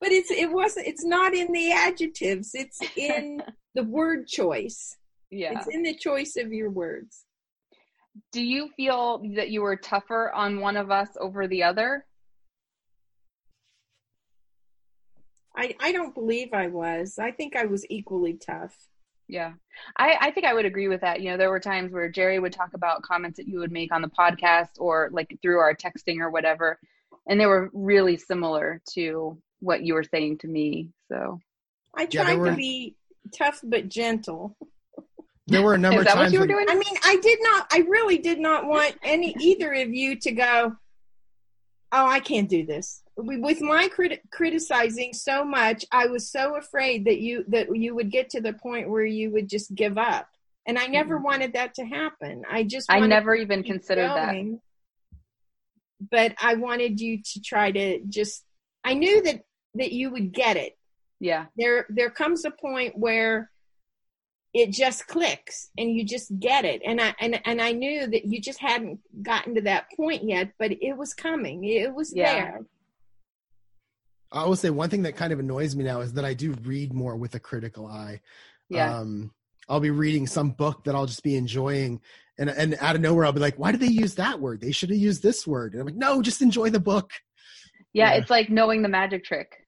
but 0.00 0.12
it's 0.12 0.30
it 0.30 0.52
wasn't 0.52 0.86
it's 0.86 1.04
not 1.04 1.34
in 1.34 1.50
the 1.52 1.72
adjectives. 1.72 2.50
It's 2.54 2.78
in 2.96 3.42
the 3.74 3.84
word 3.84 4.26
choice. 4.26 4.96
Yeah. 5.30 5.58
It's 5.58 5.68
in 5.68 5.82
the 5.82 5.94
choice 5.94 6.36
of 6.36 6.52
your 6.52 6.70
words 6.70 7.24
do 8.32 8.42
you 8.42 8.70
feel 8.76 9.22
that 9.36 9.50
you 9.50 9.62
were 9.62 9.76
tougher 9.76 10.30
on 10.32 10.60
one 10.60 10.76
of 10.76 10.90
us 10.90 11.08
over 11.20 11.46
the 11.46 11.62
other? 11.62 12.04
I, 15.56 15.74
I 15.80 15.92
don't 15.92 16.14
believe 16.14 16.50
I 16.52 16.68
was. 16.68 17.18
I 17.18 17.32
think 17.32 17.56
I 17.56 17.66
was 17.66 17.84
equally 17.90 18.34
tough. 18.34 18.76
Yeah. 19.26 19.52
I, 19.96 20.16
I 20.20 20.30
think 20.30 20.46
I 20.46 20.54
would 20.54 20.64
agree 20.64 20.88
with 20.88 21.00
that. 21.02 21.20
You 21.20 21.30
know, 21.30 21.36
there 21.36 21.50
were 21.50 21.60
times 21.60 21.92
where 21.92 22.08
Jerry 22.08 22.38
would 22.38 22.52
talk 22.52 22.70
about 22.74 23.02
comments 23.02 23.36
that 23.38 23.48
you 23.48 23.58
would 23.58 23.72
make 23.72 23.92
on 23.92 24.00
the 24.00 24.08
podcast 24.08 24.70
or 24.78 25.10
like 25.12 25.36
through 25.42 25.58
our 25.58 25.74
texting 25.74 26.20
or 26.20 26.30
whatever. 26.30 26.78
And 27.28 27.40
they 27.40 27.46
were 27.46 27.70
really 27.72 28.16
similar 28.16 28.80
to 28.94 29.36
what 29.60 29.82
you 29.82 29.94
were 29.94 30.04
saying 30.04 30.38
to 30.38 30.48
me. 30.48 30.90
So 31.10 31.40
I 31.94 32.06
tried 32.06 32.28
yeah, 32.28 32.34
were... 32.36 32.50
to 32.50 32.56
be 32.56 32.96
tough 33.36 33.60
but 33.62 33.88
gentle. 33.88 34.56
There 35.48 35.62
were 35.62 35.74
a 35.74 35.78
number 35.78 36.00
Is 36.00 36.04
that 36.04 36.12
of 36.12 36.18
times. 36.18 36.26
What 36.26 36.32
you 36.34 36.40
were 36.40 36.46
doing? 36.46 36.66
I 36.68 36.74
mean, 36.74 36.94
I 37.02 37.16
did 37.16 37.38
not. 37.42 37.66
I 37.72 37.78
really 37.88 38.18
did 38.18 38.38
not 38.38 38.66
want 38.66 38.96
any 39.02 39.34
either 39.40 39.72
of 39.72 39.92
you 39.92 40.16
to 40.20 40.32
go. 40.32 40.76
Oh, 41.90 42.06
I 42.06 42.20
can't 42.20 42.50
do 42.50 42.66
this. 42.66 43.02
With 43.16 43.62
my 43.62 43.88
crit- 43.88 44.20
criticizing 44.30 45.14
so 45.14 45.44
much, 45.44 45.86
I 45.90 46.06
was 46.06 46.30
so 46.30 46.56
afraid 46.56 47.06
that 47.06 47.20
you 47.20 47.44
that 47.48 47.74
you 47.74 47.94
would 47.94 48.10
get 48.10 48.30
to 48.30 48.42
the 48.42 48.52
point 48.52 48.90
where 48.90 49.06
you 49.06 49.30
would 49.32 49.48
just 49.48 49.74
give 49.74 49.96
up, 49.96 50.28
and 50.66 50.78
I 50.78 50.86
never 50.86 51.14
mm-hmm. 51.16 51.24
wanted 51.24 51.52
that 51.54 51.74
to 51.76 51.84
happen. 51.84 52.42
I 52.48 52.64
just 52.64 52.92
I 52.92 53.00
never 53.00 53.34
even 53.34 53.62
considered 53.62 54.08
going, 54.08 54.60
that. 56.00 56.08
But 56.10 56.34
I 56.42 56.54
wanted 56.56 57.00
you 57.00 57.22
to 57.22 57.40
try 57.40 57.72
to 57.72 58.00
just. 58.06 58.44
I 58.84 58.92
knew 58.94 59.22
that 59.22 59.44
that 59.76 59.92
you 59.92 60.10
would 60.10 60.32
get 60.32 60.58
it. 60.58 60.76
Yeah. 61.20 61.46
There 61.56 61.86
there 61.88 62.10
comes 62.10 62.44
a 62.44 62.50
point 62.50 62.98
where 62.98 63.50
it 64.54 64.70
just 64.70 65.06
clicks 65.06 65.70
and 65.76 65.90
you 65.90 66.04
just 66.04 66.38
get 66.38 66.64
it. 66.64 66.82
And 66.84 67.00
i 67.00 67.14
and, 67.20 67.40
and 67.44 67.60
i 67.60 67.72
knew 67.72 68.06
that 68.06 68.24
you 68.24 68.40
just 68.40 68.60
hadn't 68.60 69.00
gotten 69.22 69.54
to 69.54 69.60
that 69.62 69.86
point 69.96 70.24
yet 70.24 70.52
but 70.58 70.72
it 70.72 70.96
was 70.96 71.14
coming. 71.14 71.64
It 71.64 71.94
was 71.94 72.12
yeah. 72.14 72.34
there. 72.34 72.60
I 74.30 74.44
will 74.44 74.56
say 74.56 74.70
one 74.70 74.90
thing 74.90 75.02
that 75.02 75.16
kind 75.16 75.32
of 75.32 75.38
annoys 75.38 75.74
me 75.74 75.84
now 75.84 76.00
is 76.00 76.12
that 76.14 76.24
i 76.24 76.34
do 76.34 76.52
read 76.64 76.92
more 76.92 77.16
with 77.16 77.34
a 77.34 77.40
critical 77.40 77.86
eye. 77.86 78.20
Yeah. 78.68 78.98
um 78.98 79.32
i'll 79.68 79.80
be 79.80 79.90
reading 79.90 80.26
some 80.26 80.50
book 80.50 80.84
that 80.84 80.94
i'll 80.94 81.06
just 81.06 81.22
be 81.22 81.36
enjoying 81.36 82.00
and 82.38 82.50
and 82.50 82.76
out 82.80 82.96
of 82.96 83.02
nowhere 83.02 83.24
i'll 83.24 83.32
be 83.32 83.40
like 83.40 83.58
why 83.58 83.72
did 83.72 83.80
they 83.80 83.86
use 83.86 84.14
that 84.16 84.40
word? 84.40 84.60
They 84.60 84.72
should 84.72 84.90
have 84.90 84.98
used 84.98 85.22
this 85.22 85.46
word. 85.46 85.72
And 85.72 85.80
i'm 85.80 85.86
like 85.86 85.96
no 85.96 86.22
just 86.22 86.42
enjoy 86.42 86.70
the 86.70 86.80
book. 86.80 87.12
Yeah, 87.92 88.12
yeah. 88.12 88.18
it's 88.18 88.30
like 88.30 88.50
knowing 88.50 88.82
the 88.82 88.88
magic 88.88 89.24
trick. 89.24 89.66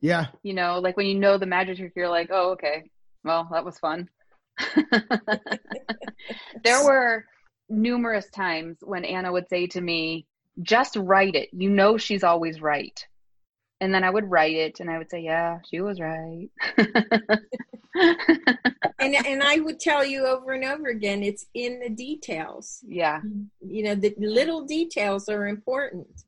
Yeah. 0.00 0.26
You 0.42 0.54
know 0.54 0.80
like 0.80 0.96
when 0.96 1.06
you 1.06 1.14
know 1.14 1.38
the 1.38 1.46
magic 1.46 1.78
trick 1.78 1.92
you're 1.94 2.08
like 2.08 2.30
oh 2.32 2.50
okay. 2.50 2.90
Well 3.24 3.48
that 3.52 3.64
was 3.64 3.78
fun 3.78 4.08
there 6.64 6.84
were 6.84 7.24
numerous 7.68 8.28
times 8.30 8.78
when 8.82 9.04
Anna 9.04 9.32
would 9.32 9.48
say 9.48 9.66
to 9.68 9.80
me, 9.80 10.26
just 10.62 10.96
write 10.96 11.34
it. 11.34 11.50
You 11.52 11.70
know 11.70 11.98
she's 11.98 12.24
always 12.24 12.60
right. 12.60 13.06
And 13.80 13.94
then 13.94 14.04
I 14.04 14.10
would 14.10 14.30
write 14.30 14.56
it 14.56 14.80
and 14.80 14.90
I 14.90 14.98
would 14.98 15.10
say, 15.10 15.20
Yeah, 15.20 15.58
she 15.68 15.80
was 15.80 16.00
right. 16.00 16.48
and 18.98 19.26
and 19.26 19.42
I 19.42 19.60
would 19.60 19.80
tell 19.80 20.04
you 20.04 20.26
over 20.26 20.52
and 20.52 20.64
over 20.64 20.88
again, 20.88 21.22
it's 21.22 21.46
in 21.54 21.80
the 21.80 21.90
details. 21.90 22.80
Yeah. 22.86 23.20
You 23.60 23.84
know, 23.84 23.94
the 23.94 24.14
little 24.18 24.64
details 24.64 25.28
are 25.28 25.46
important. 25.46 26.24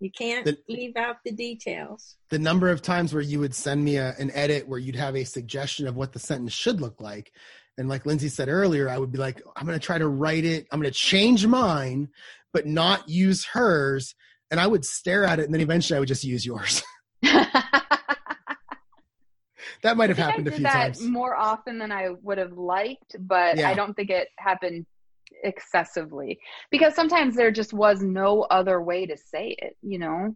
You 0.00 0.10
can't 0.10 0.44
the, 0.44 0.56
leave 0.68 0.96
out 0.96 1.16
the 1.24 1.32
details. 1.32 2.16
The 2.30 2.38
number 2.38 2.68
of 2.68 2.82
times 2.82 3.12
where 3.12 3.22
you 3.22 3.40
would 3.40 3.54
send 3.54 3.84
me 3.84 3.96
a, 3.96 4.14
an 4.18 4.30
edit 4.32 4.68
where 4.68 4.78
you'd 4.78 4.96
have 4.96 5.16
a 5.16 5.24
suggestion 5.24 5.88
of 5.88 5.96
what 5.96 6.12
the 6.12 6.18
sentence 6.18 6.52
should 6.52 6.80
look 6.80 7.00
like. 7.00 7.32
And 7.78 7.88
like 7.88 8.06
Lindsay 8.06 8.28
said 8.28 8.48
earlier, 8.48 8.88
I 8.88 8.98
would 8.98 9.10
be 9.10 9.18
like, 9.18 9.42
I'm 9.56 9.66
going 9.66 9.78
to 9.78 9.84
try 9.84 9.98
to 9.98 10.08
write 10.08 10.44
it. 10.44 10.66
I'm 10.70 10.80
going 10.80 10.92
to 10.92 10.98
change 10.98 11.46
mine, 11.46 12.08
but 12.52 12.66
not 12.66 13.08
use 13.08 13.44
hers. 13.44 14.14
And 14.50 14.60
I 14.60 14.66
would 14.66 14.84
stare 14.84 15.24
at 15.24 15.40
it. 15.40 15.44
And 15.44 15.54
then 15.54 15.60
eventually 15.60 15.96
I 15.96 16.00
would 16.00 16.08
just 16.08 16.24
use 16.24 16.46
yours. 16.46 16.82
that 17.22 17.82
might 19.96 20.10
have 20.10 20.18
happened 20.18 20.48
a 20.48 20.52
few 20.52 20.64
times. 20.64 21.02
More 21.02 21.36
often 21.36 21.78
than 21.78 21.92
I 21.92 22.10
would 22.22 22.38
have 22.38 22.52
liked, 22.52 23.16
but 23.18 23.58
yeah. 23.58 23.68
I 23.68 23.74
don't 23.74 23.94
think 23.94 24.10
it 24.10 24.28
happened 24.38 24.86
excessively 25.42 26.38
because 26.70 26.94
sometimes 26.94 27.36
there 27.36 27.50
just 27.50 27.72
was 27.72 28.02
no 28.02 28.42
other 28.42 28.80
way 28.80 29.06
to 29.06 29.16
say 29.16 29.56
it, 29.58 29.76
you 29.82 29.98
know? 29.98 30.34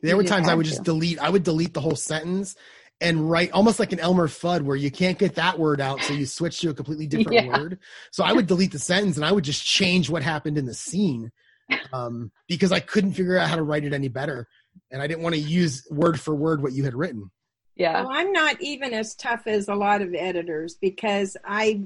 There 0.00 0.10
you 0.10 0.16
were 0.16 0.24
times 0.24 0.48
I 0.48 0.54
would 0.54 0.64
to. 0.64 0.70
just 0.70 0.84
delete, 0.84 1.18
I 1.18 1.30
would 1.30 1.42
delete 1.44 1.74
the 1.74 1.80
whole 1.80 1.96
sentence 1.96 2.56
and 3.00 3.28
write 3.30 3.52
almost 3.52 3.78
like 3.78 3.92
an 3.92 4.00
Elmer 4.00 4.28
Fudd 4.28 4.62
where 4.62 4.76
you 4.76 4.90
can't 4.90 5.18
get 5.18 5.34
that 5.36 5.58
word 5.58 5.80
out. 5.80 6.02
So 6.02 6.12
you 6.12 6.26
switch 6.26 6.60
to 6.60 6.70
a 6.70 6.74
completely 6.74 7.06
different 7.08 7.46
yeah. 7.46 7.58
word. 7.58 7.78
So 8.12 8.24
I 8.24 8.32
would 8.32 8.46
delete 8.46 8.72
the 8.72 8.78
sentence 8.78 9.16
and 9.16 9.24
I 9.24 9.32
would 9.32 9.44
just 9.44 9.64
change 9.64 10.10
what 10.10 10.22
happened 10.22 10.58
in 10.58 10.66
the 10.66 10.74
scene 10.74 11.30
um, 11.92 12.30
because 12.48 12.72
I 12.72 12.80
couldn't 12.80 13.12
figure 13.12 13.38
out 13.38 13.48
how 13.48 13.56
to 13.56 13.62
write 13.62 13.84
it 13.84 13.92
any 13.92 14.08
better. 14.08 14.48
And 14.90 15.00
I 15.00 15.06
didn't 15.06 15.22
want 15.22 15.34
to 15.34 15.40
use 15.40 15.86
word 15.90 16.20
for 16.20 16.34
word 16.34 16.62
what 16.62 16.72
you 16.72 16.84
had 16.84 16.94
written. 16.94 17.30
Yeah. 17.76 18.02
Well, 18.02 18.10
I'm 18.12 18.32
not 18.32 18.60
even 18.60 18.92
as 18.92 19.14
tough 19.14 19.46
as 19.46 19.68
a 19.68 19.74
lot 19.74 20.00
of 20.00 20.14
editors 20.14 20.76
because 20.80 21.36
I 21.44 21.84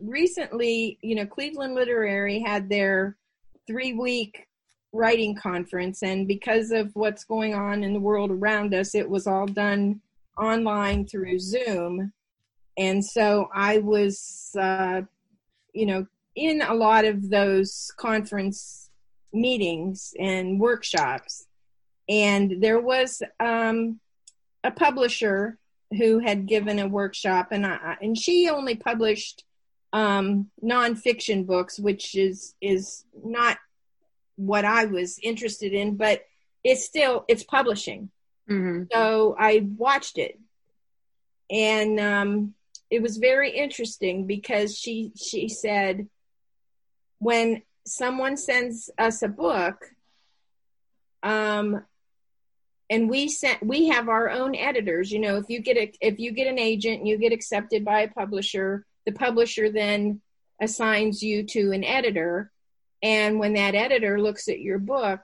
recently, 0.00 0.98
you 1.02 1.14
know, 1.14 1.26
Cleveland 1.26 1.74
Literary 1.74 2.40
had 2.40 2.68
their 2.68 3.16
three 3.66 3.92
week 3.92 4.46
writing 4.92 5.34
conference, 5.34 6.02
and 6.02 6.26
because 6.26 6.70
of 6.70 6.90
what's 6.94 7.24
going 7.24 7.54
on 7.54 7.84
in 7.84 7.92
the 7.92 8.00
world 8.00 8.30
around 8.30 8.74
us, 8.74 8.94
it 8.94 9.08
was 9.08 9.26
all 9.26 9.46
done 9.46 10.00
online 10.38 11.06
through 11.06 11.38
Zoom. 11.38 12.12
And 12.78 13.04
so 13.04 13.48
I 13.54 13.78
was, 13.78 14.54
uh, 14.58 15.02
you 15.72 15.86
know, 15.86 16.06
in 16.34 16.62
a 16.62 16.74
lot 16.74 17.04
of 17.04 17.30
those 17.30 17.90
conference 17.96 18.90
meetings 19.32 20.14
and 20.18 20.60
workshops. 20.60 21.46
And 22.08 22.62
there 22.62 22.80
was 22.80 23.22
um, 23.40 23.98
a 24.62 24.70
publisher 24.70 25.58
who 25.96 26.18
had 26.18 26.46
given 26.46 26.78
a 26.78 26.88
workshop, 26.88 27.48
and 27.52 27.66
I, 27.66 27.96
and 28.00 28.16
she 28.16 28.48
only 28.48 28.74
published 28.74 29.44
um, 29.92 30.50
nonfiction 30.62 31.46
books, 31.46 31.78
which 31.78 32.14
is 32.14 32.54
is 32.60 33.04
not 33.24 33.58
what 34.36 34.64
I 34.64 34.84
was 34.84 35.18
interested 35.22 35.72
in, 35.72 35.96
but 35.96 36.22
it's 36.62 36.84
still 36.84 37.24
it's 37.28 37.44
publishing. 37.44 38.10
Mm-hmm. 38.50 38.84
So 38.92 39.36
I 39.38 39.66
watched 39.76 40.18
it, 40.18 40.38
and 41.50 41.98
um, 41.98 42.54
it 42.90 43.02
was 43.02 43.16
very 43.16 43.50
interesting 43.50 44.26
because 44.26 44.76
she 44.76 45.12
she 45.16 45.48
said 45.48 46.08
when 47.18 47.62
someone 47.86 48.36
sends 48.36 48.90
us 48.98 49.22
a 49.22 49.28
book, 49.28 49.84
um, 51.22 51.84
and 52.90 53.08
we 53.08 53.28
sent 53.28 53.64
we 53.64 53.88
have 53.88 54.08
our 54.08 54.30
own 54.30 54.54
editors. 54.54 55.10
You 55.10 55.20
know, 55.20 55.36
if 55.36 55.48
you 55.48 55.60
get 55.60 55.76
a 55.76 55.92
if 56.00 56.18
you 56.18 56.32
get 56.32 56.46
an 56.46 56.58
agent 56.58 56.98
and 56.98 57.08
you 57.08 57.18
get 57.18 57.32
accepted 57.32 57.84
by 57.84 58.02
a 58.02 58.08
publisher 58.08 58.84
the 59.06 59.12
publisher 59.12 59.70
then 59.70 60.20
assigns 60.60 61.22
you 61.22 61.44
to 61.44 61.72
an 61.72 61.84
editor. 61.84 62.50
And 63.02 63.38
when 63.38 63.54
that 63.54 63.74
editor 63.74 64.20
looks 64.20 64.48
at 64.48 64.60
your 64.60 64.78
book, 64.78 65.20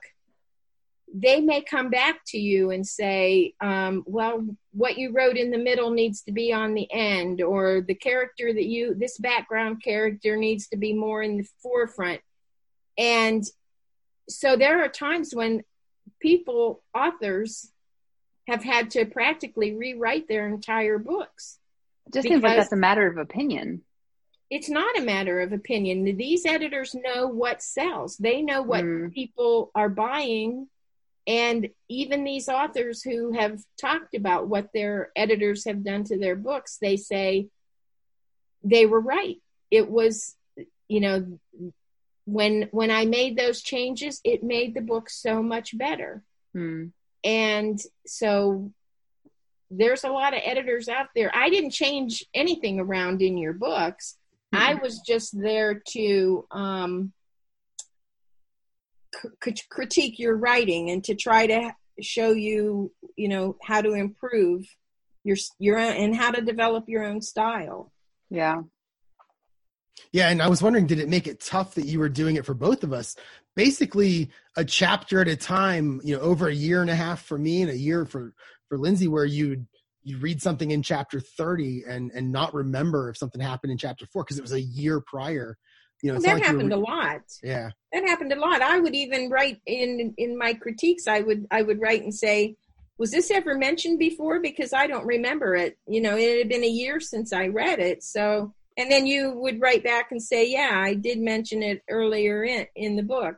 they 1.13 1.41
may 1.41 1.61
come 1.61 1.89
back 1.91 2.21
to 2.27 2.39
you 2.39 2.71
and 2.71 2.87
say, 2.87 3.53
um, 3.61 4.03
well, 4.07 4.47
what 4.71 4.97
you 4.97 5.11
wrote 5.11 5.37
in 5.37 5.51
the 5.51 5.59
middle 5.59 5.91
needs 5.91 6.23
to 6.23 6.31
be 6.31 6.51
on 6.51 6.73
the 6.73 6.91
end, 6.91 7.41
or 7.41 7.81
the 7.81 7.93
character 7.93 8.51
that 8.51 8.65
you, 8.65 8.95
this 8.95 9.19
background 9.19 9.83
character 9.83 10.35
needs 10.37 10.67
to 10.69 10.77
be 10.77 10.93
more 10.93 11.21
in 11.21 11.37
the 11.37 11.47
forefront. 11.61 12.21
And 12.97 13.43
so 14.27 14.55
there 14.55 14.83
are 14.83 14.89
times 14.89 15.35
when 15.35 15.63
people, 16.19 16.81
authors, 16.95 17.71
have 18.47 18.63
had 18.63 18.91
to 18.91 19.05
practically 19.05 19.75
rewrite 19.75 20.27
their 20.27 20.47
entire 20.47 20.97
books 20.97 21.59
just 22.11 22.27
seems 22.27 22.43
like 22.43 22.57
that's 22.57 22.71
a 22.71 22.77
matter 22.77 23.07
of 23.07 23.17
opinion. 23.17 23.81
It's 24.49 24.69
not 24.69 24.97
a 24.97 25.01
matter 25.01 25.39
of 25.41 25.51
opinion. 25.51 26.03
These 26.17 26.45
editors 26.45 26.93
know 26.93 27.27
what 27.27 27.61
sells. 27.61 28.17
They 28.17 28.41
know 28.41 28.61
what 28.61 28.83
mm. 28.83 29.11
people 29.11 29.71
are 29.73 29.89
buying. 29.89 30.67
And 31.25 31.69
even 31.89 32.23
these 32.23 32.49
authors 32.49 33.01
who 33.01 33.31
have 33.31 33.59
talked 33.79 34.13
about 34.13 34.47
what 34.47 34.69
their 34.73 35.11
editors 35.15 35.65
have 35.65 35.83
done 35.83 36.03
to 36.05 36.19
their 36.19 36.35
books, 36.35 36.77
they 36.79 36.97
say 36.97 37.47
they 38.63 38.85
were 38.85 38.99
right. 38.99 39.37
It 39.71 39.89
was, 39.89 40.35
you 40.87 40.99
know, 40.99 41.39
when 42.25 42.69
when 42.71 42.91
I 42.91 43.05
made 43.05 43.37
those 43.37 43.61
changes, 43.61 44.21
it 44.23 44.43
made 44.43 44.73
the 44.73 44.81
book 44.81 45.09
so 45.09 45.41
much 45.41 45.77
better. 45.77 46.23
Mm. 46.55 46.91
And 47.23 47.79
so 48.05 48.71
there's 49.77 50.03
a 50.03 50.09
lot 50.09 50.33
of 50.33 50.41
editors 50.43 50.87
out 50.87 51.07
there. 51.15 51.31
I 51.35 51.49
didn't 51.49 51.71
change 51.71 52.23
anything 52.33 52.79
around 52.79 53.21
in 53.21 53.37
your 53.37 53.53
books. 53.53 54.17
Mm-hmm. 54.53 54.63
I 54.63 54.75
was 54.75 55.01
just 55.05 55.39
there 55.39 55.81
to 55.89 56.47
um, 56.51 57.13
c- 59.43 59.55
critique 59.69 60.19
your 60.19 60.35
writing 60.37 60.91
and 60.91 61.03
to 61.05 61.15
try 61.15 61.47
to 61.47 61.71
show 62.01 62.31
you, 62.31 62.91
you 63.15 63.27
know, 63.27 63.55
how 63.63 63.81
to 63.81 63.93
improve 63.93 64.65
your 65.23 65.37
your 65.59 65.79
own, 65.79 65.93
and 65.93 66.15
how 66.15 66.31
to 66.31 66.41
develop 66.41 66.85
your 66.87 67.03
own 67.03 67.21
style. 67.21 67.91
Yeah. 68.29 68.61
Yeah, 70.11 70.29
and 70.29 70.41
I 70.41 70.47
was 70.47 70.61
wondering, 70.61 70.87
did 70.87 70.99
it 70.99 71.07
make 71.07 71.27
it 71.27 71.39
tough 71.39 71.75
that 71.75 71.85
you 71.85 71.99
were 71.99 72.09
doing 72.09 72.35
it 72.35 72.45
for 72.45 72.53
both 72.53 72.83
of 72.83 72.93
us? 72.93 73.15
Basically, 73.55 74.29
a 74.57 74.65
chapter 74.65 75.21
at 75.21 75.27
a 75.27 75.35
time, 75.35 76.01
you 76.03 76.15
know, 76.15 76.21
over 76.21 76.47
a 76.47 76.53
year 76.53 76.81
and 76.81 76.89
a 76.89 76.95
half 76.95 77.23
for 77.23 77.37
me 77.37 77.61
and 77.61 77.71
a 77.71 77.77
year 77.77 78.05
for 78.05 78.33
for 78.73 78.79
Lindsay, 78.79 79.07
where 79.07 79.25
you'd 79.25 79.67
you 80.01 80.17
read 80.17 80.41
something 80.41 80.71
in 80.71 80.81
chapter 80.81 81.19
30 81.19 81.83
and 81.87 82.11
and 82.11 82.31
not 82.31 82.55
remember 82.55 83.09
if 83.09 83.17
something 83.17 83.39
happened 83.39 83.71
in 83.71 83.77
chapter 83.77 84.07
4 84.07 84.23
because 84.23 84.39
it 84.39 84.41
was 84.41 84.51
a 84.51 84.61
year 84.61 84.99
prior. 84.99 85.57
You 86.01 86.09
know 86.09 86.13
well, 86.15 86.23
that 86.23 86.33
like 86.33 86.43
happened 86.43 86.69
re- 86.69 86.75
a 86.75 86.79
lot. 86.79 87.21
Yeah. 87.43 87.69
That 87.93 88.03
happened 88.07 88.33
a 88.33 88.39
lot. 88.39 88.63
I 88.63 88.79
would 88.79 88.95
even 88.95 89.29
write 89.29 89.61
in 89.67 90.15
in 90.17 90.37
my 90.37 90.55
critiques 90.55 91.07
i 91.07 91.21
would 91.21 91.45
i 91.51 91.61
would 91.61 91.79
write 91.79 92.01
and 92.01 92.13
say 92.13 92.55
was 92.97 93.11
this 93.11 93.31
ever 93.31 93.55
mentioned 93.55 93.99
before? 93.99 94.39
Because 94.39 94.73
i 94.73 94.87
don't 94.87 95.05
remember 95.05 95.55
it. 95.55 95.77
You 95.87 96.01
know 96.01 96.17
it 96.17 96.39
had 96.39 96.49
been 96.49 96.63
a 96.63 96.67
year 96.67 96.99
since 96.99 97.31
i 97.31 97.47
read 97.47 97.77
it 97.79 98.01
so 98.03 98.51
and 98.75 98.91
then 98.91 99.05
you 99.05 99.33
would 99.35 99.61
write 99.61 99.83
back 99.83 100.07
and 100.11 100.21
say 100.21 100.49
yeah 100.49 100.71
i 100.73 100.95
did 100.95 101.19
mention 101.19 101.61
it 101.61 101.83
earlier 101.89 102.43
in 102.43 102.65
in 102.75 102.95
the 102.95 103.03
book 103.03 103.35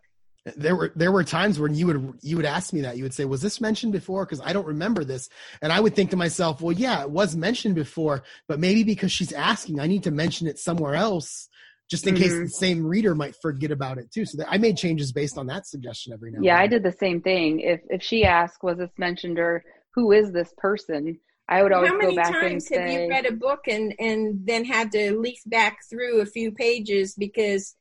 there 0.56 0.76
were 0.76 0.92
there 0.96 1.12
were 1.12 1.24
times 1.24 1.60
when 1.60 1.74
you 1.74 1.88
would 1.88 2.20
you 2.22 2.36
would 2.36 2.46
ask 2.46 2.72
me 2.72 2.82
that. 2.82 2.98
You 2.98 3.04
would 3.04 3.14
say 3.14 3.26
was 3.26 3.42
this 3.42 3.60
mentioned 3.60 3.94
before? 3.94 4.26
Because 4.26 4.42
i 4.42 4.54
don't 4.54 4.68
remember 4.68 5.04
this. 5.04 5.30
And 5.62 5.72
i 5.72 5.80
would 5.80 5.96
think 5.96 6.12
to 6.12 6.18
myself 6.18 6.62
well 6.62 6.72
yeah 6.72 7.02
it 7.02 7.10
was 7.10 7.36
mentioned 7.36 7.76
before 7.76 8.24
but 8.48 8.60
maybe 8.60 8.84
because 8.84 9.12
she's 9.12 9.32
asking 9.32 9.80
i 9.80 9.88
need 9.88 10.04
to 10.04 10.12
mention 10.12 10.48
it 10.48 10.60
somewhere 10.60 10.96
else 10.96 11.50
just 11.90 12.08
in 12.08 12.16
mm-hmm. 12.16 12.24
case 12.24 12.32
the 12.34 12.50
same 12.50 12.86
reader 12.86 13.14
might 13.16 13.36
forget 13.42 13.72
about 13.72 13.98
it 13.98 14.12
too. 14.12 14.26
So 14.26 14.38
that, 14.38 14.48
i 14.50 14.58
made 14.58 14.78
changes 14.78 15.12
based 15.12 15.38
on 15.38 15.48
that 15.48 15.66
suggestion 15.66 16.14
every 16.14 16.32
now 16.32 16.40
yeah 16.42 16.60
i 16.60 16.68
did 16.68 16.84
the 16.84 16.92
same 16.92 17.22
thing. 17.22 17.60
If 17.62 17.82
if 17.90 18.04
she 18.04 18.24
asked 18.24 18.64
was 18.64 18.78
this 18.78 18.92
mentioned 18.98 19.40
or 19.40 19.64
who 19.96 20.12
is 20.12 20.32
this 20.32 20.54
person? 20.58 21.20
I 21.48 21.62
would 21.62 21.72
always 21.72 21.92
How 21.92 21.98
many 21.98 22.16
go 22.16 22.24
back 22.24 22.32
times 22.32 22.52
and 22.52 22.64
say, 22.64 22.82
have 22.82 23.02
you 23.02 23.10
read 23.10 23.26
a 23.26 23.32
book 23.32 23.68
and 23.68 23.94
and 24.00 24.46
then 24.46 24.66
had 24.66 24.92
to 24.94 25.18
leaf 25.18 25.42
back 25.46 25.80
through 25.90 26.22
a 26.22 26.26
few 26.26 26.52
pages 26.52 27.16
because 27.16 27.76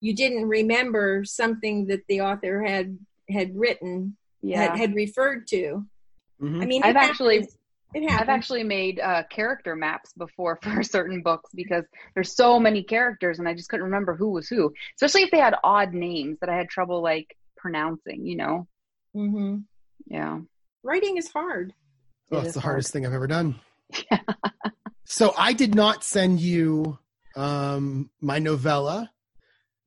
you 0.00 0.14
didn't 0.14 0.48
remember 0.48 1.24
something 1.24 1.86
that 1.86 2.06
the 2.08 2.20
author 2.20 2.62
had 2.62 2.98
had 3.28 3.56
written 3.56 4.16
yeah. 4.42 4.62
had, 4.62 4.78
had 4.78 4.94
referred 4.94 5.46
to. 5.48 5.84
Mm-hmm. 6.40 6.62
I 6.62 6.66
mean, 6.66 6.82
I've 6.84 6.96
actually 6.96 7.48
I've 7.94 8.28
actually 8.28 8.64
made 8.64 9.00
uh, 9.00 9.24
character 9.30 9.74
maps 9.74 10.12
before 10.12 10.58
for 10.62 10.82
certain 10.82 11.22
books 11.22 11.50
because 11.54 11.84
there's 12.14 12.34
so 12.34 12.60
many 12.60 12.82
characters 12.82 13.38
and 13.38 13.48
I 13.48 13.54
just 13.54 13.68
couldn't 13.68 13.84
remember 13.84 14.14
who 14.14 14.30
was 14.30 14.48
who, 14.48 14.72
especially 14.96 15.22
if 15.22 15.30
they 15.30 15.38
had 15.38 15.54
odd 15.64 15.94
names 15.94 16.38
that 16.40 16.50
I 16.50 16.56
had 16.56 16.68
trouble 16.68 17.02
like 17.02 17.36
pronouncing. 17.56 18.26
You 18.26 18.36
know. 18.36 18.68
Mm-hmm. 19.16 19.58
Yeah. 20.06 20.38
Writing 20.82 21.16
is 21.16 21.28
hard. 21.28 21.74
Well, 22.30 22.42
it's 22.44 22.54
the 22.54 22.60
hard. 22.60 22.72
hardest 22.72 22.92
thing 22.92 23.06
I've 23.06 23.14
ever 23.14 23.26
done. 23.26 23.58
Yeah. 24.10 24.20
so 25.04 25.34
I 25.36 25.54
did 25.54 25.74
not 25.74 26.04
send 26.04 26.40
you 26.40 26.98
um, 27.34 28.10
my 28.20 28.38
novella 28.38 29.10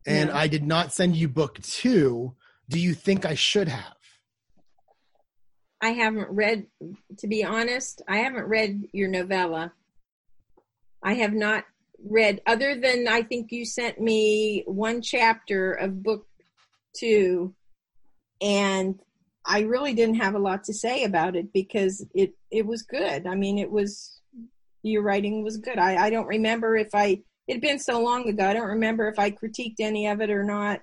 and 0.05 0.29
yeah. 0.29 0.37
I 0.37 0.47
did 0.47 0.63
not 0.63 0.93
send 0.93 1.15
you 1.15 1.27
book 1.27 1.61
two, 1.61 2.35
do 2.69 2.79
you 2.79 2.93
think 2.93 3.25
I 3.25 3.35
should 3.35 3.67
have? 3.67 3.95
I 5.81 5.89
haven't 5.89 6.29
read, 6.29 6.67
to 7.17 7.27
be 7.27 7.43
honest, 7.43 8.01
I 8.07 8.17
haven't 8.17 8.45
read 8.45 8.83
your 8.93 9.09
novella. 9.09 9.73
I 11.03 11.15
have 11.15 11.33
not 11.33 11.65
read, 12.07 12.41
other 12.45 12.79
than 12.79 13.07
I 13.07 13.23
think 13.23 13.51
you 13.51 13.65
sent 13.65 13.99
me 13.99 14.63
one 14.67 15.01
chapter 15.01 15.73
of 15.73 16.03
book 16.03 16.27
two, 16.95 17.55
and 18.41 18.99
I 19.45 19.61
really 19.61 19.93
didn't 19.93 20.15
have 20.15 20.35
a 20.35 20.39
lot 20.39 20.63
to 20.65 20.73
say 20.73 21.03
about 21.03 21.35
it 21.35 21.51
because 21.51 22.05
it 22.13 22.33
it 22.51 22.65
was 22.65 22.83
good. 22.83 23.25
I 23.25 23.35
mean, 23.35 23.57
it 23.57 23.71
was 23.71 24.21
your 24.83 25.01
writing 25.01 25.43
was 25.43 25.57
good. 25.57 25.79
I 25.79 26.05
I 26.05 26.09
don't 26.11 26.27
remember 26.27 26.75
if 26.75 26.89
I 26.93 27.23
it 27.51 27.55
had 27.55 27.61
been 27.61 27.79
so 27.79 28.01
long 28.01 28.29
ago. 28.29 28.47
I 28.47 28.53
don't 28.53 28.69
remember 28.69 29.09
if 29.09 29.19
I 29.19 29.29
critiqued 29.29 29.81
any 29.81 30.07
of 30.07 30.21
it 30.21 30.29
or 30.29 30.45
not. 30.45 30.79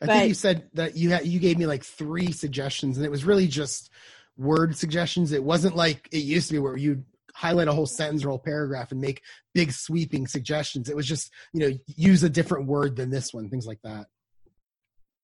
I 0.00 0.06
but, 0.06 0.08
think 0.10 0.28
you 0.28 0.34
said 0.34 0.68
that 0.74 0.96
you 0.96 1.10
had 1.10 1.26
you 1.26 1.40
gave 1.40 1.58
me 1.58 1.66
like 1.66 1.82
three 1.82 2.30
suggestions, 2.30 2.96
and 2.96 3.04
it 3.04 3.10
was 3.10 3.24
really 3.24 3.48
just 3.48 3.90
word 4.36 4.76
suggestions. 4.76 5.32
It 5.32 5.42
wasn't 5.42 5.74
like 5.74 6.08
it 6.12 6.18
used 6.18 6.46
to 6.48 6.52
be 6.52 6.58
where 6.60 6.76
you 6.76 7.02
highlight 7.34 7.66
a 7.66 7.72
whole 7.72 7.86
sentence 7.86 8.24
or 8.24 8.28
a 8.28 8.30
whole 8.30 8.38
paragraph 8.38 8.92
and 8.92 9.00
make 9.00 9.22
big 9.52 9.72
sweeping 9.72 10.28
suggestions. 10.28 10.88
It 10.88 10.94
was 10.94 11.08
just 11.08 11.32
you 11.52 11.58
know 11.58 11.76
use 11.96 12.22
a 12.22 12.30
different 12.30 12.66
word 12.66 12.94
than 12.94 13.10
this 13.10 13.34
one, 13.34 13.48
things 13.50 13.66
like 13.66 13.80
that. 13.82 14.06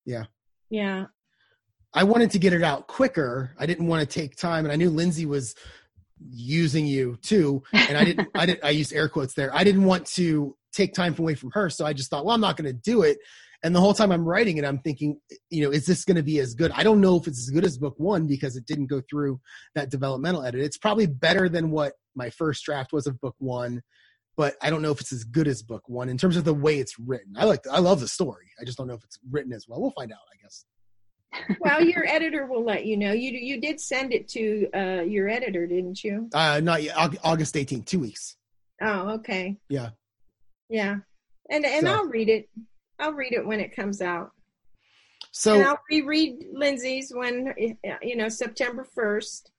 Yeah. 0.04 0.24
Yeah. 0.68 1.06
I 1.94 2.02
wanted 2.02 2.32
to 2.32 2.40
get 2.40 2.52
it 2.52 2.64
out 2.64 2.88
quicker. 2.88 3.52
I 3.56 3.66
didn't 3.66 3.86
want 3.86 4.00
to 4.00 4.20
take 4.20 4.34
time, 4.34 4.64
and 4.64 4.72
I 4.72 4.76
knew 4.76 4.90
Lindsay 4.90 5.26
was 5.26 5.54
using 6.30 6.86
you 6.86 7.16
too. 7.22 7.62
And 7.72 7.96
i 7.96 8.04
didn't 8.04 8.28
i 8.34 8.46
didn't 8.46 8.64
i 8.64 8.70
used 8.70 8.92
air 8.92 9.08
quotes 9.08 9.34
there. 9.34 9.54
I 9.54 9.64
didn't 9.64 9.84
want 9.84 10.06
to 10.14 10.56
take 10.72 10.94
time 10.94 11.14
away 11.18 11.34
from 11.34 11.50
her. 11.52 11.70
So 11.70 11.86
i 11.86 11.92
just 11.92 12.10
thought 12.10 12.24
well 12.24 12.34
i'm 12.34 12.40
not 12.40 12.56
going 12.56 12.72
to 12.72 12.80
do 12.80 13.02
it. 13.02 13.18
And 13.62 13.74
the 13.74 13.80
whole 13.80 13.94
time 13.94 14.12
i'm 14.12 14.24
writing 14.24 14.56
it 14.58 14.64
i'm 14.64 14.78
thinking 14.78 15.18
you 15.50 15.64
know 15.64 15.70
is 15.70 15.86
this 15.86 16.04
going 16.04 16.16
to 16.16 16.22
be 16.22 16.38
as 16.38 16.54
good? 16.54 16.70
I 16.72 16.82
don't 16.82 17.00
know 17.00 17.16
if 17.16 17.26
it's 17.26 17.40
as 17.40 17.50
good 17.50 17.64
as 17.64 17.78
book 17.78 17.94
one 17.96 18.26
because 18.26 18.56
it 18.56 18.66
didn't 18.66 18.86
go 18.86 19.02
through 19.08 19.40
that 19.74 19.90
developmental 19.90 20.44
edit. 20.44 20.60
It's 20.60 20.78
probably 20.78 21.06
better 21.06 21.48
than 21.48 21.70
what 21.70 21.94
my 22.14 22.30
first 22.30 22.64
draft 22.64 22.92
was 22.92 23.06
of 23.06 23.20
book 23.20 23.36
one 23.38 23.82
but 24.36 24.54
i 24.62 24.70
don't 24.70 24.82
know 24.82 24.92
if 24.92 25.00
it's 25.00 25.12
as 25.12 25.24
good 25.24 25.48
as 25.48 25.62
book 25.62 25.82
one 25.86 26.08
in 26.08 26.16
terms 26.16 26.36
of 26.36 26.44
the 26.44 26.54
way 26.54 26.78
it's 26.78 26.98
written. 26.98 27.34
I 27.36 27.44
like 27.44 27.66
i 27.70 27.80
love 27.80 28.00
the 28.00 28.08
story. 28.08 28.46
I 28.60 28.64
just 28.64 28.78
don't 28.78 28.86
know 28.86 28.94
if 28.94 29.04
it's 29.04 29.18
written 29.30 29.52
as 29.52 29.66
well. 29.68 29.80
We'll 29.80 29.90
find 29.90 30.12
out 30.12 30.18
i 30.32 30.42
guess 30.42 30.64
well, 31.60 31.82
your 31.82 32.06
editor 32.06 32.46
will 32.46 32.64
let 32.64 32.84
you 32.86 32.96
know. 32.96 33.12
You 33.12 33.32
you 33.32 33.60
did 33.60 33.80
send 33.80 34.12
it 34.12 34.28
to 34.28 34.68
uh, 34.74 35.02
your 35.02 35.28
editor, 35.28 35.66
didn't 35.66 36.02
you? 36.02 36.28
Uh, 36.32 36.60
not 36.60 36.82
yet. 36.82 36.96
August 37.22 37.54
18th, 37.54 37.86
two 37.86 38.00
weeks. 38.00 38.36
Oh, 38.80 39.10
okay. 39.16 39.56
Yeah. 39.68 39.90
Yeah, 40.68 40.96
and 41.50 41.64
and 41.64 41.86
so. 41.86 41.92
I'll 41.92 42.06
read 42.06 42.28
it. 42.28 42.48
I'll 42.98 43.12
read 43.12 43.32
it 43.32 43.46
when 43.46 43.60
it 43.60 43.74
comes 43.74 44.02
out. 44.02 44.32
So 45.30 45.54
and 45.54 45.64
I'll 45.64 45.80
reread 45.90 46.44
Lindsay's 46.52 47.12
when 47.14 47.54
you 48.02 48.16
know 48.16 48.28
September 48.28 48.86
1st. 48.96 49.50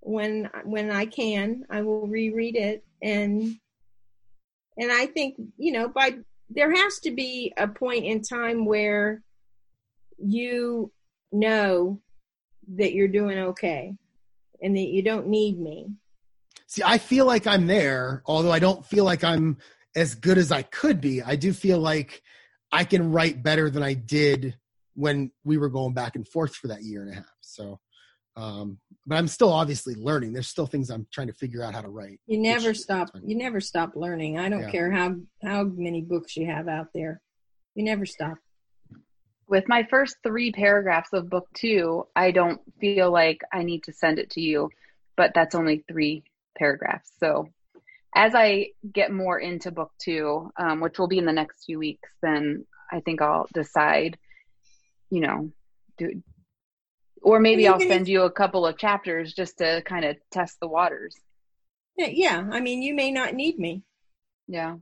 When 0.00 0.48
when 0.64 0.90
I 0.90 1.06
can, 1.06 1.64
I 1.70 1.82
will 1.82 2.06
reread 2.06 2.56
it 2.56 2.84
and 3.02 3.56
and 4.76 4.92
I 4.92 5.06
think 5.06 5.36
you 5.56 5.72
know 5.72 5.88
by 5.88 6.18
there 6.50 6.72
has 6.74 7.00
to 7.00 7.10
be 7.10 7.52
a 7.56 7.68
point 7.68 8.04
in 8.04 8.22
time 8.22 8.64
where 8.64 9.22
you 10.18 10.92
know 11.32 12.00
that 12.76 12.92
you're 12.92 13.08
doing 13.08 13.38
okay 13.38 13.94
and 14.62 14.76
that 14.76 14.88
you 14.88 15.02
don't 15.02 15.28
need 15.28 15.58
me. 15.58 15.88
See, 16.66 16.82
I 16.84 16.98
feel 16.98 17.24
like 17.24 17.46
I'm 17.46 17.66
there, 17.66 18.22
although 18.26 18.52
I 18.52 18.58
don't 18.58 18.84
feel 18.84 19.04
like 19.04 19.24
I'm 19.24 19.58
as 19.96 20.14
good 20.14 20.38
as 20.38 20.52
I 20.52 20.62
could 20.62 21.00
be. 21.00 21.22
I 21.22 21.36
do 21.36 21.52
feel 21.52 21.78
like 21.78 22.22
I 22.70 22.84
can 22.84 23.10
write 23.10 23.42
better 23.42 23.70
than 23.70 23.82
I 23.82 23.94
did 23.94 24.56
when 24.94 25.30
we 25.44 25.56
were 25.56 25.70
going 25.70 25.94
back 25.94 26.16
and 26.16 26.28
forth 26.28 26.54
for 26.54 26.68
that 26.68 26.82
year 26.82 27.02
and 27.02 27.12
a 27.12 27.14
half. 27.14 27.36
So, 27.40 27.80
um, 28.36 28.78
but 29.06 29.16
I'm 29.16 29.28
still 29.28 29.52
obviously 29.52 29.94
learning. 29.94 30.32
There's 30.32 30.48
still 30.48 30.66
things 30.66 30.90
I'm 30.90 31.06
trying 31.12 31.28
to 31.28 31.32
figure 31.32 31.62
out 31.62 31.74
how 31.74 31.80
to 31.80 31.88
write. 31.88 32.20
You 32.26 32.38
never 32.38 32.74
stop. 32.74 33.08
You 33.24 33.36
never 33.36 33.60
stop 33.60 33.92
learning. 33.96 34.38
I 34.38 34.48
don't 34.48 34.62
yeah. 34.62 34.70
care 34.70 34.90
how 34.90 35.16
how 35.42 35.64
many 35.64 36.02
books 36.02 36.36
you 36.36 36.46
have 36.46 36.68
out 36.68 36.88
there. 36.92 37.22
You 37.74 37.84
never 37.84 38.04
stop 38.04 38.36
with 39.48 39.68
my 39.68 39.86
first 39.90 40.16
three 40.22 40.52
paragraphs 40.52 41.12
of 41.12 41.30
book 41.30 41.48
two, 41.54 42.06
I 42.14 42.30
don't 42.30 42.60
feel 42.80 43.10
like 43.10 43.40
I 43.52 43.62
need 43.62 43.84
to 43.84 43.92
send 43.92 44.18
it 44.18 44.30
to 44.30 44.40
you, 44.40 44.70
but 45.16 45.32
that's 45.34 45.54
only 45.54 45.84
three 45.88 46.24
paragraphs. 46.56 47.10
So 47.18 47.48
as 48.14 48.34
I 48.34 48.68
get 48.90 49.10
more 49.10 49.38
into 49.38 49.70
book 49.70 49.92
two, 49.98 50.50
um, 50.56 50.80
which 50.80 50.98
will 50.98 51.08
be 51.08 51.18
in 51.18 51.24
the 51.24 51.32
next 51.32 51.64
few 51.64 51.78
weeks, 51.78 52.10
then 52.20 52.66
I 52.92 53.00
think 53.00 53.22
I'll 53.22 53.48
decide, 53.52 54.18
you 55.10 55.20
know, 55.20 55.50
do, 55.96 56.22
or 57.22 57.40
maybe 57.40 57.66
I'll 57.66 57.80
send 57.80 58.06
you 58.06 58.22
a 58.22 58.30
couple 58.30 58.66
of 58.66 58.78
chapters 58.78 59.32
just 59.32 59.58
to 59.58 59.82
kind 59.84 60.04
of 60.04 60.16
test 60.30 60.58
the 60.60 60.68
waters. 60.68 61.16
Yeah, 61.96 62.46
I 62.52 62.60
mean, 62.60 62.82
you 62.82 62.94
may 62.94 63.10
not 63.10 63.34
need 63.34 63.58
me. 63.58 63.82
Yeah 64.46 64.76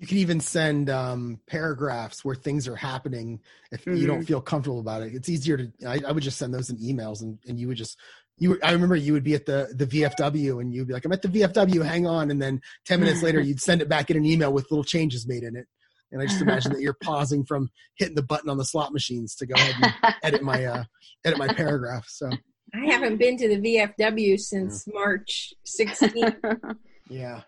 you 0.00 0.06
can 0.06 0.16
even 0.16 0.40
send 0.40 0.88
um, 0.88 1.38
paragraphs 1.46 2.24
where 2.24 2.34
things 2.34 2.66
are 2.66 2.74
happening 2.74 3.38
if 3.70 3.84
mm-hmm. 3.84 3.96
you 3.96 4.06
don't 4.06 4.20
mm-hmm. 4.20 4.26
feel 4.26 4.40
comfortable 4.40 4.80
about 4.80 5.02
it 5.02 5.14
it's 5.14 5.28
easier 5.28 5.58
to 5.58 5.70
I, 5.86 6.00
I, 6.08 6.12
would 6.12 6.22
just 6.22 6.38
send 6.38 6.54
those 6.54 6.70
in 6.70 6.78
emails 6.78 7.20
and, 7.20 7.38
and 7.46 7.60
you 7.60 7.68
would 7.68 7.76
just 7.76 7.98
you 8.38 8.58
i 8.64 8.72
remember 8.72 8.96
you 8.96 9.12
would 9.12 9.22
be 9.22 9.34
at 9.34 9.46
the 9.46 9.72
the 9.76 9.86
vfw 9.86 10.60
and 10.60 10.74
you'd 10.74 10.88
be 10.88 10.94
like 10.94 11.04
i'm 11.04 11.12
at 11.12 11.22
the 11.22 11.28
vfw 11.28 11.84
hang 11.84 12.06
on 12.06 12.30
and 12.30 12.40
then 12.40 12.60
10 12.86 12.98
minutes 12.98 13.22
later 13.22 13.40
you'd 13.40 13.60
send 13.60 13.82
it 13.82 13.88
back 13.88 14.10
in 14.10 14.16
an 14.16 14.24
email 14.24 14.52
with 14.52 14.70
little 14.70 14.84
changes 14.84 15.28
made 15.28 15.42
in 15.42 15.54
it 15.54 15.66
and 16.10 16.22
i 16.22 16.26
just 16.26 16.40
imagine 16.40 16.72
that 16.72 16.80
you're 16.80 16.96
pausing 17.02 17.44
from 17.44 17.68
hitting 17.96 18.16
the 18.16 18.22
button 18.22 18.48
on 18.48 18.56
the 18.56 18.64
slot 18.64 18.92
machines 18.92 19.34
to 19.36 19.46
go 19.46 19.54
ahead 19.54 19.74
and 20.02 20.14
edit 20.22 20.42
my 20.42 20.64
uh 20.64 20.84
edit 21.24 21.38
my 21.38 21.48
paragraph 21.48 22.06
so 22.08 22.30
i 22.74 22.86
haven't 22.86 23.18
been 23.18 23.36
to 23.36 23.48
the 23.48 23.60
vfw 23.60 24.40
since 24.40 24.86
yeah. 24.86 24.98
march 24.98 25.52
16th 25.66 26.76
yeah 27.10 27.42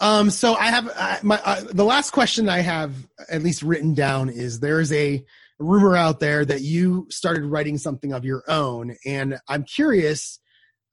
um, 0.00 0.30
so 0.30 0.54
I 0.54 0.66
have 0.66 0.90
uh, 0.94 1.16
my 1.22 1.40
uh, 1.44 1.62
the 1.72 1.84
last 1.84 2.10
question 2.10 2.48
I 2.48 2.60
have 2.60 2.94
at 3.28 3.42
least 3.42 3.62
written 3.62 3.94
down 3.94 4.28
is 4.28 4.60
there 4.60 4.80
is 4.80 4.92
a 4.92 5.24
rumor 5.58 5.94
out 5.96 6.20
there 6.20 6.44
that 6.44 6.62
you 6.62 7.06
started 7.10 7.44
writing 7.44 7.78
something 7.78 8.12
of 8.12 8.24
your 8.24 8.42
own, 8.48 8.96
and 9.04 9.38
I'm 9.48 9.64
curious. 9.64 10.38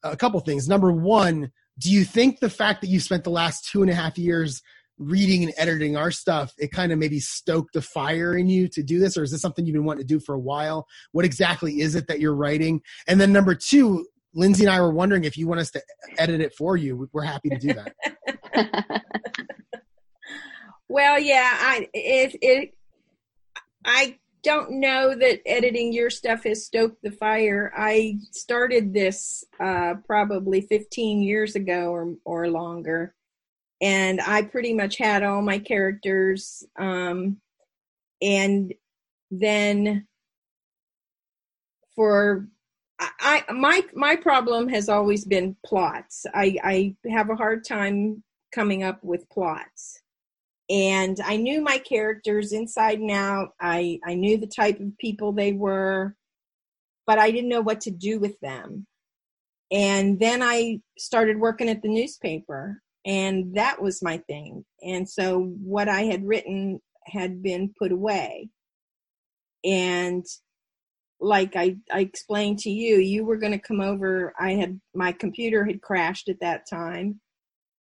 A 0.04 0.16
couple 0.16 0.40
things. 0.42 0.70
Number 0.70 0.92
one, 0.92 1.52
do 1.80 1.92
you 1.92 2.06
think 2.06 2.40
the 2.40 2.52
fact 2.52 2.82
that 2.82 2.88
you 2.88 3.00
spent 3.00 3.24
the 3.24 3.32
last 3.32 3.68
two 3.70 3.82
and 3.82 3.90
a 3.90 3.96
half 3.96 4.18
years 4.18 4.62
reading 5.00 5.44
and 5.44 5.54
editing 5.58 5.96
our 5.96 6.12
stuff, 6.12 6.54
it 6.58 6.72
kind 6.72 6.92
of 6.92 7.00
maybe 7.00 7.20
stoked 7.20 7.76
a 7.76 7.82
fire 7.82 8.36
in 8.36 8.48
you 8.48 8.68
to 8.70 8.84
do 8.84 9.00
this, 9.00 9.18
or 9.18 9.24
is 9.24 9.32
this 9.32 9.42
something 9.42 9.66
you've 9.66 9.74
been 9.74 9.86
wanting 9.86 10.06
to 10.06 10.08
do 10.08 10.20
for 10.20 10.36
a 10.36 10.40
while? 10.40 10.88
What 11.12 11.26
exactly 11.26 11.82
is 11.82 11.96
it 11.96 12.08
that 12.08 12.20
you're 12.20 12.36
writing? 12.36 12.82
And 13.08 13.22
then 13.22 13.32
number 13.32 13.56
two, 13.56 14.06
Lindsay 14.34 14.66
and 14.66 14.72
I 14.72 14.82
were 14.82 14.92
wondering 14.92 15.24
if 15.24 15.38
you 15.38 15.48
want 15.48 15.62
us 15.62 15.72
to 15.72 15.82
edit 16.18 16.42
it 16.42 16.54
for 16.56 16.78
you. 16.78 17.10
We're 17.12 17.24
happy 17.24 17.50
to 17.50 17.58
do 17.58 17.74
that. 17.74 17.96
well, 20.90 21.20
yeah, 21.20 21.52
I 21.60 21.90
if 21.94 22.36
it 22.42 22.74
I 23.86 24.18
don't 24.44 24.80
know 24.80 25.16
that 25.16 25.42
editing 25.46 25.92
your 25.92 26.10
stuff 26.10 26.44
has 26.44 26.66
stoked 26.66 27.02
the 27.04 27.12
fire. 27.12 27.72
I 27.76 28.18
started 28.32 28.94
this 28.94 29.44
uh, 29.60 29.96
probably 30.06 30.62
15 30.62 31.22
years 31.22 31.56
ago 31.56 31.92
or 31.92 32.16
or 32.26 32.50
longer, 32.50 33.14
and 33.82 34.22
I 34.22 34.44
pretty 34.44 34.74
much 34.74 34.98
had 34.98 35.24
all 35.24 35.42
my 35.42 35.60
characters. 35.60 36.64
Um, 36.78 37.38
and 38.22 38.74
then 39.32 40.08
for 41.96 42.48
I 43.00 43.44
my 43.54 43.84
my 43.94 44.16
problem 44.16 44.70
has 44.70 44.90
always 44.90 45.26
been 45.26 45.56
plots. 45.66 46.26
I 46.34 46.58
I 46.64 46.96
have 47.10 47.30
a 47.30 47.36
hard 47.36 47.64
time 47.64 48.24
coming 48.58 48.84
up 48.84 49.04
with 49.04 49.30
plots. 49.30 50.02
And 50.70 51.20
I 51.24 51.38
knew 51.38 51.62
my 51.62 51.78
characters 51.78 52.52
inside 52.52 53.00
and 53.00 53.12
out. 53.12 53.50
I 53.62 54.00
I 54.06 54.16
knew 54.16 54.38
the 54.38 54.48
type 54.48 54.80
of 54.80 54.98
people 54.98 55.32
they 55.32 55.54
were, 55.54 56.16
but 57.06 57.20
I 57.20 57.32
didn't 57.32 57.50
know 57.50 57.62
what 57.62 57.82
to 57.82 57.92
do 57.92 58.20
with 58.20 58.40
them. 58.42 58.86
And 59.72 60.20
then 60.20 60.42
I 60.42 60.80
started 60.98 61.40
working 61.40 61.70
at 61.70 61.82
the 61.82 61.90
newspaper 61.90 62.82
and 63.06 63.56
that 63.56 63.82
was 63.82 64.04
my 64.04 64.18
thing. 64.28 64.66
And 64.82 65.10
so 65.10 65.54
what 65.62 65.88
I 65.88 66.04
had 66.04 66.28
written 66.28 66.82
had 67.06 67.42
been 67.42 67.74
put 67.80 67.94
away. 67.94 68.50
And 69.64 70.26
like 71.22 71.56
I, 71.56 71.78
I 71.92 72.02
explained 72.02 72.60
to 72.60 72.70
you, 72.70 72.98
you 72.98 73.26
were 73.26 73.38
going 73.38 73.54
to 73.54 73.68
come 73.68 73.80
over. 73.80 74.34
I 74.40 74.52
had 74.56 74.80
my 74.94 75.14
computer 75.14 75.66
had 75.66 75.82
crashed 75.82 76.28
at 76.28 76.42
that 76.42 76.70
time, 76.70 77.22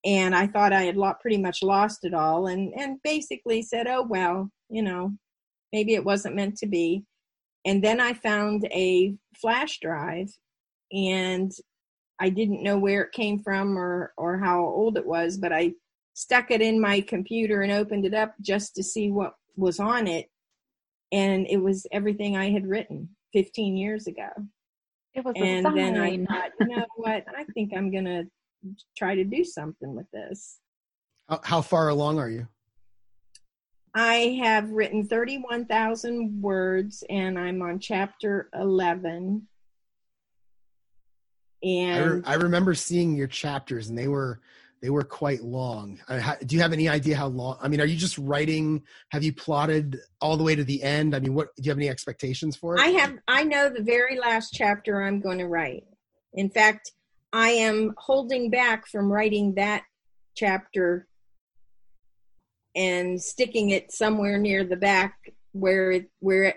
and 0.05 0.35
I 0.35 0.47
thought 0.47 0.73
I 0.73 0.83
had 0.83 0.97
lo- 0.97 1.13
pretty 1.19 1.37
much 1.37 1.63
lost 1.63 2.05
it 2.05 2.13
all, 2.13 2.47
and 2.47 2.73
and 2.77 3.01
basically 3.03 3.61
said, 3.61 3.87
oh 3.87 4.03
well, 4.03 4.49
you 4.69 4.81
know, 4.81 5.13
maybe 5.73 5.95
it 5.95 6.05
wasn't 6.05 6.35
meant 6.35 6.57
to 6.57 6.67
be. 6.67 7.03
And 7.65 7.83
then 7.83 7.99
I 7.99 8.13
found 8.13 8.65
a 8.71 9.15
flash 9.35 9.79
drive, 9.79 10.29
and 10.91 11.51
I 12.19 12.29
didn't 12.29 12.63
know 12.63 12.77
where 12.77 13.01
it 13.01 13.11
came 13.11 13.39
from 13.39 13.77
or 13.77 14.13
or 14.17 14.37
how 14.37 14.61
old 14.63 14.97
it 14.97 15.05
was, 15.05 15.37
but 15.37 15.51
I 15.51 15.73
stuck 16.13 16.51
it 16.51 16.61
in 16.61 16.79
my 16.79 17.01
computer 17.01 17.61
and 17.61 17.71
opened 17.71 18.05
it 18.05 18.13
up 18.13 18.35
just 18.41 18.75
to 18.75 18.83
see 18.83 19.11
what 19.11 19.33
was 19.57 19.79
on 19.79 20.07
it 20.07 20.29
and 21.11 21.47
it 21.49 21.57
was 21.57 21.85
everything 21.91 22.35
I 22.35 22.49
had 22.51 22.67
written 22.67 23.09
15 23.33 23.77
years 23.77 24.07
ago. 24.07 24.29
It 25.13 25.23
was 25.23 25.33
and 25.37 25.65
then 25.77 25.97
I 25.97 26.17
thought, 26.25 26.51
you 26.59 26.75
know 26.75 26.85
what? 26.97 27.23
I 27.35 27.45
think 27.53 27.71
I'm 27.75 27.91
going 27.91 28.05
to 28.05 28.25
try 28.97 29.15
to 29.15 29.23
do 29.23 29.43
something 29.43 29.95
with 29.95 30.09
this. 30.11 30.59
How, 31.29 31.39
how 31.43 31.61
far 31.61 31.89
along 31.89 32.19
are 32.19 32.29
you? 32.29 32.47
I 33.93 34.39
have 34.43 34.71
written 34.71 35.07
31,000 35.07 36.41
words 36.41 37.03
and 37.09 37.39
I'm 37.39 37.61
on 37.61 37.79
chapter 37.79 38.49
11. 38.53 39.47
And 41.63 42.03
I, 42.03 42.05
re- 42.05 42.21
I 42.25 42.33
remember 42.35 42.73
seeing 42.73 43.15
your 43.15 43.27
chapters 43.27 43.89
and 43.89 43.97
they 43.97 44.09
were 44.09 44.41
they 44.81 44.89
were 44.91 45.03
quite 45.03 45.41
long. 45.41 45.99
do 46.45 46.55
you 46.55 46.61
have 46.61 46.73
any 46.73 46.87
idea 46.87 47.15
how 47.15 47.27
long? 47.27 47.57
I 47.59 47.69
mean, 47.69 47.81
are 47.81 47.85
you 47.85 47.95
just 47.95 48.19
writing? 48.19 48.83
Have 49.09 49.23
you 49.23 49.33
plotted 49.33 49.97
all 50.21 50.37
the 50.37 50.43
way 50.43 50.53
to 50.53 50.63
the 50.63 50.83
end? 50.83 51.15
I 51.15 51.19
mean, 51.19 51.33
what 51.33 51.55
do 51.55 51.63
you 51.63 51.71
have 51.71 51.77
any 51.79 51.89
expectations 51.89 52.55
for 52.55 52.75
it? 52.75 52.81
I 52.81 52.87
have. 52.87 53.17
I 53.27 53.45
know 53.45 53.69
the 53.69 53.81
very 53.81 54.19
last 54.19 54.51
chapter 54.53 55.01
I'm 55.01 55.21
going 55.21 55.39
to 55.39 55.47
write. 55.47 55.85
In 56.35 56.49
fact, 56.49 56.91
I 57.35 57.49
am 57.49 57.93
holding 57.97 58.49
back 58.49 58.87
from 58.87 59.11
writing 59.11 59.55
that 59.55 59.83
chapter 60.35 61.07
and 62.75 63.21
sticking 63.21 63.69
it 63.69 63.91
somewhere 63.91 64.37
near 64.37 64.63
the 64.63 64.75
back 64.75 65.15
where 65.51 65.91
it, 65.91 66.09
where 66.19 66.55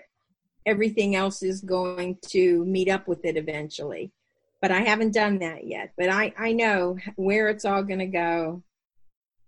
everything 0.65 1.15
else 1.15 1.43
is 1.43 1.61
going 1.61 2.17
to 2.27 2.65
meet 2.65 2.89
up 2.89 3.07
with 3.07 3.23
it 3.23 3.37
eventually 3.37 4.11
but 4.61 4.71
I 4.71 4.81
haven't 4.81 5.13
done 5.13 5.39
that 5.39 5.65
yet. 5.65 5.93
But 5.97 6.09
I, 6.09 6.33
I 6.37 6.51
know 6.51 6.97
where 7.15 7.49
it's 7.49 7.65
all 7.65 7.83
going 7.83 7.99
to 7.99 8.07
go. 8.07 8.63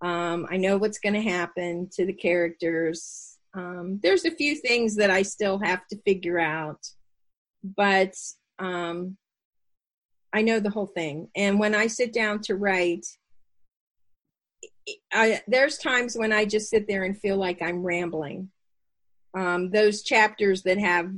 Um, 0.01 0.47
I 0.49 0.57
know 0.57 0.77
what's 0.77 0.99
going 0.99 1.13
to 1.13 1.21
happen 1.21 1.89
to 1.93 2.05
the 2.05 2.13
characters. 2.13 3.37
Um, 3.53 3.99
there's 4.01 4.25
a 4.25 4.31
few 4.31 4.55
things 4.55 4.95
that 4.95 5.11
I 5.11 5.21
still 5.23 5.59
have 5.59 5.85
to 5.87 6.01
figure 6.03 6.39
out, 6.39 6.79
but 7.63 8.15
um, 8.59 9.17
I 10.33 10.41
know 10.41 10.59
the 10.59 10.69
whole 10.69 10.87
thing. 10.87 11.29
And 11.35 11.59
when 11.59 11.75
I 11.75 11.87
sit 11.87 12.13
down 12.13 12.41
to 12.43 12.55
write, 12.55 13.05
I, 15.13 15.41
there's 15.47 15.77
times 15.77 16.15
when 16.15 16.31
I 16.31 16.45
just 16.45 16.69
sit 16.69 16.87
there 16.87 17.03
and 17.03 17.17
feel 17.17 17.37
like 17.37 17.61
I'm 17.61 17.83
rambling. 17.83 18.49
Um, 19.33 19.71
those 19.71 20.03
chapters 20.03 20.63
that 20.63 20.77
have 20.77 21.11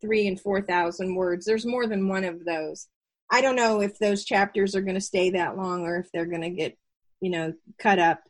three 0.00 0.26
and 0.26 0.40
four 0.40 0.62
thousand 0.62 1.14
words, 1.14 1.44
there's 1.44 1.66
more 1.66 1.86
than 1.86 2.08
one 2.08 2.24
of 2.24 2.44
those. 2.44 2.88
I 3.30 3.40
don't 3.40 3.56
know 3.56 3.80
if 3.80 3.98
those 3.98 4.24
chapters 4.24 4.74
are 4.74 4.82
going 4.82 4.94
to 4.94 5.00
stay 5.00 5.30
that 5.30 5.56
long 5.56 5.84
or 5.84 5.98
if 5.98 6.10
they're 6.12 6.26
going 6.26 6.42
to 6.42 6.50
get, 6.50 6.76
you 7.20 7.30
know, 7.30 7.54
cut 7.78 7.98
up. 7.98 8.20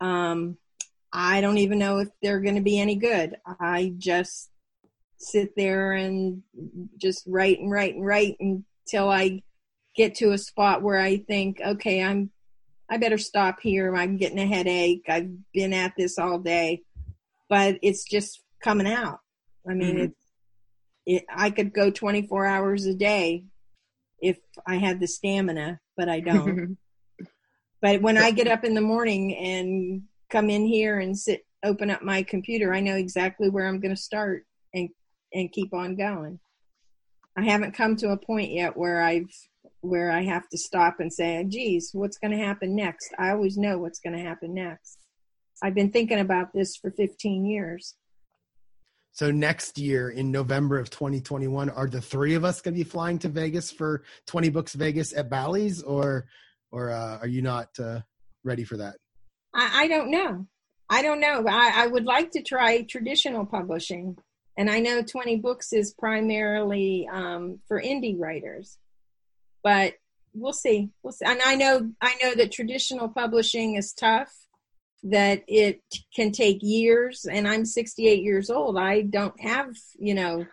Um, 0.00 0.56
I 1.12 1.40
don't 1.40 1.58
even 1.58 1.78
know 1.78 1.98
if 1.98 2.08
they're 2.22 2.40
going 2.40 2.54
to 2.54 2.60
be 2.60 2.78
any 2.78 2.96
good. 2.96 3.36
I 3.60 3.92
just 3.98 4.50
sit 5.18 5.56
there 5.56 5.92
and 5.92 6.42
just 6.96 7.24
write 7.26 7.58
and 7.58 7.70
write 7.70 7.96
and 7.96 8.06
write 8.06 8.36
until 8.88 9.10
I 9.10 9.42
get 9.94 10.14
to 10.16 10.32
a 10.32 10.38
spot 10.38 10.82
where 10.82 10.98
I 10.98 11.18
think, 11.18 11.60
okay, 11.64 12.02
I'm, 12.02 12.30
I 12.90 12.96
better 12.96 13.18
stop 13.18 13.60
here. 13.60 13.94
I'm 13.94 14.16
getting 14.16 14.38
a 14.38 14.46
headache. 14.46 15.04
I've 15.08 15.30
been 15.52 15.74
at 15.74 15.92
this 15.96 16.18
all 16.18 16.38
day, 16.38 16.82
but 17.50 17.78
it's 17.82 18.04
just 18.04 18.42
coming 18.62 18.86
out. 18.86 19.18
I 19.68 19.74
mean, 19.74 19.96
mm-hmm. 19.96 20.04
it, 20.04 20.12
it, 21.06 21.24
I 21.28 21.50
could 21.50 21.74
go 21.74 21.90
24 21.90 22.46
hours 22.46 22.86
a 22.86 22.94
day 22.94 23.44
if 24.20 24.38
I 24.66 24.76
had 24.76 25.00
the 25.00 25.06
stamina, 25.06 25.80
but 25.96 26.08
I 26.08 26.20
don't. 26.20 26.78
but 27.82 28.00
when 28.00 28.16
I 28.16 28.30
get 28.30 28.48
up 28.48 28.64
in 28.64 28.74
the 28.74 28.80
morning 28.80 29.36
and 29.36 30.02
come 30.30 30.48
in 30.48 30.64
here 30.64 30.98
and 30.98 31.18
sit, 31.18 31.44
open 31.62 31.90
up 31.90 32.02
my 32.02 32.22
computer, 32.22 32.72
I 32.72 32.80
know 32.80 32.96
exactly 32.96 33.50
where 33.50 33.66
I'm 33.66 33.80
going 33.80 33.94
to 33.94 34.00
start 34.00 34.46
and 34.72 34.88
and 35.34 35.52
keep 35.52 35.74
on 35.74 35.94
going. 35.94 36.40
I 37.38 37.44
haven't 37.44 37.74
come 37.74 37.94
to 37.96 38.10
a 38.10 38.16
point 38.16 38.50
yet 38.50 38.76
where 38.76 39.00
I've 39.00 39.30
where 39.80 40.10
I 40.10 40.22
have 40.24 40.48
to 40.48 40.58
stop 40.58 40.96
and 40.98 41.12
say, 41.12 41.44
"Geez, 41.48 41.90
what's 41.92 42.18
going 42.18 42.32
to 42.32 42.44
happen 42.44 42.74
next?" 42.74 43.14
I 43.16 43.30
always 43.30 43.56
know 43.56 43.78
what's 43.78 44.00
going 44.00 44.16
to 44.16 44.22
happen 44.22 44.54
next. 44.54 44.98
I've 45.62 45.74
been 45.74 45.92
thinking 45.92 46.18
about 46.18 46.52
this 46.52 46.74
for 46.74 46.90
15 46.90 47.46
years. 47.46 47.94
So 49.12 49.30
next 49.30 49.78
year 49.78 50.10
in 50.10 50.32
November 50.32 50.80
of 50.80 50.90
2021, 50.90 51.70
are 51.70 51.86
the 51.86 52.00
three 52.00 52.34
of 52.34 52.44
us 52.44 52.60
going 52.60 52.74
to 52.74 52.84
be 52.84 52.88
flying 52.88 53.20
to 53.20 53.28
Vegas 53.28 53.70
for 53.70 54.02
20 54.26 54.48
Books 54.48 54.74
Vegas 54.74 55.12
at 55.12 55.30
Bally's, 55.30 55.80
or 55.84 56.26
or 56.72 56.90
uh, 56.90 57.18
are 57.18 57.28
you 57.28 57.42
not 57.42 57.68
uh, 57.78 58.00
ready 58.42 58.64
for 58.64 58.78
that? 58.78 58.96
I, 59.54 59.84
I, 59.84 59.88
don't 59.88 60.10
know. 60.10 60.46
I 60.90 61.02
don't 61.02 61.20
know. 61.20 61.44
I, 61.48 61.84
I 61.84 61.86
would 61.86 62.04
like 62.04 62.32
to 62.32 62.42
try 62.42 62.82
traditional 62.82 63.46
publishing, 63.46 64.18
and 64.58 64.68
I 64.68 64.80
know 64.80 65.02
20 65.02 65.36
Books 65.36 65.72
is 65.72 65.94
primarily 65.94 67.08
um, 67.10 67.60
for 67.68 67.80
indie 67.80 68.18
writers, 68.18 68.76
but 69.62 69.94
we'll 70.34 70.52
see. 70.52 70.90
We'll 71.02 71.12
see. 71.12 71.24
And 71.24 71.40
I 71.46 71.54
know 71.54 71.92
I 72.00 72.16
know 72.22 72.34
that 72.34 72.52
traditional 72.52 73.08
publishing 73.08 73.76
is 73.76 73.92
tough 73.92 74.34
that 75.04 75.44
it 75.46 75.80
can 76.14 76.32
take 76.32 76.58
years 76.60 77.24
and 77.30 77.46
i'm 77.46 77.64
68 77.64 78.20
years 78.20 78.50
old 78.50 78.76
i 78.76 79.02
don't 79.02 79.40
have 79.40 79.68
you 79.96 80.12
know 80.12 80.44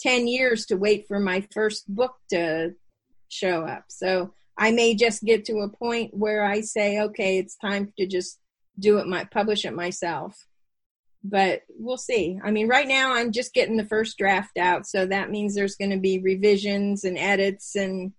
10 0.00 0.26
years 0.26 0.64
to 0.66 0.76
wait 0.76 1.06
for 1.06 1.20
my 1.20 1.46
first 1.52 1.86
book 1.94 2.14
to 2.30 2.72
show 3.28 3.62
up 3.62 3.84
so 3.88 4.32
i 4.56 4.70
may 4.70 4.94
just 4.94 5.22
get 5.22 5.44
to 5.44 5.58
a 5.58 5.68
point 5.68 6.14
where 6.14 6.44
i 6.44 6.62
say 6.62 7.00
okay 7.02 7.36
it's 7.36 7.56
time 7.56 7.92
to 7.98 8.06
just 8.06 8.38
do 8.78 8.96
it 8.96 9.06
my 9.06 9.24
publish 9.24 9.66
it 9.66 9.74
myself 9.74 10.46
but 11.22 11.62
we'll 11.78 11.98
see 11.98 12.38
i 12.42 12.50
mean 12.50 12.66
right 12.66 12.88
now 12.88 13.12
i'm 13.12 13.30
just 13.30 13.52
getting 13.52 13.76
the 13.76 13.84
first 13.84 14.16
draft 14.16 14.56
out 14.56 14.86
so 14.86 15.04
that 15.04 15.30
means 15.30 15.54
there's 15.54 15.76
going 15.76 15.90
to 15.90 15.98
be 15.98 16.18
revisions 16.18 17.04
and 17.04 17.18
edits 17.18 17.76
and 17.76 18.12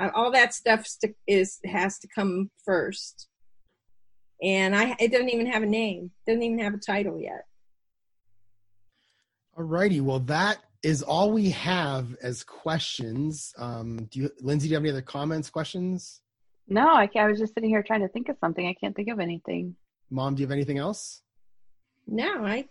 uh, 0.00 0.10
all 0.14 0.30
that 0.30 0.54
stuff 0.54 0.86
is 1.26 1.58
has 1.64 1.98
to 1.98 2.08
come 2.14 2.50
first 2.64 3.28
and 4.44 4.76
I 4.76 4.94
it 5.00 5.10
doesn't 5.10 5.30
even 5.30 5.46
have 5.46 5.62
a 5.62 5.66
name. 5.66 6.10
Doesn't 6.26 6.42
even 6.42 6.58
have 6.58 6.74
a 6.74 6.78
title 6.78 7.18
yet. 7.18 7.46
All 9.56 9.64
righty. 9.64 10.00
Well, 10.00 10.20
that 10.20 10.58
is 10.82 11.02
all 11.02 11.30
we 11.32 11.50
have 11.50 12.14
as 12.22 12.44
questions. 12.44 13.54
Um, 13.56 14.08
do 14.10 14.20
you, 14.20 14.30
Lindsay? 14.40 14.68
Do 14.68 14.72
you 14.72 14.76
have 14.76 14.82
any 14.82 14.90
other 14.90 15.02
comments, 15.02 15.48
questions? 15.48 16.20
No, 16.68 16.88
I, 16.88 17.08
I 17.16 17.26
was 17.26 17.38
just 17.38 17.54
sitting 17.54 17.70
here 17.70 17.82
trying 17.82 18.00
to 18.00 18.08
think 18.08 18.28
of 18.28 18.36
something. 18.38 18.66
I 18.66 18.74
can't 18.74 18.94
think 18.94 19.08
of 19.08 19.20
anything. 19.20 19.76
Mom, 20.10 20.34
do 20.34 20.40
you 20.40 20.46
have 20.46 20.52
anything 20.52 20.78
else? 20.78 21.22
No, 22.06 22.44
I, 22.44 22.66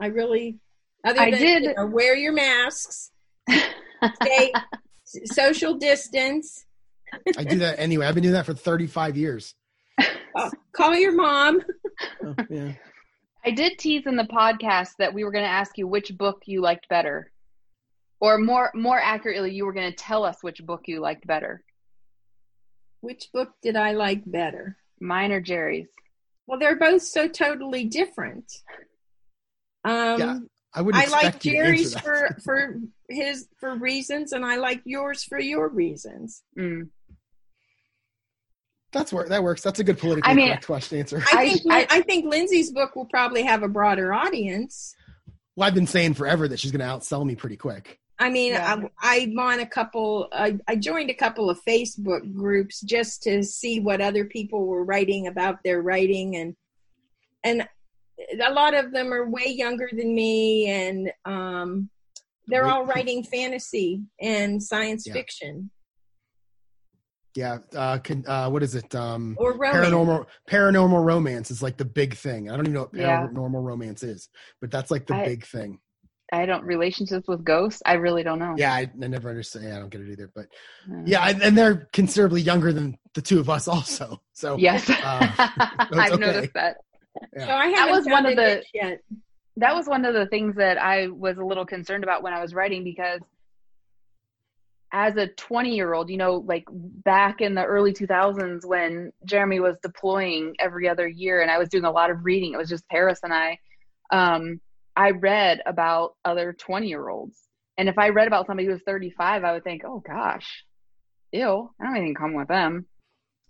I 0.00 0.06
really. 0.06 0.58
Other 1.04 1.20
I 1.20 1.30
than, 1.30 1.40
did. 1.40 1.62
You 1.62 1.74
know, 1.74 1.86
wear 1.86 2.16
your 2.16 2.32
masks. 2.32 3.10
stay, 3.50 4.52
social 5.26 5.74
distance. 5.74 6.64
I 7.36 7.44
do 7.44 7.58
that 7.58 7.78
anyway. 7.78 8.06
I've 8.06 8.14
been 8.14 8.22
doing 8.22 8.34
that 8.34 8.46
for 8.46 8.54
35 8.54 9.16
years. 9.16 9.54
Oh, 10.36 10.50
call 10.72 10.94
your 10.94 11.14
mom. 11.14 11.62
Oh, 12.22 12.34
yeah. 12.50 12.72
I 13.42 13.52
did 13.52 13.78
tease 13.78 14.06
in 14.06 14.16
the 14.16 14.24
podcast 14.24 14.90
that 14.98 15.14
we 15.14 15.24
were 15.24 15.30
going 15.30 15.46
to 15.46 15.50
ask 15.50 15.78
you 15.78 15.88
which 15.88 16.14
book 16.18 16.42
you 16.44 16.60
liked 16.60 16.90
better, 16.90 17.32
or 18.20 18.36
more 18.36 18.70
more 18.74 19.00
accurately, 19.00 19.54
you 19.54 19.64
were 19.64 19.72
going 19.72 19.90
to 19.90 19.96
tell 19.96 20.24
us 20.24 20.42
which 20.42 20.62
book 20.66 20.82
you 20.88 21.00
liked 21.00 21.26
better. 21.26 21.62
Which 23.00 23.28
book 23.32 23.48
did 23.62 23.76
I 23.76 23.92
like 23.92 24.30
better? 24.30 24.76
Mine 25.00 25.32
or 25.32 25.40
Jerry's? 25.40 25.88
Well, 26.46 26.58
they're 26.58 26.76
both 26.76 27.02
so 27.02 27.28
totally 27.28 27.84
different. 27.84 28.52
Um, 29.84 30.20
yeah, 30.20 30.38
I 30.74 30.82
would. 30.82 30.94
I 30.94 31.06
like 31.06 31.40
Jerry's 31.40 31.98
for 31.98 32.36
for 32.44 32.76
his 33.08 33.48
for 33.58 33.74
reasons, 33.74 34.32
and 34.32 34.44
I 34.44 34.56
like 34.56 34.82
yours 34.84 35.24
for 35.24 35.38
your 35.38 35.68
reasons. 35.68 36.42
Mm. 36.58 36.88
That's 38.92 39.12
where 39.12 39.28
that 39.28 39.42
works. 39.42 39.62
That's 39.62 39.80
a 39.80 39.84
good 39.84 39.98
politically 39.98 40.30
I 40.30 40.34
mean, 40.34 40.48
correct 40.48 40.66
question 40.66 40.98
answer. 40.98 41.22
I 41.32 41.50
think 41.50 41.62
I, 41.70 41.86
I, 41.90 42.00
think 42.02 42.24
Lindsay's 42.24 42.70
book 42.70 42.96
will 42.96 43.04
probably 43.04 43.42
have 43.42 43.62
a 43.62 43.68
broader 43.68 44.14
audience. 44.14 44.94
Well, 45.54 45.66
I've 45.66 45.74
been 45.74 45.86
saying 45.86 46.14
forever 46.14 46.48
that 46.48 46.60
she's 46.60 46.72
going 46.72 46.80
to 46.80 46.86
outsell 46.86 47.24
me 47.26 47.34
pretty 47.34 47.56
quick. 47.56 47.98
I 48.18 48.30
mean, 48.30 48.52
yeah. 48.52 48.82
I, 48.98 49.20
I'm 49.20 49.38
on 49.38 49.60
a 49.60 49.66
couple. 49.66 50.28
I, 50.32 50.58
I 50.66 50.76
joined 50.76 51.10
a 51.10 51.14
couple 51.14 51.50
of 51.50 51.60
Facebook 51.68 52.34
groups 52.34 52.80
just 52.80 53.22
to 53.24 53.42
see 53.42 53.80
what 53.80 54.00
other 54.00 54.24
people 54.24 54.66
were 54.66 54.84
writing 54.84 55.26
about 55.26 55.62
their 55.62 55.82
writing, 55.82 56.36
and 56.36 56.54
and 57.44 57.68
a 58.42 58.52
lot 58.52 58.74
of 58.74 58.92
them 58.92 59.12
are 59.12 59.28
way 59.28 59.48
younger 59.48 59.88
than 59.92 60.14
me, 60.14 60.68
and 60.68 61.12
um, 61.26 61.90
they're 62.46 62.66
all 62.66 62.84
writing 62.86 63.22
fantasy 63.22 64.02
and 64.20 64.62
science 64.62 65.06
yeah. 65.06 65.12
fiction. 65.12 65.70
Yeah, 67.34 67.58
uh, 67.74 67.98
can, 67.98 68.24
uh, 68.26 68.48
what 68.48 68.62
is 68.62 68.74
it? 68.74 68.94
Um, 68.94 69.36
or 69.38 69.52
romance. 69.52 69.88
paranormal 69.88 70.26
paranormal 70.48 71.04
romance 71.04 71.50
is 71.50 71.62
like 71.62 71.76
the 71.76 71.84
big 71.84 72.14
thing. 72.14 72.50
I 72.50 72.56
don't 72.56 72.64
even 72.64 72.72
know 72.72 72.80
what 72.82 72.94
paranormal 72.94 73.52
yeah. 73.52 73.68
romance 73.68 74.02
is, 74.02 74.30
but 74.62 74.70
that's 74.70 74.90
like 74.90 75.06
the 75.06 75.16
I, 75.16 75.24
big 75.26 75.44
thing. 75.44 75.78
I 76.32 76.44
don't 76.46 76.64
relationships 76.64 77.28
with 77.28 77.44
ghosts. 77.44 77.82
I 77.86 77.94
really 77.94 78.22
don't 78.22 78.38
know. 78.38 78.54
Yeah, 78.56 78.72
I, 78.72 78.90
I 79.02 79.06
never 79.06 79.28
understand. 79.28 79.66
Yeah, 79.66 79.76
I 79.76 79.78
don't 79.78 79.90
get 79.90 80.00
it 80.00 80.10
either. 80.10 80.30
But 80.34 80.46
mm. 80.88 81.04
yeah, 81.06 81.22
I, 81.22 81.30
and 81.30 81.56
they're 81.56 81.88
considerably 81.92 82.40
younger 82.40 82.72
than 82.72 82.98
the 83.14 83.22
two 83.22 83.38
of 83.38 83.48
us, 83.48 83.68
also. 83.68 84.20
So 84.32 84.56
yes, 84.56 84.88
uh, 84.90 85.32
I've 85.38 86.12
okay. 86.12 86.20
noticed 86.20 86.54
that. 86.54 86.78
Yeah. 87.36 87.46
So 87.46 87.52
I 87.52 87.70
that 87.72 87.90
was 87.90 88.06
one 88.06 88.26
of 88.26 88.36
the 88.36 88.62
yet. 88.74 89.00
that 89.56 89.74
was 89.74 89.86
one 89.86 90.04
of 90.04 90.14
the 90.14 90.26
things 90.26 90.56
that 90.56 90.78
I 90.78 91.08
was 91.08 91.38
a 91.38 91.44
little 91.44 91.64
concerned 91.64 92.04
about 92.04 92.22
when 92.22 92.32
I 92.32 92.42
was 92.42 92.54
writing 92.54 92.84
because 92.84 93.20
as 94.92 95.16
a 95.16 95.28
20 95.28 95.74
year 95.74 95.94
old, 95.94 96.10
you 96.10 96.16
know, 96.16 96.44
like 96.46 96.64
back 96.70 97.40
in 97.40 97.54
the 97.54 97.64
early 97.64 97.92
2000s 97.92 98.64
when 98.64 99.12
Jeremy 99.24 99.60
was 99.60 99.78
deploying 99.82 100.54
every 100.58 100.88
other 100.88 101.06
year 101.06 101.42
and 101.42 101.50
I 101.50 101.58
was 101.58 101.68
doing 101.68 101.84
a 101.84 101.90
lot 101.90 102.10
of 102.10 102.24
reading, 102.24 102.52
it 102.52 102.56
was 102.56 102.68
just 102.68 102.88
Paris 102.88 103.20
and 103.22 103.32
I. 103.32 103.58
Um, 104.10 104.60
I 104.96 105.10
read 105.10 105.60
about 105.66 106.14
other 106.24 106.54
20 106.58 106.88
year 106.88 107.08
olds. 107.08 107.38
And 107.78 107.88
if 107.88 107.98
I 107.98 108.08
read 108.08 108.26
about 108.26 108.46
somebody 108.46 108.66
who 108.66 108.72
was 108.72 108.82
35, 108.86 109.44
I 109.44 109.52
would 109.52 109.64
think, 109.64 109.82
oh 109.84 110.02
gosh, 110.04 110.64
ew, 111.32 111.70
I 111.80 111.84
don't 111.84 111.96
in 111.96 112.14
common 112.14 112.36
with 112.36 112.48
them. 112.48 112.86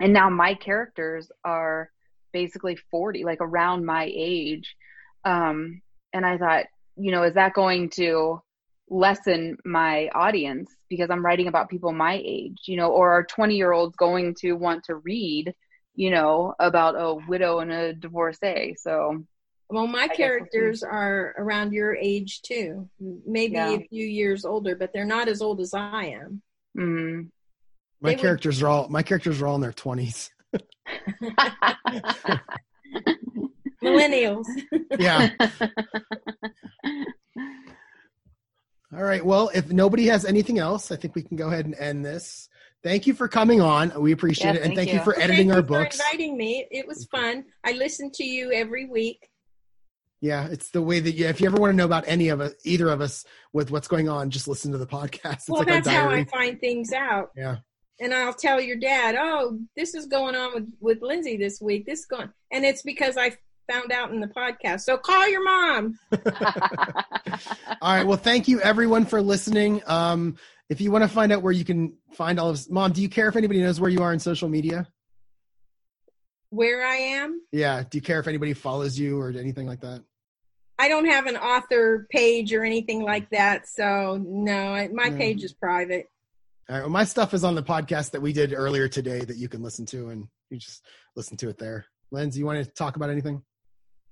And 0.01 0.13
now 0.13 0.29
my 0.29 0.55
characters 0.55 1.31
are 1.45 1.91
basically 2.33 2.77
40, 2.91 3.25
like 3.25 3.41
around 3.41 3.87
my 3.87 4.11
age. 4.13 4.75
Um, 5.25 5.81
and 6.13 6.27
I 6.27 6.37
thought, 6.37 6.65
you 6.97 7.13
know, 7.13 7.23
is 7.23 7.35
that 7.35 7.55
going 7.55 7.91
to 7.91 8.43
lessen 8.89 9.57
my 9.65 10.09
audience 10.09 10.71
because 10.89 11.11
I'm 11.11 11.25
writing 11.25 11.49
about 11.49 11.71
people 11.71 11.93
my 11.93 12.21
age, 12.25 12.59
you 12.67 12.77
know, 12.77 12.91
or 12.91 13.13
are 13.13 13.25
20 13.25 13.57
year 13.57 13.73
olds 13.73 13.97
going 13.97 14.35
to 14.41 14.53
want 14.53 14.85
to 14.85 14.97
read, 14.97 15.55
you 15.95 16.11
know, 16.11 16.55
about 16.59 16.95
a 16.95 17.15
widow 17.29 17.61
and 17.61 17.73
a 17.73 17.95
divorcee? 17.95 18.75
So 18.79 19.25
well, 19.69 19.87
my 19.87 20.05
I 20.05 20.09
characters 20.09 20.83
are 20.83 21.35
around 21.39 21.73
your 21.73 21.97
age 21.97 22.43
too, 22.43 22.89
maybe 23.01 23.55
yeah. 23.55 23.71
a 23.71 23.81
few 23.89 24.07
years 24.07 24.45
older, 24.45 24.77
but 24.77 24.93
they're 24.93 25.05
not 25.05 25.29
as 25.29 25.43
old 25.43 25.61
as 25.61 25.75
I 25.75 26.05
am. 26.07 26.43
Mm-hmm. 26.79 27.23
My 28.01 28.11
they 28.11 28.17
characters 28.17 28.63
would... 28.63 28.69
are 28.69 28.71
all 28.71 28.89
my 28.89 29.03
characters 29.03 29.41
are 29.43 29.47
all 29.47 29.57
in 29.57 29.61
their 29.61 29.73
twenties. 29.73 30.31
Millennials. 33.83 34.47
yeah. 34.99 35.31
All 38.97 39.03
right. 39.03 39.25
Well, 39.25 39.51
if 39.55 39.71
nobody 39.73 40.07
has 40.07 40.25
anything 40.25 40.59
else, 40.59 40.91
I 40.93 40.97
think 40.97 41.15
we 41.15 41.23
can 41.23 41.37
go 41.37 41.49
ahead 41.49 41.67
and 41.67 41.75
end 41.75 42.05
this. 42.05 42.49
Thank 42.83 43.07
you 43.07 43.15
for 43.15 43.27
coming 43.27 43.61
on. 43.61 43.93
We 44.01 44.13
appreciate 44.13 44.55
it, 44.55 44.63
and 44.63 44.75
thank 44.77 44.93
you, 44.93 44.99
you 44.99 45.05
for 45.05 45.19
editing 45.19 45.49
thank 45.49 45.53
our 45.53 45.59
you 45.59 45.63
books. 45.63 45.97
For 45.97 46.05
inviting 46.05 46.37
me, 46.37 46.67
it 46.71 46.87
was 46.87 47.05
fun. 47.11 47.45
I 47.65 47.73
listen 47.73 48.11
to 48.13 48.25
you 48.25 48.53
every 48.53 48.87
week. 48.87 49.29
Yeah, 50.21 50.49
it's 50.49 50.71
the 50.71 50.83
way 50.83 51.01
that 51.01 51.13
you, 51.13 51.27
if 51.27 51.41
you 51.41 51.47
ever 51.47 51.59
want 51.59 51.73
to 51.73 51.77
know 51.77 51.85
about 51.85 52.05
any 52.07 52.31
of 52.31 52.41
us, 52.41 52.55
either 52.65 52.89
of 52.89 53.01
us, 53.01 53.25
with 53.53 53.71
what's 53.71 53.89
going 53.89 54.09
on, 54.09 54.31
just 54.31 54.49
listen 54.49 54.73
to 54.73 54.79
the 54.79 54.87
podcast. 54.87 55.35
It's 55.35 55.49
well, 55.49 55.59
like 55.61 55.69
that's 55.69 55.89
how 55.89 56.09
I 56.09 56.25
find 56.25 56.59
things 56.59 56.93
out. 56.93 57.31
Yeah. 57.37 57.59
And 58.01 58.15
I'll 58.15 58.35
tell 58.35 58.61
your 58.61 58.77
dad, 58.77 59.15
oh, 59.19 59.59
this 59.77 59.95
is 59.95 60.07
going 60.07 60.35
on 60.35 60.55
with, 60.55 60.69
with 60.81 61.03
Lindsay 61.03 61.37
this 61.37 61.61
week. 61.61 61.87
This 61.87 62.05
going, 62.05 62.31
and 62.51 62.65
it's 62.65 62.83
because 62.83 63.17
I 63.17 63.37
found 63.71 63.93
out 63.93 64.11
in 64.11 64.21
the 64.21 64.27
podcast. 64.27 64.83
So 64.83 64.97
call 64.97 65.29
your 65.29 65.45
mom. 65.45 65.99
all 67.83 67.95
right. 67.95 68.07
Well, 68.07 68.17
thank 68.17 68.49
you 68.49 68.61
everyone 68.61 69.07
for 69.07 69.21
listening. 69.23 69.83
Um, 69.87 70.37
if 70.69 70.81
you 70.81 70.91
want 70.91 71.05
to 71.05 71.09
find 71.09 71.33
out 71.33 71.43
where 71.43 71.53
you 71.53 71.65
can 71.65 71.95
find 72.13 72.41
all 72.41 72.51
of 72.51 72.55
us, 72.55 72.69
mom, 72.69 72.93
do 72.93 73.01
you 73.01 73.09
care 73.09 73.29
if 73.29 73.37
anybody 73.37 73.61
knows 73.61 73.81
where 73.81 73.91
you 73.91 74.03
are 74.03 74.13
in 74.13 74.19
social 74.19 74.49
media? 74.49 74.89
Where 76.51 76.87
I 76.87 76.97
am? 76.97 77.41
Yeah. 77.53 77.83
Do 77.83 77.99
you 77.99 78.03
care 78.03 78.21
if 78.21 78.29
anybody 78.29 78.53
follows 78.55 78.99
you 78.99 79.21
or 79.21 79.31
anything 79.31 79.67
like 79.67 79.81
that? 79.81 80.03
I 80.79 80.89
don't 80.89 81.07
have 81.07 81.27
an 81.27 81.37
author 81.37 82.07
page 82.11 82.53
or 82.53 82.63
anything 82.63 83.03
like 83.03 83.31
that. 83.31 83.67
So 83.67 84.23
no, 84.23 84.89
my 84.93 85.11
page 85.11 85.43
is 85.43 85.53
private. 85.53 86.07
All 86.69 86.77
right. 86.77 86.83
Well, 86.83 86.91
my 86.91 87.05
stuff 87.05 87.33
is 87.33 87.45
on 87.45 87.55
the 87.55 87.63
podcast 87.63 88.11
that 88.11 88.21
we 88.21 88.33
did 88.33 88.53
earlier 88.53 88.89
today 88.89 89.21
that 89.21 89.37
you 89.37 89.49
can 89.49 89.63
listen 89.63 89.87
to, 89.87 90.09
and 90.09 90.29
you 90.51 90.59
just 90.59 90.85
listen 91.15 91.37
to 91.39 91.49
it 91.49 91.59
there. 91.59 91.87
Lindsay, 92.11 92.41
you 92.41 92.47
want 92.47 92.65
to 92.65 92.71
talk 92.71 92.97
about 92.97 93.09
anything? 93.11 93.43